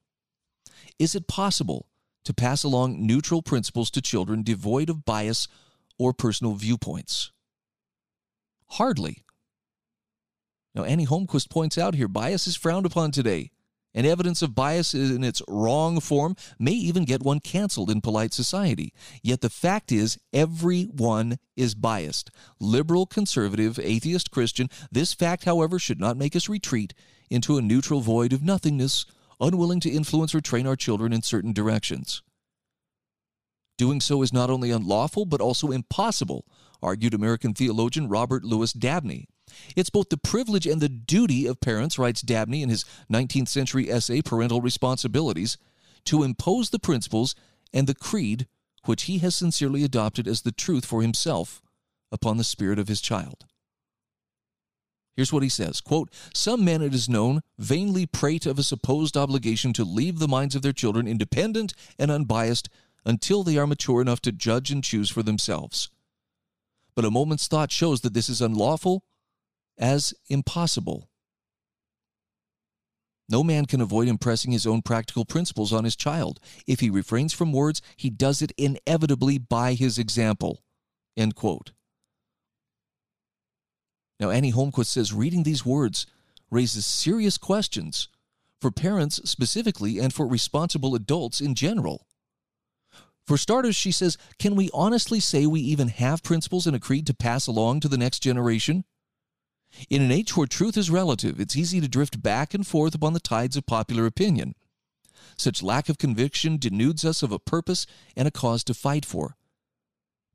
Is 0.98 1.14
it 1.14 1.28
possible 1.28 1.88
to 2.24 2.34
pass 2.34 2.64
along 2.64 3.06
neutral 3.06 3.42
principles 3.42 3.90
to 3.92 4.02
children 4.02 4.42
devoid 4.42 4.90
of 4.90 5.04
bias 5.04 5.48
or 5.98 6.12
personal 6.12 6.54
viewpoints? 6.54 7.30
Hardly. 8.70 9.24
Now, 10.74 10.84
Annie 10.84 11.06
Holmquist 11.06 11.48
points 11.48 11.78
out 11.78 11.94
here 11.94 12.08
bias 12.08 12.46
is 12.46 12.56
frowned 12.56 12.84
upon 12.84 13.12
today 13.12 13.50
and 13.96 14.06
evidence 14.06 14.42
of 14.42 14.54
bias 14.54 14.92
in 14.94 15.24
its 15.24 15.42
wrong 15.48 15.98
form 15.98 16.36
may 16.58 16.72
even 16.72 17.06
get 17.06 17.22
one 17.22 17.40
canceled 17.40 17.90
in 17.90 18.02
polite 18.02 18.34
society. 18.34 18.92
Yet 19.22 19.40
the 19.40 19.50
fact 19.50 19.90
is, 19.90 20.18
everyone 20.34 21.38
is 21.56 21.74
biased. 21.74 22.30
Liberal, 22.60 23.06
conservative, 23.06 23.80
atheist, 23.82 24.30
Christian. 24.30 24.68
This 24.92 25.14
fact, 25.14 25.44
however, 25.44 25.78
should 25.78 25.98
not 25.98 26.18
make 26.18 26.36
us 26.36 26.48
retreat 26.48 26.92
into 27.30 27.56
a 27.56 27.62
neutral 27.62 28.00
void 28.00 28.34
of 28.34 28.42
nothingness, 28.42 29.06
unwilling 29.40 29.80
to 29.80 29.90
influence 29.90 30.34
or 30.34 30.42
train 30.42 30.66
our 30.66 30.76
children 30.76 31.12
in 31.12 31.22
certain 31.22 31.54
directions. 31.54 32.22
Doing 33.78 34.00
so 34.00 34.22
is 34.22 34.32
not 34.32 34.50
only 34.50 34.70
unlawful, 34.70 35.24
but 35.24 35.40
also 35.40 35.70
impossible, 35.70 36.46
argued 36.82 37.14
American 37.14 37.54
theologian 37.54 38.08
Robert 38.08 38.44
Louis 38.44 38.72
Dabney. 38.72 39.28
It's 39.74 39.90
both 39.90 40.08
the 40.08 40.16
privilege 40.16 40.66
and 40.66 40.80
the 40.80 40.88
duty 40.88 41.46
of 41.46 41.60
parents, 41.60 41.98
writes 41.98 42.22
Dabney 42.22 42.62
in 42.62 42.68
his 42.68 42.84
19th 43.12 43.48
century 43.48 43.90
essay, 43.90 44.22
Parental 44.22 44.60
Responsibilities, 44.60 45.58
to 46.04 46.22
impose 46.22 46.70
the 46.70 46.78
principles 46.78 47.34
and 47.72 47.86
the 47.86 47.94
creed 47.94 48.46
which 48.84 49.04
he 49.04 49.18
has 49.18 49.34
sincerely 49.34 49.84
adopted 49.84 50.26
as 50.28 50.42
the 50.42 50.52
truth 50.52 50.84
for 50.84 51.02
himself 51.02 51.60
upon 52.12 52.36
the 52.36 52.44
spirit 52.44 52.78
of 52.78 52.88
his 52.88 53.00
child. 53.00 53.44
Here's 55.16 55.32
what 55.32 55.42
he 55.42 55.48
says 55.48 55.80
quote, 55.80 56.10
Some 56.34 56.64
men, 56.64 56.82
it 56.82 56.94
is 56.94 57.08
known, 57.08 57.40
vainly 57.58 58.06
prate 58.06 58.46
of 58.46 58.58
a 58.58 58.62
supposed 58.62 59.16
obligation 59.16 59.72
to 59.72 59.84
leave 59.84 60.18
the 60.18 60.28
minds 60.28 60.54
of 60.54 60.62
their 60.62 60.72
children 60.72 61.08
independent 61.08 61.74
and 61.98 62.10
unbiased 62.10 62.68
until 63.04 63.42
they 63.42 63.56
are 63.56 63.66
mature 63.66 64.02
enough 64.02 64.20
to 64.20 64.32
judge 64.32 64.70
and 64.70 64.84
choose 64.84 65.10
for 65.10 65.22
themselves. 65.22 65.90
But 66.94 67.04
a 67.04 67.10
moment's 67.10 67.48
thought 67.48 67.72
shows 67.72 68.02
that 68.02 68.14
this 68.14 68.28
is 68.28 68.40
unlawful 68.40 69.04
as 69.78 70.14
impossible. 70.28 71.08
No 73.28 73.42
man 73.42 73.66
can 73.66 73.80
avoid 73.80 74.06
impressing 74.06 74.52
his 74.52 74.66
own 74.66 74.82
practical 74.82 75.24
principles 75.24 75.72
on 75.72 75.84
his 75.84 75.96
child. 75.96 76.38
If 76.66 76.80
he 76.80 76.90
refrains 76.90 77.32
from 77.32 77.52
words, 77.52 77.82
he 77.96 78.08
does 78.08 78.40
it 78.40 78.52
inevitably 78.56 79.38
by 79.38 79.74
his 79.74 79.98
example. 79.98 80.62
End 81.16 81.34
quote. 81.34 81.72
Now, 84.20 84.30
Annie 84.30 84.52
Holmquist 84.52 84.86
says 84.86 85.12
reading 85.12 85.42
these 85.42 85.66
words 85.66 86.06
raises 86.50 86.86
serious 86.86 87.36
questions 87.36 88.08
for 88.60 88.70
parents 88.70 89.20
specifically 89.28 89.98
and 89.98 90.14
for 90.14 90.26
responsible 90.26 90.94
adults 90.94 91.40
in 91.40 91.54
general. 91.54 92.06
For 93.26 93.36
starters, 93.36 93.74
she 93.74 93.90
says, 93.90 94.16
can 94.38 94.54
we 94.54 94.70
honestly 94.72 95.18
say 95.18 95.46
we 95.46 95.60
even 95.60 95.88
have 95.88 96.22
principles 96.22 96.66
and 96.66 96.76
a 96.76 96.80
creed 96.80 97.06
to 97.08 97.14
pass 97.14 97.48
along 97.48 97.80
to 97.80 97.88
the 97.88 97.98
next 97.98 98.20
generation? 98.20 98.84
In 99.90 100.02
an 100.02 100.10
age 100.10 100.36
where 100.36 100.46
truth 100.46 100.76
is 100.76 100.90
relative, 100.90 101.40
it's 101.40 101.56
easy 101.56 101.80
to 101.80 101.88
drift 101.88 102.22
back 102.22 102.54
and 102.54 102.66
forth 102.66 102.94
upon 102.94 103.12
the 103.12 103.20
tides 103.20 103.56
of 103.56 103.66
popular 103.66 104.06
opinion. 104.06 104.54
Such 105.36 105.62
lack 105.62 105.88
of 105.88 105.98
conviction 105.98 106.58
denudes 106.58 107.04
us 107.04 107.22
of 107.22 107.32
a 107.32 107.38
purpose 107.38 107.86
and 108.16 108.26
a 108.26 108.30
cause 108.30 108.64
to 108.64 108.74
fight 108.74 109.04
for, 109.04 109.36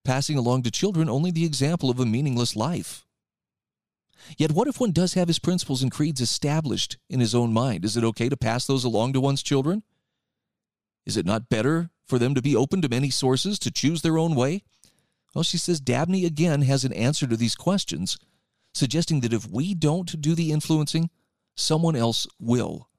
passing 0.05 0.37
along 0.37 0.63
to 0.63 0.71
children 0.71 1.09
only 1.09 1.31
the 1.31 1.45
example 1.45 1.89
of 1.89 1.99
a 1.99 2.05
meaningless 2.05 2.55
life. 2.55 3.05
Yet, 4.37 4.51
what 4.51 4.67
if 4.67 4.79
one 4.79 4.91
does 4.91 5.15
have 5.15 5.27
his 5.27 5.39
principles 5.39 5.81
and 5.81 5.91
creeds 5.91 6.21
established 6.21 6.97
in 7.09 7.19
his 7.19 7.33
own 7.33 7.51
mind? 7.51 7.83
Is 7.83 7.97
it 7.97 8.03
okay 8.03 8.29
to 8.29 8.37
pass 8.37 8.67
those 8.67 8.83
along 8.83 9.13
to 9.13 9.21
one's 9.21 9.41
children? 9.41 9.81
Is 11.05 11.17
it 11.17 11.25
not 11.25 11.49
better 11.49 11.89
for 12.05 12.19
them 12.19 12.35
to 12.35 12.41
be 12.41 12.55
open 12.55 12.81
to 12.83 12.89
many 12.89 13.09
sources, 13.09 13.57
to 13.59 13.71
choose 13.71 14.03
their 14.03 14.19
own 14.19 14.35
way? 14.35 14.63
Well, 15.33 15.43
she 15.43 15.57
says 15.57 15.79
Dabney 15.79 16.25
again 16.25 16.61
has 16.63 16.83
an 16.83 16.93
answer 16.93 17.25
to 17.25 17.37
these 17.37 17.55
questions 17.55 18.19
suggesting 18.73 19.21
that 19.21 19.33
if 19.33 19.49
we 19.49 19.73
don't 19.73 20.21
do 20.21 20.35
the 20.35 20.51
influencing, 20.51 21.09
someone 21.55 21.95
else 21.95 22.27
will. 22.39 22.89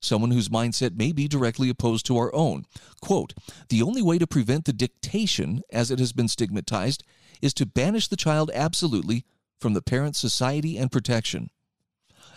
Someone 0.00 0.30
whose 0.30 0.48
mindset 0.48 0.96
may 0.96 1.12
be 1.12 1.26
directly 1.26 1.68
opposed 1.68 2.06
to 2.06 2.16
our 2.16 2.34
own. 2.34 2.64
Quote 3.00 3.34
The 3.68 3.82
only 3.82 4.02
way 4.02 4.18
to 4.18 4.26
prevent 4.26 4.64
the 4.64 4.72
dictation, 4.72 5.62
as 5.72 5.90
it 5.90 5.98
has 5.98 6.12
been 6.12 6.28
stigmatized, 6.28 7.02
is 7.42 7.54
to 7.54 7.66
banish 7.66 8.08
the 8.08 8.16
child 8.16 8.50
absolutely 8.54 9.24
from 9.58 9.74
the 9.74 9.82
parent's 9.82 10.18
society 10.18 10.76
and 10.76 10.92
protection, 10.92 11.50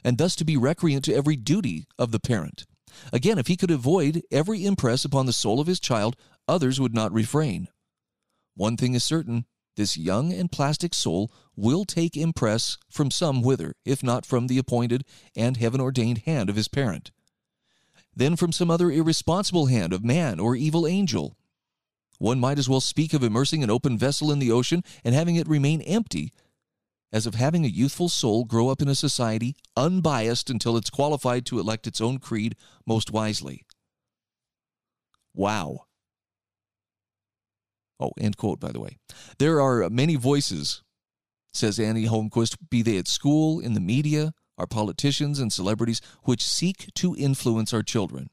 and 0.03 0.17
thus 0.17 0.35
to 0.37 0.45
be 0.45 0.57
recreant 0.57 1.03
to 1.05 1.13
every 1.13 1.35
duty 1.35 1.85
of 1.97 2.11
the 2.11 2.19
parent. 2.19 2.65
Again, 3.13 3.37
if 3.37 3.47
he 3.47 3.57
could 3.57 3.71
avoid 3.71 4.23
every 4.31 4.65
impress 4.65 5.05
upon 5.05 5.25
the 5.25 5.33
soul 5.33 5.59
of 5.59 5.67
his 5.67 5.79
child, 5.79 6.15
others 6.47 6.79
would 6.79 6.93
not 6.93 7.13
refrain. 7.13 7.67
One 8.55 8.77
thing 8.77 8.93
is 8.93 9.03
certain 9.03 9.45
this 9.79 9.95
young 9.95 10.33
and 10.33 10.51
plastic 10.51 10.93
soul 10.93 11.31
will 11.55 11.85
take 11.85 12.17
impress 12.17 12.77
from 12.89 13.09
some 13.09 13.41
whither, 13.41 13.75
if 13.85 14.03
not 14.03 14.25
from 14.25 14.47
the 14.47 14.57
appointed 14.57 15.05
and 15.37 15.55
heaven 15.55 15.79
ordained 15.79 16.19
hand 16.19 16.49
of 16.49 16.57
his 16.57 16.67
parent. 16.67 17.11
Then 18.13 18.35
from 18.35 18.51
some 18.51 18.69
other 18.69 18.91
irresponsible 18.91 19.67
hand 19.67 19.93
of 19.93 20.03
man 20.03 20.37
or 20.37 20.57
evil 20.57 20.85
angel. 20.85 21.37
One 22.17 22.41
might 22.41 22.59
as 22.59 22.67
well 22.67 22.81
speak 22.81 23.13
of 23.13 23.23
immersing 23.23 23.63
an 23.63 23.69
open 23.69 23.97
vessel 23.97 24.33
in 24.33 24.39
the 24.39 24.51
ocean 24.51 24.83
and 25.05 25.15
having 25.15 25.37
it 25.37 25.47
remain 25.47 25.81
empty 25.83 26.33
as 27.13 27.25
of 27.25 27.35
having 27.35 27.63
a 27.63 27.69
youthful 27.69 28.09
soul 28.09 28.43
grow 28.43 28.67
up 28.67 28.81
in 28.81 28.89
a 28.89 28.95
society 28.95 29.55
unbiased 29.77 30.49
until 30.49 30.75
it's 30.75 30.89
qualified 30.89 31.45
to 31.45 31.57
elect 31.57 31.87
its 31.87 32.01
own 32.01 32.17
creed 32.17 32.57
most 32.85 33.11
wisely. 33.11 33.65
Wow. 35.33 35.85
Oh, 37.99 38.11
end 38.19 38.37
quote, 38.37 38.59
by 38.59 38.71
the 38.71 38.79
way. 38.79 38.97
There 39.39 39.61
are 39.61 39.89
many 39.89 40.15
voices, 40.15 40.83
says 41.53 41.79
Annie 41.79 42.07
Holmquist, 42.07 42.55
be 42.69 42.81
they 42.81 42.97
at 42.97 43.07
school, 43.07 43.59
in 43.59 43.73
the 43.73 43.79
media, 43.79 44.33
our 44.57 44.67
politicians 44.67 45.39
and 45.39 45.51
celebrities, 45.51 46.01
which 46.23 46.43
seek 46.43 46.93
to 46.95 47.15
influence 47.17 47.73
our 47.73 47.83
children. 47.83 48.29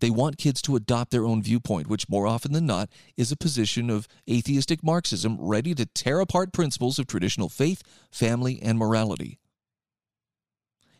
They 0.00 0.10
want 0.10 0.38
kids 0.38 0.62
to 0.62 0.76
adopt 0.76 1.10
their 1.10 1.26
own 1.26 1.42
viewpoint, 1.42 1.88
which 1.88 2.08
more 2.08 2.26
often 2.26 2.52
than 2.52 2.66
not 2.66 2.88
is 3.16 3.30
a 3.30 3.36
position 3.36 3.90
of 3.90 4.08
atheistic 4.28 4.82
Marxism 4.82 5.36
ready 5.38 5.74
to 5.74 5.86
tear 5.86 6.20
apart 6.20 6.52
principles 6.52 6.98
of 6.98 7.06
traditional 7.06 7.48
faith, 7.48 7.82
family, 8.10 8.60
and 8.62 8.78
morality. 8.78 9.38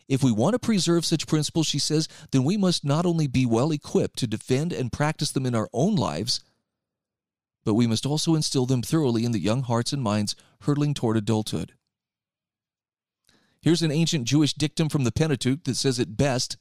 If 0.06 0.22
we 0.22 0.32
want 0.32 0.52
to 0.52 0.58
preserve 0.58 1.06
such 1.06 1.26
principles, 1.26 1.66
she 1.66 1.78
says, 1.78 2.08
then 2.30 2.44
we 2.44 2.58
must 2.58 2.84
not 2.84 3.06
only 3.06 3.26
be 3.26 3.46
well 3.46 3.70
equipped 3.70 4.18
to 4.18 4.26
defend 4.26 4.72
and 4.72 4.92
practice 4.92 5.32
them 5.32 5.46
in 5.46 5.54
our 5.54 5.70
own 5.72 5.94
lives, 5.96 6.40
but 7.64 7.74
we 7.74 7.86
must 7.86 8.06
also 8.06 8.34
instill 8.34 8.66
them 8.66 8.82
thoroughly 8.82 9.24
in 9.24 9.32
the 9.32 9.40
young 9.40 9.62
hearts 9.62 9.92
and 9.92 10.02
minds 10.02 10.36
hurtling 10.62 10.94
toward 10.94 11.16
adulthood. 11.16 11.72
Here's 13.60 13.82
an 13.82 13.90
ancient 13.90 14.26
Jewish 14.26 14.52
dictum 14.52 14.90
from 14.90 15.04
the 15.04 15.12
Pentateuch 15.12 15.64
that 15.64 15.76
says 15.76 15.98
it 15.98 16.16
best, 16.16 16.58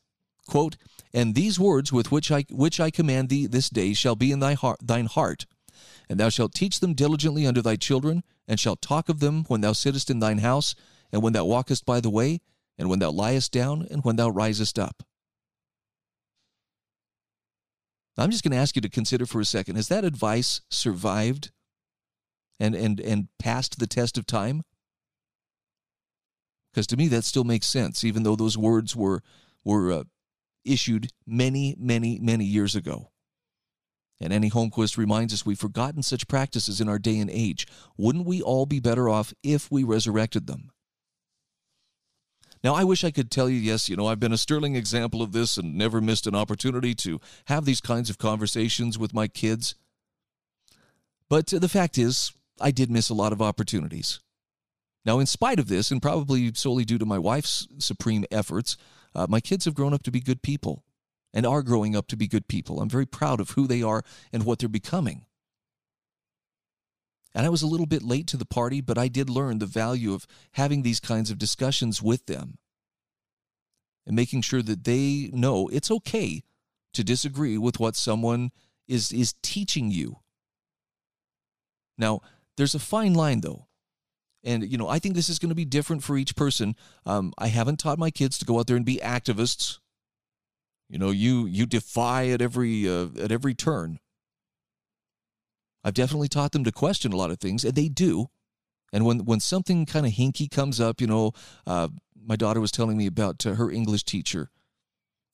quote, 0.48 0.78
And 1.14 1.36
these 1.36 1.60
words 1.60 1.92
with 1.92 2.12
which 2.12 2.32
I, 2.32 2.46
which 2.50 2.80
I 2.80 2.90
command 2.90 3.28
thee 3.28 3.46
this 3.46 3.70
day 3.70 3.94
shall 3.94 4.16
be 4.16 4.32
in 4.32 4.40
thy 4.40 4.54
heart, 4.54 4.80
thine 4.82 5.08
heart, 5.08 5.46
and 6.10 6.20
thou 6.20 6.30
shalt 6.30 6.54
teach 6.54 6.80
them 6.80 6.94
diligently 6.94 7.46
unto 7.46 7.62
thy 7.62 7.76
children, 7.76 8.24
and 8.48 8.60
shalt 8.60 8.82
talk 8.82 9.10
of 9.10 9.20
them 9.20 9.44
when 9.50 9.62
thou 9.62 9.74
sittest 9.74 10.10
in 10.10 10.20
thine 10.20 10.38
house, 10.38 10.76
and 11.12 11.22
when 11.22 11.34
thou 11.34 11.44
walkest 11.44 11.86
by 11.86 12.00
the 12.00 12.10
way, 12.10 12.40
and 12.78 12.90
when 12.90 13.00
thou 13.00 13.12
liest 13.12 13.52
down, 13.52 13.86
and 13.92 14.04
when 14.04 14.16
thou 14.16 14.30
risest 14.30 14.80
up. 14.80 15.04
I'm 18.18 18.30
just 18.30 18.44
going 18.44 18.52
to 18.52 18.58
ask 18.58 18.76
you 18.76 18.82
to 18.82 18.90
consider 18.90 19.26
for 19.26 19.42
a 19.42 19.46
second 19.46 19.76
has 19.76 19.88
that 19.88 20.06
advice 20.06 20.62
survived 20.70 21.52
and, 22.60 22.76
and, 22.76 23.00
and 23.00 23.28
passed 23.40 23.80
the 23.80 23.88
test 23.88 24.18
of 24.18 24.26
time? 24.26 24.64
Because 26.72 26.88
to 26.88 26.98
me, 26.98 27.08
that 27.10 27.24
still 27.24 27.44
makes 27.44 27.68
sense, 27.68 28.04
even 28.04 28.24
though 28.24 28.36
those 28.36 28.58
words 28.58 28.96
were, 28.96 29.22
were 29.64 29.92
uh, 29.92 30.04
issued 30.66 31.10
many, 31.26 31.76
many, 31.78 32.20
many 32.20 32.46
years 32.46 32.76
ago. 32.76 33.12
And 34.20 34.32
Annie 34.32 34.50
Holmquist 34.50 34.98
reminds 34.98 35.34
us 35.34 35.46
we've 35.46 35.60
forgotten 35.60 36.02
such 36.02 36.28
practices 36.28 36.80
in 36.80 36.88
our 36.88 37.00
day 37.00 37.20
and 37.20 37.30
age. 37.30 37.68
Wouldn't 37.98 38.26
we 38.26 38.42
all 38.42 38.66
be 38.66 38.80
better 38.80 39.10
off 39.10 39.34
if 39.44 39.70
we 39.70 39.84
resurrected 39.84 40.48
them? 40.48 40.72
Now, 42.64 42.76
I 42.76 42.86
wish 42.86 43.04
I 43.04 43.12
could 43.12 43.30
tell 43.30 43.50
you, 43.50 43.58
yes, 43.58 43.90
you 43.90 43.98
know, 43.98 44.08
I've 44.08 44.22
been 44.22 44.32
a 44.32 44.38
sterling 44.38 44.76
example 44.76 45.22
of 45.22 45.34
this 45.34 45.58
and 45.58 45.76
never 45.76 46.00
missed 46.00 46.26
an 46.28 46.36
opportunity 46.36 46.96
to 46.96 47.20
have 47.46 47.66
these 47.66 47.82
kinds 47.82 48.10
of 48.10 48.18
conversations 48.18 48.98
with 48.98 49.14
my 49.14 49.28
kids. 49.28 49.76
But 51.28 51.48
the 51.48 51.68
fact 51.68 51.98
is, 51.98 52.32
I 52.62 52.72
did 52.72 52.90
miss 52.90 53.10
a 53.10 53.14
lot 53.14 53.34
of 53.34 53.42
opportunities. 53.42 54.22
Now, 55.06 55.20
in 55.20 55.26
spite 55.26 55.60
of 55.60 55.68
this, 55.68 55.92
and 55.92 56.02
probably 56.02 56.54
solely 56.54 56.86
due 56.86 56.98
to 56.98 57.06
my 57.06 57.20
wife's 57.20 57.68
supreme 57.80 58.24
efforts, 58.32 58.78
uh, 59.14 59.28
my 59.30 59.42
kids 59.42 59.66
have 59.66 59.74
grown 59.74 59.94
up 59.94 60.04
to 60.04 60.12
be 60.12 60.22
good 60.22 60.42
people 60.42 60.86
and 61.34 61.46
are 61.46 61.64
growing 61.64 61.96
up 61.98 62.08
to 62.08 62.16
be 62.16 62.28
good 62.28 62.48
people. 62.48 62.80
I'm 62.80 62.90
very 62.90 63.06
proud 63.06 63.42
of 63.42 63.52
who 63.52 63.68
they 63.68 63.82
are 63.82 64.04
and 64.32 64.44
what 64.44 64.60
they're 64.60 64.70
becoming. 64.70 65.26
And 67.36 67.46
I 67.46 67.50
was 67.50 67.62
a 67.62 67.68
little 67.68 67.86
bit 67.88 68.04
late 68.04 68.28
to 68.28 68.38
the 68.38 68.46
party, 68.46 68.80
but 68.80 68.98
I 68.98 69.08
did 69.08 69.30
learn 69.30 69.60
the 69.60 69.66
value 69.66 70.14
of 70.14 70.28
having 70.54 70.84
these 70.84 71.00
kinds 71.00 71.32
of 71.32 71.38
discussions 71.38 72.02
with 72.02 72.28
them 72.28 72.58
and 74.06 74.16
making 74.16 74.42
sure 74.42 74.62
that 74.62 74.84
they 74.84 75.30
know 75.34 75.68
it's 75.70 75.90
okay 75.90 76.44
to 76.94 77.04
disagree 77.04 77.58
with 77.58 77.80
what 77.80 77.96
someone 77.96 78.52
is, 78.88 79.12
is 79.12 79.34
teaching 79.42 79.90
you. 79.90 80.18
Now, 81.98 82.22
there's 82.58 82.76
a 82.76 82.80
fine 82.80 83.14
line, 83.14 83.42
though. 83.42 83.68
And, 84.44 84.70
you 84.70 84.78
know, 84.78 84.90
I 84.90 85.00
think 85.00 85.16
this 85.16 85.30
is 85.30 85.40
going 85.40 85.50
to 85.50 85.56
be 85.56 85.66
different 85.66 86.04
for 86.04 86.18
each 86.18 86.36
person. 86.36 86.76
Um, 87.06 87.34
I 87.38 87.48
haven't 87.48 87.80
taught 87.80 87.98
my 87.98 88.12
kids 88.12 88.38
to 88.38 88.46
go 88.46 88.60
out 88.60 88.68
there 88.68 88.76
and 88.76 88.86
be 88.86 89.00
activists. 89.02 89.80
You 90.90 91.00
know, 91.00 91.12
you 91.12 91.46
you 91.46 91.66
defy 91.66 92.28
at 92.28 92.42
every 92.42 92.88
uh, 92.88 93.08
at 93.20 93.32
every 93.32 93.56
turn. 93.56 94.00
I've 95.84 95.94
definitely 95.94 96.30
taught 96.30 96.52
them 96.52 96.64
to 96.64 96.72
question 96.72 97.12
a 97.12 97.18
lot 97.18 97.32
of 97.32 97.40
things, 97.40 97.64
and 97.64 97.76
they 97.76 97.90
do. 97.90 98.28
And 98.92 99.06
when 99.06 99.26
when 99.26 99.40
something 99.40 99.86
kind 99.86 100.06
of 100.06 100.14
hinky 100.14 100.50
comes 100.50 100.80
up, 100.80 101.02
you 101.02 101.08
know, 101.08 101.32
uh, 101.66 101.90
my 102.16 102.36
daughter 102.36 102.62
was 102.62 102.72
telling 102.72 102.98
me 102.98 103.08
about 103.08 103.46
uh, 103.46 103.56
her 103.56 103.72
English 103.72 104.04
teacher 104.04 104.50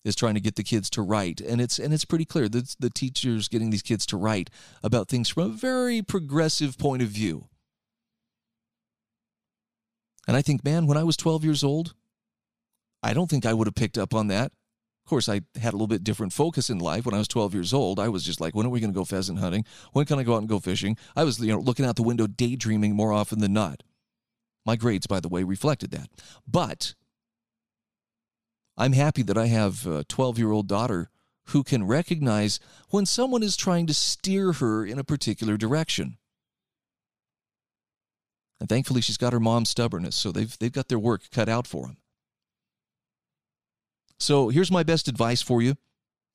is 0.05 0.15
trying 0.15 0.33
to 0.33 0.39
get 0.39 0.55
the 0.55 0.63
kids 0.63 0.89
to 0.91 1.01
write, 1.01 1.41
and 1.41 1.59
it's 1.59 1.77
and 1.77 1.93
it's 1.93 2.05
pretty 2.05 2.25
clear 2.25 2.47
that 2.49 2.75
the 2.79 2.89
teacher's 2.89 3.47
getting 3.47 3.69
these 3.69 3.81
kids 3.81 4.05
to 4.07 4.17
write 4.17 4.49
about 4.81 5.07
things 5.09 5.29
from 5.29 5.43
a 5.43 5.53
very 5.53 6.01
progressive 6.01 6.77
point 6.77 7.01
of 7.01 7.09
view. 7.09 7.49
And 10.27 10.37
I 10.37 10.41
think, 10.41 10.63
man, 10.63 10.85
when 10.85 10.97
I 10.97 11.03
was 11.03 11.17
12 11.17 11.43
years 11.43 11.63
old, 11.63 11.95
I 13.01 13.13
don't 13.13 13.29
think 13.29 13.45
I 13.45 13.53
would 13.53 13.67
have 13.67 13.75
picked 13.75 13.97
up 13.97 14.13
on 14.13 14.27
that 14.27 14.51
course, 15.09 15.27
I 15.27 15.41
had 15.59 15.73
a 15.73 15.77
little 15.77 15.87
bit 15.87 16.03
different 16.03 16.33
focus 16.33 16.69
in 16.69 16.79
life. 16.79 17.05
When 17.05 17.15
I 17.15 17.17
was 17.17 17.27
12 17.27 17.53
years 17.53 17.73
old, 17.73 17.99
I 17.99 18.09
was 18.09 18.23
just 18.23 18.39
like, 18.39 18.55
when 18.55 18.65
are 18.65 18.69
we 18.69 18.79
going 18.79 18.93
to 18.93 18.97
go 18.97 19.05
pheasant 19.05 19.39
hunting? 19.39 19.65
When 19.93 20.05
can 20.05 20.19
I 20.19 20.23
go 20.23 20.35
out 20.35 20.39
and 20.39 20.49
go 20.49 20.59
fishing? 20.59 20.97
I 21.15 21.23
was, 21.23 21.39
you 21.39 21.51
know, 21.51 21.59
looking 21.59 21.85
out 21.85 21.95
the 21.95 22.03
window, 22.03 22.27
daydreaming 22.27 22.95
more 22.95 23.11
often 23.11 23.39
than 23.39 23.53
not. 23.53 23.83
My 24.65 24.75
grades, 24.75 25.07
by 25.07 25.19
the 25.19 25.29
way, 25.29 25.43
reflected 25.43 25.91
that. 25.91 26.09
But 26.47 26.95
I'm 28.77 28.93
happy 28.93 29.23
that 29.23 29.37
I 29.37 29.47
have 29.47 29.85
a 29.85 30.03
12 30.05 30.37
year 30.37 30.51
old 30.51 30.67
daughter 30.67 31.09
who 31.47 31.63
can 31.63 31.87
recognize 31.87 32.59
when 32.89 33.05
someone 33.05 33.43
is 33.43 33.57
trying 33.57 33.87
to 33.87 33.93
steer 33.93 34.53
her 34.53 34.85
in 34.85 34.99
a 34.99 35.03
particular 35.03 35.57
direction. 35.57 36.17
And 38.59 38.69
thankfully, 38.69 39.01
she's 39.01 39.17
got 39.17 39.33
her 39.33 39.39
mom's 39.39 39.69
stubbornness, 39.69 40.15
so 40.15 40.31
they've, 40.31 40.57
they've 40.59 40.71
got 40.71 40.89
their 40.89 40.99
work 40.99 41.23
cut 41.31 41.47
out 41.47 41.65
for 41.65 41.87
them. 41.87 41.97
So 44.21 44.49
here's 44.49 44.69
my 44.69 44.83
best 44.83 45.07
advice 45.07 45.41
for 45.41 45.61
you. 45.61 45.77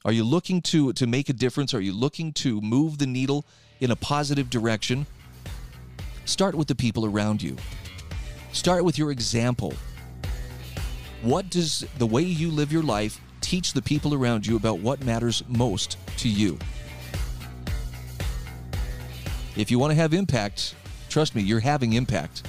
Are 0.06 0.12
you 0.12 0.24
looking 0.24 0.62
to, 0.62 0.94
to 0.94 1.06
make 1.06 1.28
a 1.28 1.34
difference? 1.34 1.74
Are 1.74 1.80
you 1.80 1.92
looking 1.92 2.32
to 2.34 2.60
move 2.62 2.96
the 2.96 3.06
needle 3.06 3.44
in 3.80 3.90
a 3.90 3.96
positive 3.96 4.48
direction? 4.48 5.06
Start 6.24 6.54
with 6.54 6.66
the 6.66 6.74
people 6.74 7.04
around 7.04 7.42
you. 7.42 7.56
Start 8.52 8.84
with 8.84 8.96
your 8.96 9.10
example. 9.10 9.74
What 11.20 11.50
does 11.50 11.86
the 11.98 12.06
way 12.06 12.22
you 12.22 12.50
live 12.50 12.72
your 12.72 12.82
life 12.82 13.20
teach 13.42 13.74
the 13.74 13.82
people 13.82 14.14
around 14.14 14.46
you 14.46 14.56
about 14.56 14.78
what 14.78 15.04
matters 15.04 15.42
most 15.46 15.98
to 16.18 16.28
you? 16.28 16.58
If 19.56 19.70
you 19.70 19.78
want 19.78 19.90
to 19.90 19.96
have 19.96 20.14
impact, 20.14 20.74
trust 21.10 21.34
me, 21.34 21.42
you're 21.42 21.60
having 21.60 21.92
impact. 21.92 22.46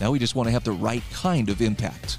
Now 0.00 0.10
we 0.10 0.18
just 0.18 0.34
want 0.34 0.46
to 0.46 0.52
have 0.52 0.64
the 0.64 0.72
right 0.72 1.02
kind 1.12 1.50
of 1.50 1.60
impact. 1.60 2.18